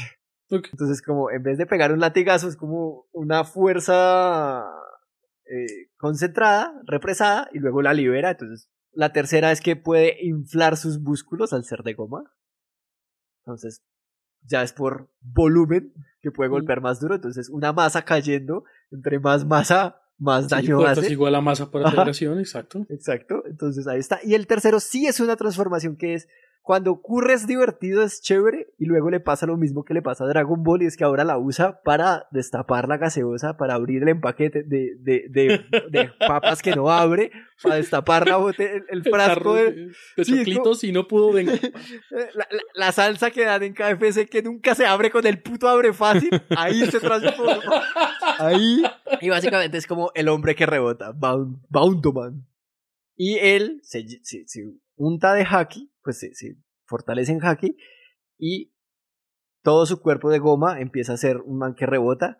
[0.48, 4.66] Entonces, como en vez de pegar un latigazo, es como una fuerza
[5.46, 8.32] eh, concentrada, represada, y luego la libera.
[8.32, 12.24] Entonces, la tercera es que puede inflar sus músculos al ser de goma.
[13.44, 13.82] Entonces,
[14.46, 17.14] ya es por volumen que puede golpear más duro.
[17.16, 21.12] Entonces, una masa cayendo, entre más masa, más Sí, daño es hace.
[21.12, 22.86] igual a masa por aceleración, exacto.
[22.88, 24.20] Exacto, entonces ahí está.
[24.22, 26.28] Y el tercero sí es una transformación que es
[26.64, 30.22] cuando ocurre es divertido, es chévere, y luego le pasa lo mismo que le pasa
[30.24, 34.02] a Dragon Ball, y es que ahora la usa para destapar la gaseosa, para abrir
[34.04, 35.60] el empaque de, de, de,
[35.90, 37.32] de- papas que no abre,
[37.62, 39.72] para destapar la bote, el, el frasco de,
[40.16, 41.52] de, Sí, choclitos y no pudo venga.
[42.12, 45.68] la, la- la salsa que dan en KFC que nunca se abre con el puto
[45.68, 47.60] abre fácil, ahí se transforma.
[48.38, 48.82] Ahí.
[49.20, 52.46] Y básicamente es como el hombre que rebota, Bound, Boundoman.
[53.16, 54.62] Y él se, se, se
[55.02, 57.76] unta de haki, pues se, se fortalece en haki
[58.38, 58.72] y
[59.62, 62.38] todo su cuerpo de goma empieza a ser un man que rebota.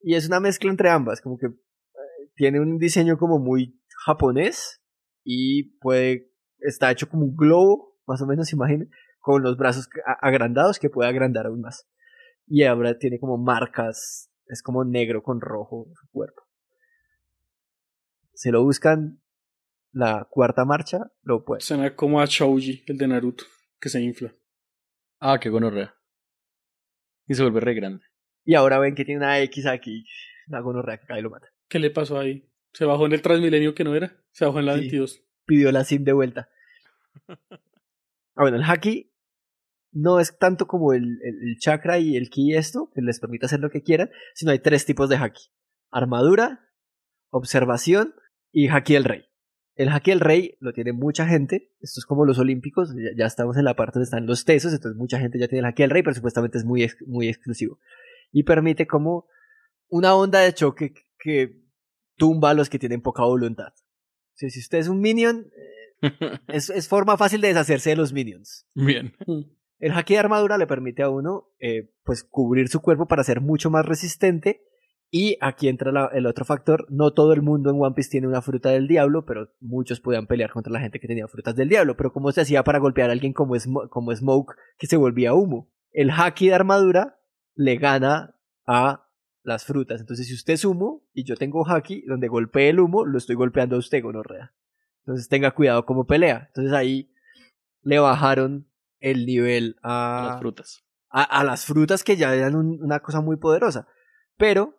[0.00, 4.82] Y es una mezcla entre ambas, como que eh, tiene un diseño como muy japonés
[5.24, 8.90] y puede, está hecho como un globo, más o menos, imaginen,
[9.20, 9.88] con los brazos
[10.20, 11.88] agrandados que puede agrandar aún más.
[12.46, 16.42] Y ahora tiene como marcas, es como negro con rojo su cuerpo.
[18.34, 19.21] Se lo buscan
[19.92, 21.60] la cuarta marcha, lo pueden.
[21.60, 23.44] Suena como a Shouji, el de Naruto,
[23.80, 24.32] que se infla.
[25.20, 25.94] Ah, qué gonorrea.
[27.26, 28.04] Y se vuelve re grande.
[28.44, 30.04] Y ahora ven que tiene una X aquí,
[30.46, 31.48] la gonorrea que cae y lo mata.
[31.68, 32.48] ¿Qué le pasó ahí?
[32.72, 34.16] ¿Se bajó en el Transmilenio que no era?
[34.32, 34.80] Se bajó en la Sí.
[34.80, 35.22] 22.
[35.44, 36.48] Pidió la SIM de vuelta.
[38.34, 39.12] Ah, bueno, el haki
[39.92, 43.20] no es tanto como el, el- el chakra y el ki y esto, que les
[43.20, 45.50] permite hacer lo que quieran, sino hay tres tipos de haki.
[45.90, 46.66] Armadura,
[47.30, 48.14] observación
[48.50, 49.24] y haki del rey.
[49.74, 53.26] El haki del rey lo tiene mucha gente, esto es como los olímpicos, ya, ya
[53.26, 55.82] estamos en la parte donde están los tesos, entonces mucha gente ya tiene el haki
[55.82, 57.78] del rey, pero supuestamente es muy, ex- muy exclusivo.
[58.30, 59.26] Y permite como
[59.88, 61.62] una onda de choque que
[62.16, 63.72] tumba a los que tienen poca voluntad.
[64.34, 65.46] Si, si usted es un minion,
[66.02, 68.66] eh, es, es forma fácil de deshacerse de los minions.
[68.74, 69.14] Bien.
[69.78, 73.40] El haki de armadura le permite a uno eh, pues cubrir su cuerpo para ser
[73.40, 74.62] mucho más resistente
[75.14, 78.26] Y aquí entra la- el otro factor, no todo el mundo en One Piece tiene
[78.28, 81.68] una fruta del diablo, pero muchos podían pelear contra la gente que tenía frutas del
[81.68, 83.54] diablo, pero ¿cómo se hacía para golpear a alguien como,
[83.90, 85.70] como Smoke que se volvía humo?
[85.90, 87.18] El haki de armadura
[87.54, 88.36] le gana
[88.66, 89.06] a
[89.42, 93.04] las frutas, entonces si usted es humo y yo tengo haki, donde golpee el humo,
[93.04, 94.54] lo estoy golpeando a usted, gonorrea.
[95.00, 96.44] Entonces tenga cuidado como pelea.
[96.48, 97.12] Entonces ahí
[97.82, 98.66] le bajaron
[99.00, 100.84] el nivel a, Las frutas.
[101.10, 103.88] a, a las frutas que ya eran un- una cosa muy poderosa.
[104.38, 104.78] Pero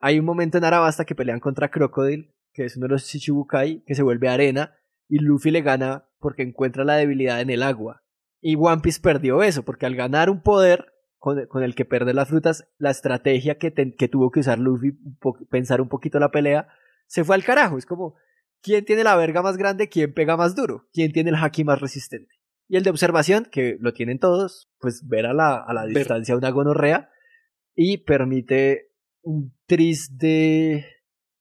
[0.00, 3.84] hay un momento en Arabasta que pelean contra Crocodile, que es uno de los Shichibukai,
[3.84, 4.74] que se vuelve arena,
[5.08, 8.02] y Luffy le gana porque encuentra la debilidad en el agua.
[8.40, 10.86] Y One Piece perdió eso, porque al ganar un poder
[11.18, 13.70] con, con el que pierde las frutas, la estrategia que,
[14.08, 14.92] tuvo que usar Luffy,
[15.50, 16.68] pensar un poquito la pelea,
[17.06, 17.76] se fue al carajo.
[17.76, 18.16] Es como,
[18.62, 19.90] ¿quién tiene la verga más grande?
[19.90, 20.88] ¿Quién pega más duro?
[20.94, 22.32] ¿Quién tiene el haki más resistente?
[22.68, 26.36] Y el de observación, que lo tienen todos, pues ver a la, a la distancia
[26.36, 27.10] una gonorrea
[27.74, 28.89] y permite
[29.22, 30.84] un tris de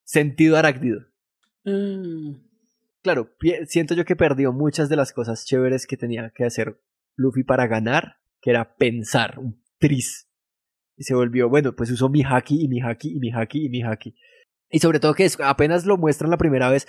[0.03, 1.01] sentido arácnido.
[1.65, 2.35] Mm,
[3.01, 3.30] Claro,
[3.65, 6.81] siento yo que perdió muchas de las cosas chéveres que tenía que hacer
[7.15, 10.27] Luffy para ganar, que era pensar, un tris.
[10.97, 13.69] Y se volvió, bueno, pues usó mi haki y mi haki y mi haki y
[13.69, 14.15] mi haki.
[14.69, 16.88] Y sobre todo que es- apenas lo muestran la primera vez,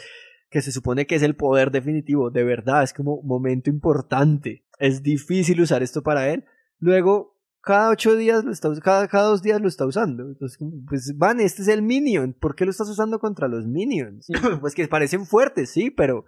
[0.51, 4.65] que se supone que es el poder definitivo, de verdad, es como momento importante.
[4.81, 6.45] Es difícil usar esto para él.
[6.81, 10.25] Luego, cada ocho días lo está cada, cada dos días lo está usando.
[10.25, 10.59] Entonces,
[10.89, 12.33] pues, van, este es el minion.
[12.33, 14.27] ¿Por qué lo estás usando contra los minions?
[14.61, 16.25] pues que parecen fuertes, sí, pero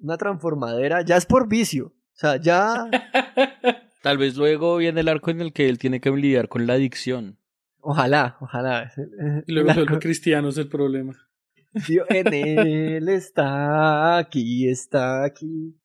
[0.00, 1.86] una transformadera ya es por vicio.
[1.86, 2.88] O sea, ya.
[4.02, 6.74] Tal vez luego viene el arco en el que él tiene que lidiar con la
[6.74, 7.38] adicción.
[7.80, 8.92] Ojalá, ojalá.
[9.46, 11.14] y luego La- vuelve cristiano es el problema.
[11.88, 15.76] Dios en él está aquí, está aquí.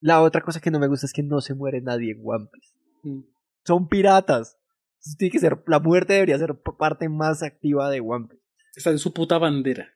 [0.00, 2.46] La otra cosa que no me gusta es que no se muere nadie en One
[2.52, 2.74] Piece.
[3.02, 3.35] Mm.
[3.66, 4.58] Son piratas.
[4.98, 8.42] Entonces tiene que ser, la muerte debería ser parte más activa de One Piece.
[8.74, 9.88] Está en su puta bandera.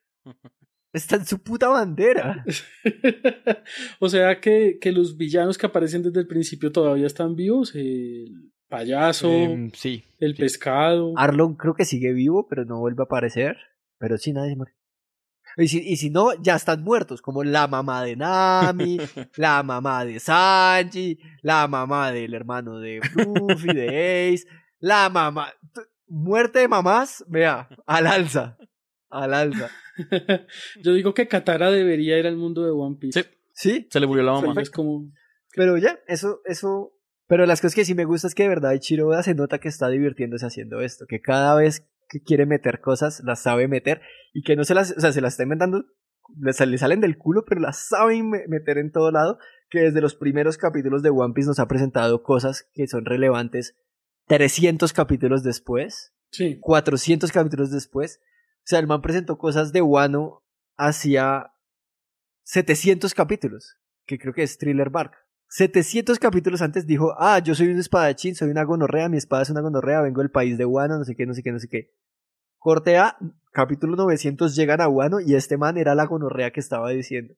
[0.92, 2.44] Está en su puta bandera.
[4.01, 7.74] o sea que, que los villanos que aparecen desde el principio todavía están vivos.
[7.74, 10.05] El payaso, Em, sí.
[10.18, 11.12] el pescado.
[11.16, 13.56] Arlon creo que sigue vivo, pero no vuelve a aparecer.
[13.98, 14.72] Pero sí, nadie se muere.
[15.56, 18.98] Y si, y si no, ya están muertos, como la mamá de Nami,
[19.36, 24.47] la mamá de Sanji, la mamá del hermano de Luffy, de Ace,
[24.78, 25.52] la mamá...
[26.12, 28.59] Muerte de mamás, vea, al alza,
[29.10, 29.70] al alza.
[30.82, 33.22] Yo digo que Katara debería ir al mundo de One Piece.
[33.22, 33.89] Sí, ¿Sí?
[33.89, 34.60] se le murió la mamá.
[34.60, 35.09] Es como...
[35.55, 36.93] Pero ya, eso, eso...
[37.28, 39.60] Pero las cosas que sí me gusta es que de verdad Ichiro Oda se nota
[39.60, 44.03] que está divirtiéndose haciendo esto, que cada vez que quiere meter cosas, las sabe meter,
[44.35, 45.85] y que no se las, o sea, se las está inventando,
[46.39, 49.39] le, sal- le salen del culo, pero las saben me- meter en todo lado,
[49.70, 53.77] que desde los primeros capítulos de One Piece nos ha presentado cosas que son relevantes
[54.27, 56.59] 300 capítulos después, Sí.
[56.61, 58.20] 400 capítulos después.
[58.59, 60.45] O sea, el man presentó cosas de Wano
[60.77, 61.53] hacia
[62.45, 63.77] 700 capítulos,
[64.07, 65.12] que creo que es Thriller Bark.
[65.49, 69.51] 700 capítulos antes dijo, ah, yo soy un espadachín, soy una gonorrea, mi espada es
[69.51, 71.69] una gonorrea, vengo del país de Wano, no sé qué, no sé qué, no sé
[71.69, 71.91] qué.
[72.61, 73.16] Corte A,
[73.53, 77.35] capítulo 900 llegan a Wano y este man era la gonorrea que estaba diciendo.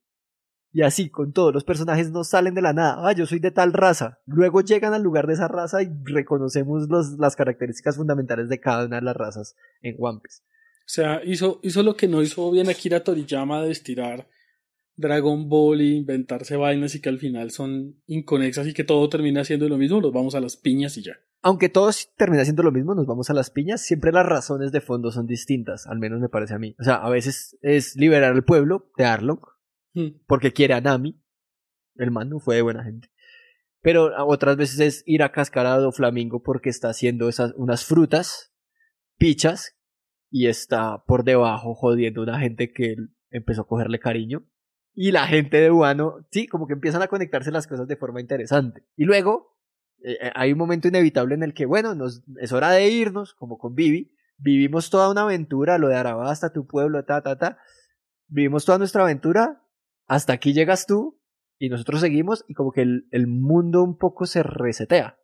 [0.73, 3.07] Y así, con todos los personajes no salen de la nada.
[3.07, 4.19] Ah, yo soy de tal raza.
[4.25, 8.85] Luego llegan al lugar de esa raza y reconocemos los, las características fundamentales de cada
[8.85, 10.17] una de las razas en One.
[10.17, 14.27] O sea, hizo, hizo lo que no hizo bien Akira Toriyama de estirar
[14.97, 19.45] Dragon Ball e inventarse vainas y que al final son inconexas y que todo termina
[19.45, 21.17] siendo lo mismo, los vamos a las piñas y ya.
[21.43, 24.81] Aunque todos termina siendo lo mismo, nos vamos a las piñas, siempre las razones de
[24.81, 26.75] fondo son distintas, al menos me parece a mí.
[26.79, 29.41] O sea, a veces es liberar al pueblo de Arlong,
[29.93, 30.19] Hmm.
[30.27, 31.21] porque quiere a Nami.
[31.95, 33.09] El man no fue de buena gente.
[33.81, 38.53] Pero otras veces es ir a Cascarado Flamingo porque está haciendo esas, unas frutas
[39.17, 39.77] pichas
[40.31, 42.95] y está por debajo jodiendo a una gente que
[43.29, 44.47] empezó a cogerle cariño.
[44.95, 48.21] Y la gente de Wano, sí, como que empiezan a conectarse las cosas de forma
[48.21, 48.85] interesante.
[48.95, 49.52] Y luego
[50.03, 53.33] eh, eh, hay un momento inevitable en el que, bueno, nos, es hora de irnos,
[53.33, 54.13] como con Vivi.
[54.37, 57.57] Vivimos toda una aventura, lo de Arabasta, tu pueblo, ta, ta, ta.
[58.27, 59.63] Vivimos toda nuestra aventura.
[60.05, 61.19] Hasta aquí llegas tú
[61.57, 65.17] y nosotros seguimos y como que el, el mundo un poco se resetea.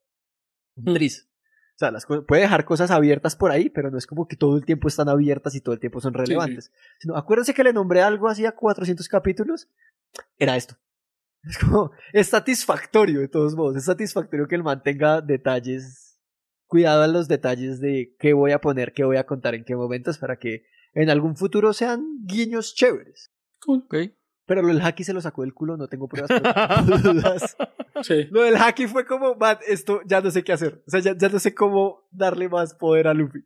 [0.86, 1.30] Tris.
[1.76, 4.58] O sea, las puede dejar cosas abiertas por ahí, pero no es como que todo
[4.58, 6.74] el tiempo están abiertas y todo el tiempo son relevantes.
[7.00, 9.70] Sino, acuérdense que le nombré algo hacía 400 capítulos.
[10.38, 10.76] Era esto.
[11.44, 13.78] Es como, es satisfactorio de todos modos.
[13.78, 16.20] Es satisfactorio que él mantenga detalles.
[16.68, 19.76] Cuidado a los detalles de qué voy a poner, qué voy a contar en qué
[19.76, 23.32] momentos para que en algún futuro sean guiños chéveres.
[23.66, 23.96] Ok.
[24.46, 26.30] Pero lo del haki se lo sacó del culo, no tengo pruebas.
[26.30, 27.56] pero dudas.
[28.02, 28.28] Sí.
[28.32, 30.82] Lo del haki fue como, man, esto ya no sé qué hacer.
[30.88, 33.44] O sea, ya, ya no sé cómo darle más poder a Luffy.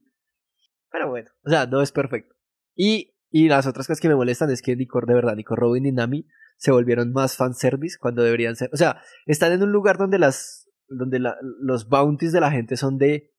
[0.91, 2.35] Pero bueno, o sea, no es perfecto.
[2.75, 5.87] Y, y las otras cosas que me molestan es que Nico, de verdad, Nico Robin
[5.87, 6.27] y Nami
[6.57, 8.69] se volvieron más fanservice cuando deberían ser.
[8.73, 12.77] O sea, están en un lugar donde las donde la- los bounties de la gente
[12.77, 13.33] son de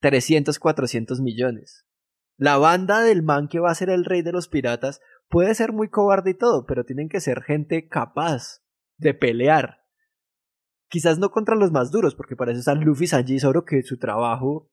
[0.00, 1.84] 300, 400 millones.
[2.38, 5.72] La banda del man que va a ser el rey de los piratas puede ser
[5.72, 8.62] muy cobarde y todo, pero tienen que ser gente capaz
[8.98, 9.80] de pelear.
[10.88, 13.82] Quizás no contra los más duros, porque para eso están Luffy, Sanji y Zoro, que
[13.82, 14.70] su trabajo,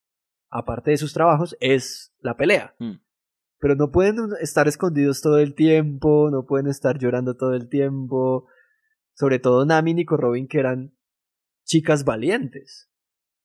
[0.51, 2.75] aparte de sus trabajos, es la pelea.
[2.77, 2.99] Mm.
[3.63, 8.45] Pero no pueden estar escondidos todo el tiempo, no pueden estar llorando todo el tiempo.
[9.13, 10.93] Sobre todo Nami y Robin, que eran
[11.63, 12.89] chicas valientes.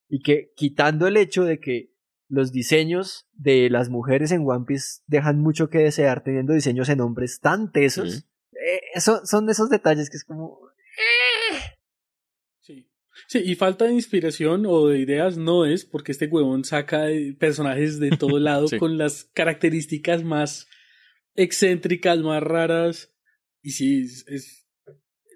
[0.09, 1.95] Y que quitando el hecho de que
[2.27, 7.01] los diseños de las mujeres en One Piece dejan mucho que desear, teniendo diseños en
[7.01, 10.59] hombres tan tesos, eh, son, son esos detalles que es como...
[13.27, 13.41] Sí.
[13.45, 17.07] Y falta de inspiración o de ideas no es porque este huevón saca
[17.39, 18.79] personajes de todo lado Sí.
[18.79, 20.67] con las características más
[21.35, 23.13] excéntricas, más raras.
[23.63, 24.67] Y sí, es, es-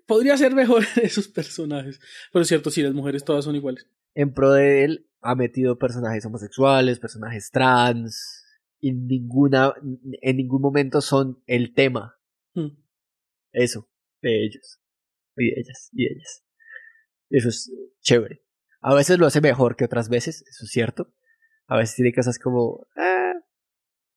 [0.07, 2.01] podría ser mejor esos personajes.
[2.33, 3.87] Pero es cierto, sí, las mujeres todas son iguales.
[4.15, 8.45] En pro de él ha metido personajes homosexuales, personajes trans,
[8.81, 9.73] y ninguna,
[10.23, 12.19] en ningún momento son el tema.
[12.55, 12.77] Mm.
[13.53, 13.89] Eso,
[14.21, 14.81] de ellos.
[15.37, 16.45] Y de ellas, y de ellas.
[17.33, 17.73] Eso es
[18.03, 18.43] chévere.
[18.81, 21.13] A veces lo hace mejor que otras veces, eso es cierto.
[21.67, 22.87] A veces tiene cosas como...
[22.97, 23.35] "Ah",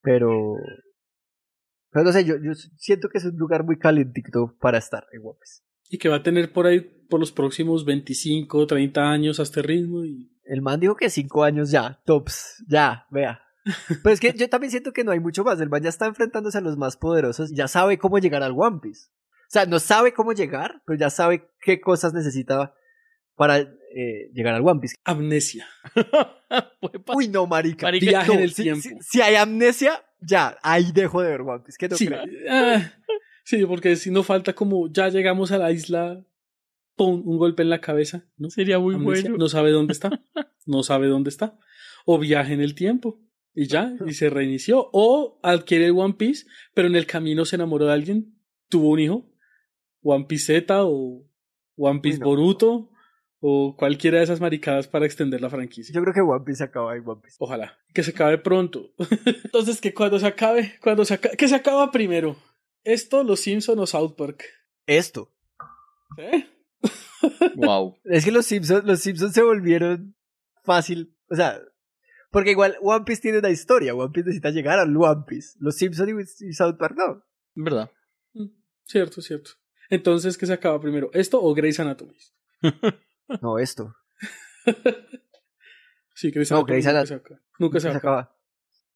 [0.02, 0.56] pero...
[1.92, 5.22] Pero no sé, yo, yo siento que es un lugar muy calentito para estar en
[5.22, 5.62] Piece.
[5.90, 9.62] Y que va a tener por ahí por los próximos 25, 30 años a este
[9.62, 10.04] ritmo.
[10.04, 13.42] Y El man dijo que cinco años ya, tops, ya, vea.
[14.04, 15.62] Pero es que yo también siento que no hay mucho más.
[15.62, 18.80] El man ya está enfrentándose a los más poderosos ya sabe cómo llegar al One
[18.82, 19.08] Piece.
[19.48, 22.74] O sea, no sabe cómo llegar, pero ya sabe qué cosas necesita
[23.36, 24.96] para eh, llegar al One Piece.
[25.04, 25.68] amnesia.
[27.16, 27.88] Uy, no, marica.
[27.88, 28.82] Marica, Viaje No, en el si, tiempo.
[28.82, 31.78] si- si hay amnesia, ya, ahí dejo de ver One Piece.
[31.78, 32.24] Que no sí, creo.
[32.50, 32.92] ah,
[33.44, 36.24] sí, porque si no falta como ya llegamos a la isla,
[36.96, 37.22] ¡pum!
[37.26, 38.50] un golpe en la cabeza, ¿no?
[38.50, 39.38] Sería muy Amnesia, bueno.
[39.38, 40.10] No sabe dónde está.
[40.68, 41.60] No sabe dónde está.
[42.06, 43.22] O viaja en el tiempo.
[43.54, 44.90] Y ya, y se reinició.
[44.94, 48.36] O adquiere el One Piece, pero en el camino se enamoró de alguien,
[48.68, 49.32] tuvo un hijo.
[50.02, 51.24] One Piece Z o
[51.78, 52.26] One Piece Uy, no.
[52.26, 52.92] Boruto.
[53.48, 55.94] O cualquiera de esas maricadas para extender la franquicia.
[55.94, 57.36] Yo creo que One Piece acaba en One Piece.
[57.38, 57.78] Ojalá.
[57.94, 58.90] Que se acabe pronto.
[59.44, 62.36] Entonces, que cuando se acabe, cuando se acabe, ¿qué se acaba primero?
[62.84, 64.46] ¿Esto, Los Simpson o South Park?
[64.88, 65.32] Esto.
[66.18, 66.50] ¿Eh?
[67.56, 68.00] Wow.
[68.06, 70.16] Es que los Simpsons, los Simpsons se volvieron
[70.64, 71.16] fácil.
[71.30, 71.62] O sea,
[72.32, 73.94] porque igual One Piece tiene una historia.
[73.94, 75.58] One Piece necesita llegar al One Piece.
[75.60, 77.24] Los Simpsons y, y South Park no.
[77.54, 77.92] ¿Verdad?
[78.34, 78.48] Mm,
[78.86, 79.52] Cierto, cierto.
[79.90, 81.12] Entonces, ¿qué se acaba primero?
[81.14, 82.18] ¿Esto o Grey's Anatomy?
[83.42, 83.96] No, esto.
[86.18, 87.42] Sí, Grey's No, Grey's nunca se acaba.
[87.60, 88.36] Nunca se acaba.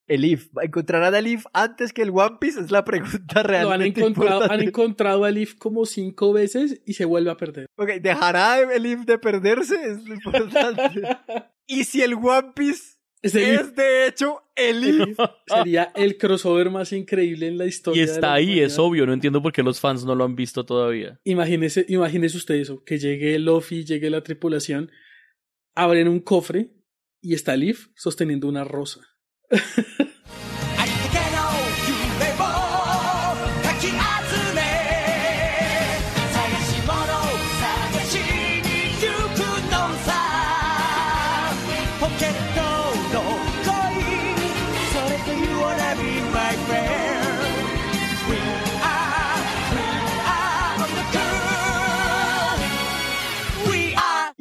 [0.08, 0.50] El If.
[0.62, 2.62] ¿Encontrarán al If antes que el One Piece?
[2.62, 4.66] Es la pregunta Lo han encontrado, han importante.
[4.66, 7.68] encontrado a Leaf como cinco veces y se vuelve a perder.
[7.76, 9.76] Ok, ¿dejará el If de perderse?
[9.84, 10.82] Es lo importante.
[11.68, 15.18] ¿Y si el One Piece Es el es de hecho el If?
[15.48, 18.04] Sería el crossover más increíble en la historia.
[18.04, 19.06] Y de está la ahí, es obvio.
[19.06, 21.20] No entiendo por qué los fans no lo han visto todavía.
[21.24, 24.92] Imagínese, imagínese usted eso, que llegue Luffy, llegue la tripulación,
[25.76, 26.72] abren un cofre
[27.22, 29.02] y está Leaf sosteniendo una rosa.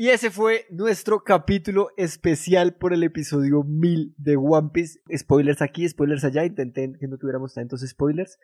[0.01, 5.01] Y ese fue nuestro capítulo especial por el episodio 1000 de One Piece.
[5.13, 6.45] Spoilers aquí, spoilers allá.
[6.45, 8.39] Intenté que no tuviéramos tantos spoilers.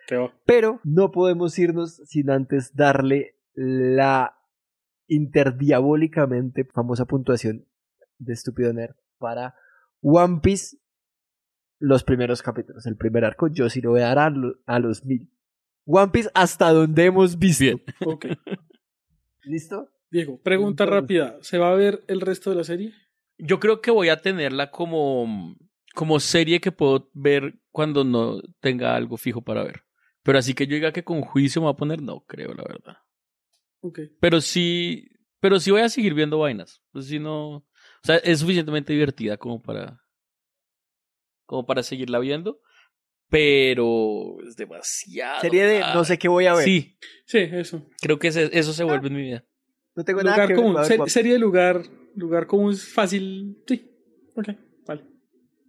[0.44, 4.36] Pero no podemos irnos sin antes darle la
[5.06, 7.64] interdiabólicamente famosa puntuación
[8.18, 9.54] de Estúpido Nerd para
[10.00, 10.78] One Piece.
[11.78, 14.80] Los primeros capítulos, el primer arco, yo sí lo voy a dar a, lo- a
[14.80, 15.30] los 1000.
[15.86, 17.62] One Piece hasta donde hemos visto.
[17.62, 17.82] Bien.
[19.44, 19.90] ¿Listo?
[20.14, 21.38] Diego, pregunta Entonces- rápida.
[21.42, 22.92] ¿Se va a ver el resto de la serie?
[23.36, 25.56] Yo creo que voy a tenerla como,
[25.94, 29.82] como serie que puedo ver cuando no tenga algo fijo para ver.
[30.22, 32.62] Pero así que yo diga que con juicio me va a poner, no creo, la
[32.62, 32.96] verdad.
[33.80, 33.98] Ok.
[34.20, 35.08] Pero sí,
[35.40, 36.80] pero sí voy a seguir viendo vainas.
[36.92, 37.64] Pues si no, o
[38.04, 40.00] sea, es suficientemente divertida como para,
[41.44, 42.60] como para seguirla viendo.
[43.28, 45.40] Pero es demasiado.
[45.40, 46.64] Serie de no sé qué voy a ver.
[46.64, 46.96] Sí,
[47.26, 47.84] Sí, eso.
[48.00, 49.44] creo que ese- eso se vuelve en mi vida.
[49.96, 50.56] No tengo nada que ver.
[50.56, 50.74] común.
[50.74, 51.14] ver Se- One Piece.
[51.14, 51.82] serie de lugar.
[52.16, 53.58] Lugar común es fácil.
[53.66, 53.90] Sí.
[54.36, 54.48] Ok,
[54.86, 55.04] vale.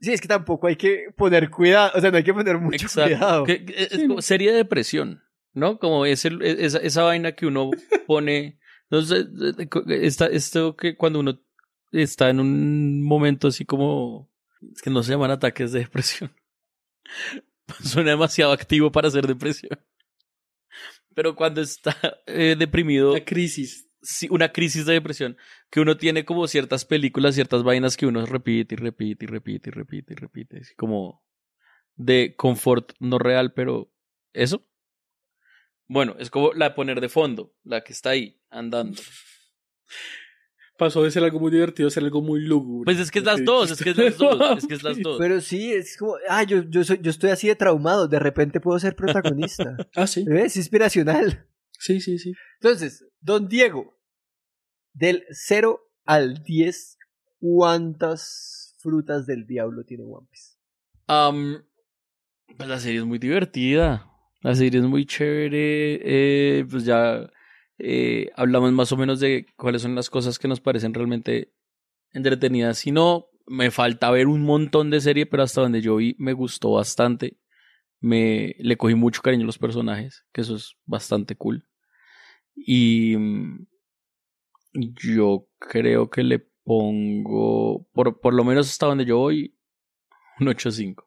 [0.02, 2.88] Sí, es que tampoco hay que poner cuidado, o sea, no hay que poner mucho
[2.94, 3.44] cuidado.
[3.44, 5.22] Que- que es como serie de depresión,
[5.54, 5.80] ¿no?
[5.80, 7.70] Como es el- esa, esa vaina que uno
[8.08, 8.60] pone.
[8.90, 9.28] Entonces,
[9.60, 11.40] eh, está, esto que cuando uno
[11.92, 14.30] está en un momento así como.
[14.74, 16.32] Es que no se llaman ataques de depresión.
[17.84, 19.80] Suena demasiado activo para ser depresión.
[21.16, 21.96] Pero cuando está
[22.28, 23.14] eh, deprimido.
[23.14, 23.85] La crisis.
[24.30, 25.38] Una crisis de depresión.
[25.70, 29.70] Que uno tiene como ciertas películas, ciertas vainas que uno repite y repite y repite
[29.70, 30.60] y repite y repite.
[30.60, 31.24] Así como
[31.96, 33.92] de confort no real, pero
[34.34, 34.68] eso.
[35.88, 39.02] Bueno, es como la de poner de fondo, la que está ahí, andando.
[40.78, 42.84] Pasó de ser algo muy divertido a ser algo muy lúgubre.
[42.84, 45.00] Pues es que es las dos, es que es las dos, es que es las
[45.00, 45.18] dos.
[45.18, 48.60] Pero sí, es como, ah, yo, yo, soy, yo estoy así de traumado, de repente
[48.60, 49.78] puedo ser protagonista.
[49.96, 50.26] ah, sí.
[50.30, 51.48] Es inspiracional.
[51.80, 52.34] Sí, sí, sí.
[52.60, 53.95] Entonces, don Diego,
[54.96, 56.98] del 0 al 10,
[57.40, 60.58] ¿cuántas frutas del diablo tiene One Piece?
[62.58, 64.10] Pues la serie es muy divertida.
[64.42, 66.00] La serie es muy chévere.
[66.02, 67.30] eh, pues ya
[67.78, 71.54] eh, hablamos más o menos de cuáles son las cosas que nos parecen realmente
[72.14, 72.78] entretenidas.
[72.78, 76.34] Si no, me falta ver un montón de serie, pero hasta donde yo vi me
[76.34, 77.38] gustó bastante.
[78.00, 81.66] Me le cogí mucho cariño a los personajes, que eso es bastante cool.
[82.56, 83.68] Y mm,
[84.76, 89.58] yo creo que le pongo, por, por lo menos hasta donde yo voy,
[90.40, 91.06] un 8.5.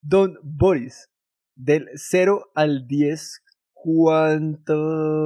[0.00, 1.08] Don Boris,
[1.54, 3.42] del 0 al 10,
[3.72, 5.18] ¿cuántos...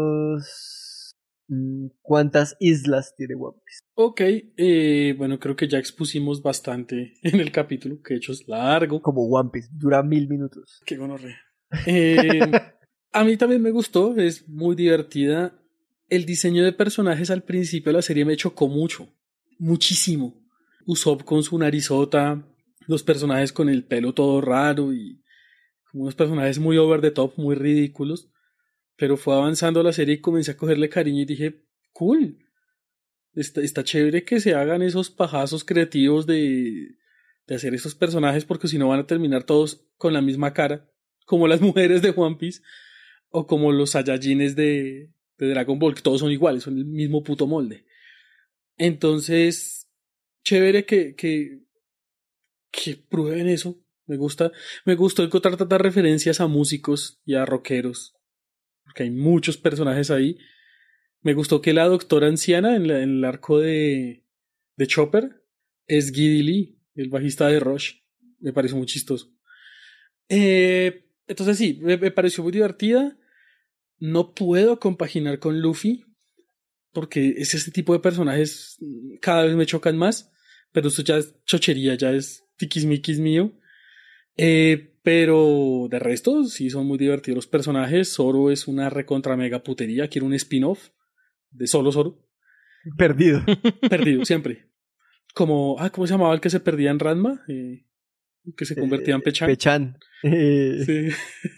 [2.02, 3.80] ¿Cuántas islas tiene One Piece?
[3.94, 4.20] Ok,
[4.56, 9.00] eh, bueno, creo que ya expusimos bastante en el capítulo, que de hecho es largo.
[9.00, 10.82] Como One Piece, dura mil minutos.
[10.84, 11.38] Qué gonorrea.
[11.86, 12.40] Eh,
[13.12, 15.56] a mí también me gustó, es muy divertida.
[16.08, 19.12] El diseño de personajes al principio de la serie me chocó mucho,
[19.58, 20.40] muchísimo.
[20.86, 22.46] Usopp con su narizota,
[22.86, 25.20] los personajes con el pelo todo raro y
[25.90, 28.30] como unos personajes muy over the top, muy ridículos.
[28.96, 32.38] Pero fue avanzando la serie y comencé a cogerle cariño y dije, cool.
[33.34, 36.96] Está, chévere que se hagan esos pajazos creativos de,
[37.46, 40.88] de hacer esos personajes porque si no van a terminar todos con la misma cara,
[41.26, 42.62] como las mujeres de One Piece
[43.28, 47.22] o como los Saiyajines de, de Dragon Ball, que todos son iguales, son el mismo
[47.22, 47.84] puto molde.
[48.76, 49.88] Entonces,
[50.44, 51.62] chévere que, que,
[53.08, 53.82] prueben eso.
[54.06, 54.52] Me gusta,
[54.84, 58.14] me gustó encontrar tantas referencias a músicos y a rockeros,
[58.84, 60.38] porque hay muchos personajes ahí.
[61.22, 64.24] Me gustó que la doctora anciana en el arco de,
[64.76, 65.42] de Chopper
[65.88, 67.94] es Giddy Lee, el bajista de Rush.
[68.38, 69.32] Me pareció muy chistoso.
[70.28, 73.18] Eh, entonces sí, me, me pareció muy divertida.
[73.98, 76.04] No puedo compaginar con Luffy,
[76.92, 80.32] porque es ese tipo de personajes mm, cada vez me chocan más,
[80.72, 83.52] pero esto ya es chochería, ya es tiquismiquis mío.
[84.36, 88.12] Eh, pero de resto, sí son muy divertidos los personajes.
[88.12, 90.90] Zoro es una recontra mega putería, quiero un spin-off
[91.50, 92.26] de solo Zoro.
[92.96, 93.42] Perdido.
[93.88, 94.66] Perdido, siempre.
[95.34, 97.44] Como, ah, ¿cómo se llamaba el que se perdía en Ranma?
[97.48, 97.84] Eh,
[98.56, 99.48] que se convertía en Pechan.
[99.48, 99.98] Pechan.
[100.22, 101.08] Eh, Sí.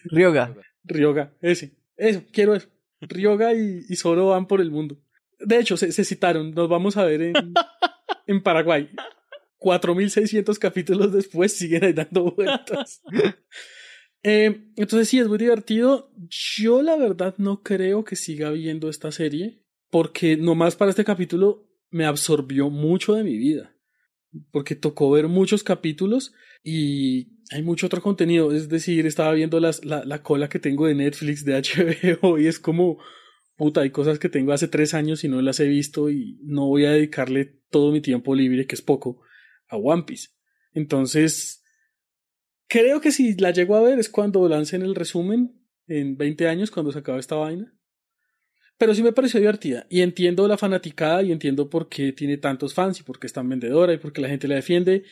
[0.04, 0.54] Ryoga.
[0.84, 1.77] Ryoga, ese.
[1.98, 2.68] Eso, quiero eso.
[3.00, 4.98] Ryoga y, y Zoro van por el mundo.
[5.38, 6.52] De hecho, se, se citaron.
[6.52, 7.34] Nos vamos a ver en,
[8.26, 8.88] en Paraguay.
[9.58, 13.02] 4.600 capítulos después siguen ahí dando vueltas.
[14.24, 16.12] Eh, entonces sí, es muy divertido.
[16.16, 21.70] Yo la verdad no creo que siga viendo esta serie porque nomás para este capítulo
[21.90, 23.76] me absorbió mucho de mi vida.
[24.50, 28.52] Porque tocó ver muchos capítulos y hay mucho otro contenido.
[28.52, 31.60] Es decir, estaba viendo la, la cola que tengo de Netflix, de
[32.22, 32.98] HBO y es como,
[33.56, 36.66] puta, hay cosas que tengo hace tres años y no las he visto y no
[36.66, 39.20] voy a dedicarle todo mi tiempo libre, que es poco,
[39.68, 40.28] a One Piece.
[40.72, 41.64] Entonces,
[42.68, 45.54] creo que si la llego a ver es cuando lancen el resumen
[45.86, 47.74] en 20 años, cuando se acabe esta vaina.
[48.76, 52.74] Pero sí me pareció divertida y entiendo la fanaticada y entiendo por qué tiene tantos
[52.74, 55.02] fans y por qué es tan vendedora y por qué la gente la defiende.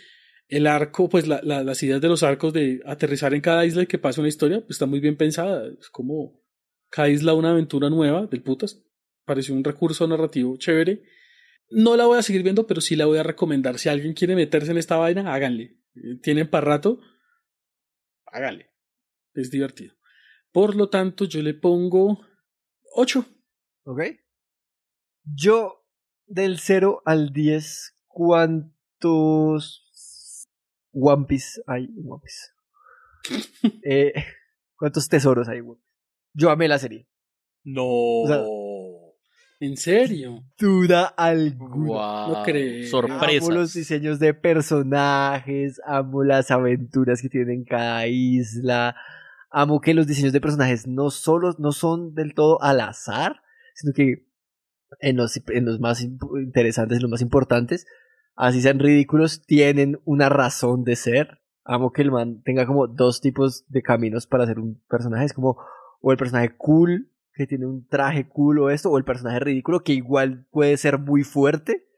[0.49, 3.83] El arco, pues la, la, las ideas de los arcos de aterrizar en cada isla
[3.83, 5.67] y que pase una historia, pues está muy bien pensada.
[5.79, 6.41] Es como
[6.89, 8.83] cada isla una aventura nueva del putas.
[9.25, 11.03] Pareció un recurso narrativo chévere.
[11.71, 13.79] No la voy a seguir viendo, pero sí la voy a recomendar.
[13.79, 15.81] Si alguien quiere meterse en esta vaina, háganle.
[15.97, 17.01] Eh, Tienen para rato,
[18.27, 18.71] háganle.
[19.35, 19.95] Es divertido.
[20.53, 22.21] Por lo tanto, yo le pongo
[22.95, 23.27] 8.
[23.85, 24.01] ¿Ok?
[25.25, 25.85] Yo,
[26.27, 29.86] del 0 al 10, ¿cuántos
[30.99, 32.53] One Piece hay en One Piece?
[33.83, 34.13] Eh,
[34.77, 35.97] ¿Cuántos tesoros hay en One Piece?
[36.35, 37.07] Yo amé la serie.
[37.65, 37.85] No.
[37.85, 38.43] O sea,
[39.59, 40.45] ¿En serio?
[40.59, 41.87] Duda alguna.
[41.87, 42.29] Wow.
[42.29, 42.87] No creo.
[42.89, 43.49] Sorpresas.
[43.49, 48.97] Amo los diseños de personajes, amo las aventuras que tienen cada isla,
[49.51, 53.41] amo que los diseños de personajes no solo no son del todo al azar,
[53.75, 54.27] sino que
[55.01, 57.87] en los, en los más interesantes, en los más importantes,
[58.37, 61.41] así sean ridículos, tienen una razón de ser.
[61.65, 65.25] Amo que el man tenga como dos tipos de caminos para ser un personaje.
[65.25, 65.59] Es como
[66.01, 69.83] o el personaje cool, que tiene un traje cool o esto, o el personaje ridículo,
[69.83, 71.89] que igual puede ser muy fuerte,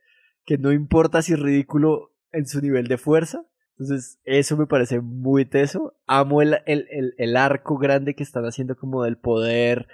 [0.45, 3.45] que no importa si es ridículo en su nivel de fuerza.
[3.73, 5.95] Entonces, eso me parece muy teso.
[6.07, 9.87] Amo el, el, el, el arco grande que están haciendo como del poder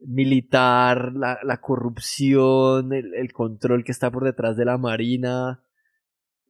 [0.00, 5.62] militar, la, la corrupción, el, el control que está por detrás de la marina.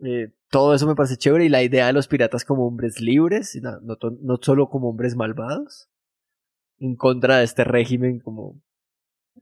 [0.04, 3.58] Eh, todo eso me parece chévere y la idea de los piratas como hombres libres,
[3.62, 5.88] no, no, no solo como hombres malvados,
[6.78, 8.60] en contra de este régimen como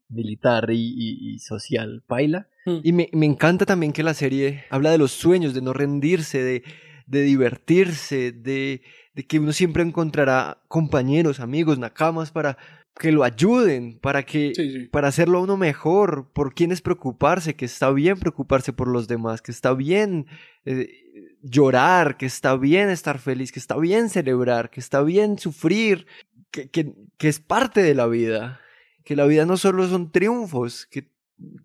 [0.08, 2.48] militar y, y- y social paila.
[2.66, 2.78] Hmm.
[2.82, 6.42] Y me, me encanta también que la serie habla de los sueños, de no rendirse,
[6.42, 6.62] de,
[7.06, 8.82] de divertirse, de,
[9.14, 12.58] de que uno siempre encontrará compañeros, amigos, nakamas para
[12.98, 14.86] que lo ayuden, para que Sí, sí.
[14.86, 19.40] para hacerlo a uno mejor, por quienes preocuparse, que está bien preocuparse por los demás,
[19.40, 20.26] que está bien
[20.64, 20.88] eh,
[21.42, 26.06] llorar, que está bien estar feliz, que está bien celebrar, que está bien sufrir,
[26.50, 28.60] que, que, que es parte de la vida,
[29.04, 31.10] que la vida no solo son triunfos, que,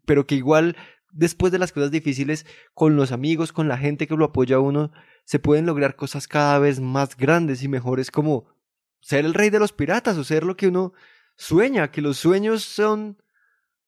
[0.05, 0.75] pero que igual
[1.11, 4.59] después de las cosas difíciles, con los amigos, con la gente que lo apoya a
[4.59, 4.91] uno,
[5.25, 8.45] se pueden lograr cosas cada vez más grandes y mejores como
[9.01, 10.93] ser el rey de los piratas o ser lo que uno
[11.35, 13.17] sueña, que los sueños son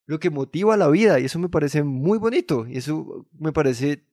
[0.05, 4.05] lo que motiva la vida y eso me parece muy bonito y eso me parece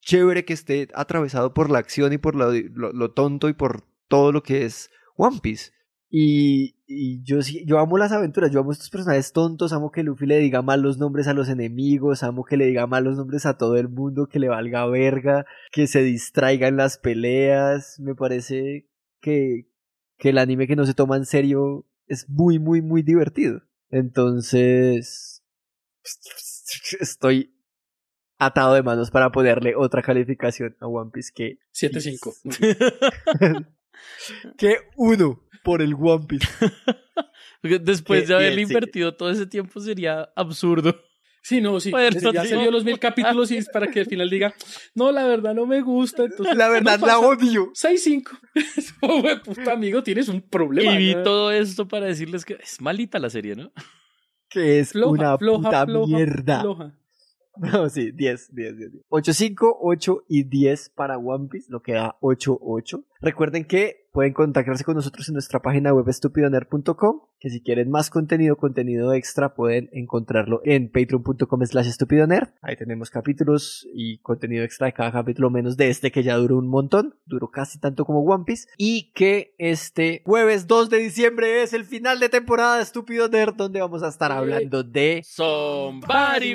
[0.00, 4.42] chévere que esté atravesado por la acción y por lo, tonto y por todo lo
[4.42, 5.72] que es One Piece.
[6.08, 10.26] Y, y yo yo amo las aventuras, yo amo estos personajes tontos, amo que Luffy
[10.26, 13.44] le diga mal los nombres a los enemigos, amo que le diga mal los nombres
[13.44, 18.14] a todo el mundo, que le valga verga, que se distraiga en las peleas, me
[18.14, 18.86] parece
[19.20, 19.66] que,
[20.16, 23.62] que el anime que no se toma en serio es muy, muy, muy divertido.
[23.90, 25.42] Entonces,
[27.00, 27.52] estoy
[28.38, 33.66] atado de manos para ponerle otra calificación a One Piece que 7-5.
[34.58, 36.46] que uno por el One Piece.
[37.60, 40.94] Porque Después Que de haberle invertido todo ese tiempo sería absurdo.
[41.46, 41.92] Sí, no, sí.
[41.92, 42.48] Bueno, ya sí.
[42.48, 44.52] se vio los mil capítulos y es para que al final diga,
[44.96, 46.24] no, la verdad no me gusta.
[46.24, 47.70] Entonces, La verdad no la odio.
[47.72, 48.24] 6-5.
[49.02, 50.94] Oh, güey, puta amigo, tienes un problema.
[50.94, 51.22] Y vi ¿no?
[51.22, 53.70] todo esto para decirles que es malita la serie, ¿no?
[54.48, 56.60] Que es Floja, una floja, puta floja, mierda.
[56.62, 56.98] floja.
[57.58, 58.90] No, sí, 10, 10, 10.
[59.08, 63.04] 8, 5, 8 y 10 para One Piece, lo que da 8, 8.
[63.20, 68.08] Recuerden que pueden contactarse con nosotros en nuestra página web estupidoner.com, que si quieren más
[68.08, 72.48] contenido, contenido extra, pueden encontrarlo en patreon.com slash estupidonerd.
[72.62, 76.56] Ahí tenemos capítulos y contenido extra de cada capítulo, menos de este que ya duró
[76.56, 78.68] un montón, duró casi tanto como One Piece.
[78.78, 83.54] Y que este jueves 2 de diciembre es el final de temporada de Estúpido Nerd,
[83.54, 86.54] donde vamos a estar hablando de Somebody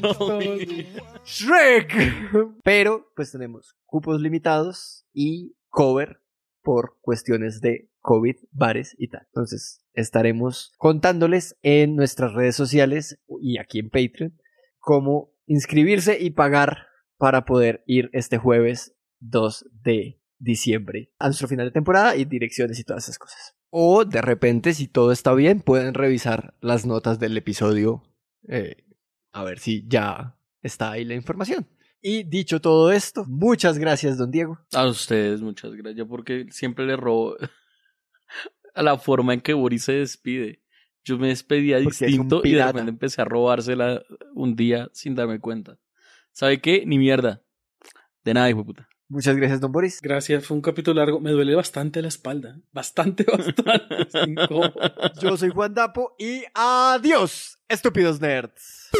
[0.00, 0.86] told me.
[1.24, 2.60] Shrek.
[2.62, 6.20] Pero pues tenemos cupos limitados y cover
[6.62, 9.22] por cuestiones de COVID, bares y tal.
[9.26, 14.38] Entonces estaremos contándoles en nuestras redes sociales y aquí en Patreon
[14.78, 16.86] cómo inscribirse y pagar
[17.18, 22.78] para poder ir este jueves 2 de diciembre a nuestro final de temporada y direcciones
[22.78, 23.54] y todas esas cosas.
[23.68, 28.02] O de repente, si todo está bien, pueden revisar las notas del episodio
[28.48, 28.84] eh,
[29.32, 31.68] a ver si ya está ahí la información.
[32.02, 34.58] Y dicho todo esto, muchas gracias, don Diego.
[34.72, 37.36] A ustedes, muchas gracias, porque siempre le robo
[38.74, 40.62] a la forma en que Boris se despide.
[41.04, 44.02] Yo me despedía Porque distinto y de repente empecé a robársela
[44.34, 45.78] un día sin darme cuenta.
[46.32, 46.84] ¿Sabe qué?
[46.86, 47.42] Ni mierda.
[48.24, 48.88] De nada, hijo de puta.
[49.08, 50.00] Muchas gracias, don Boris.
[50.00, 51.20] Gracias, fue un capítulo largo.
[51.20, 52.60] Me duele bastante la espalda.
[52.70, 54.06] Bastante, bastante.
[55.20, 58.90] Yo soy Juan Dapo y adiós, estúpidos nerds.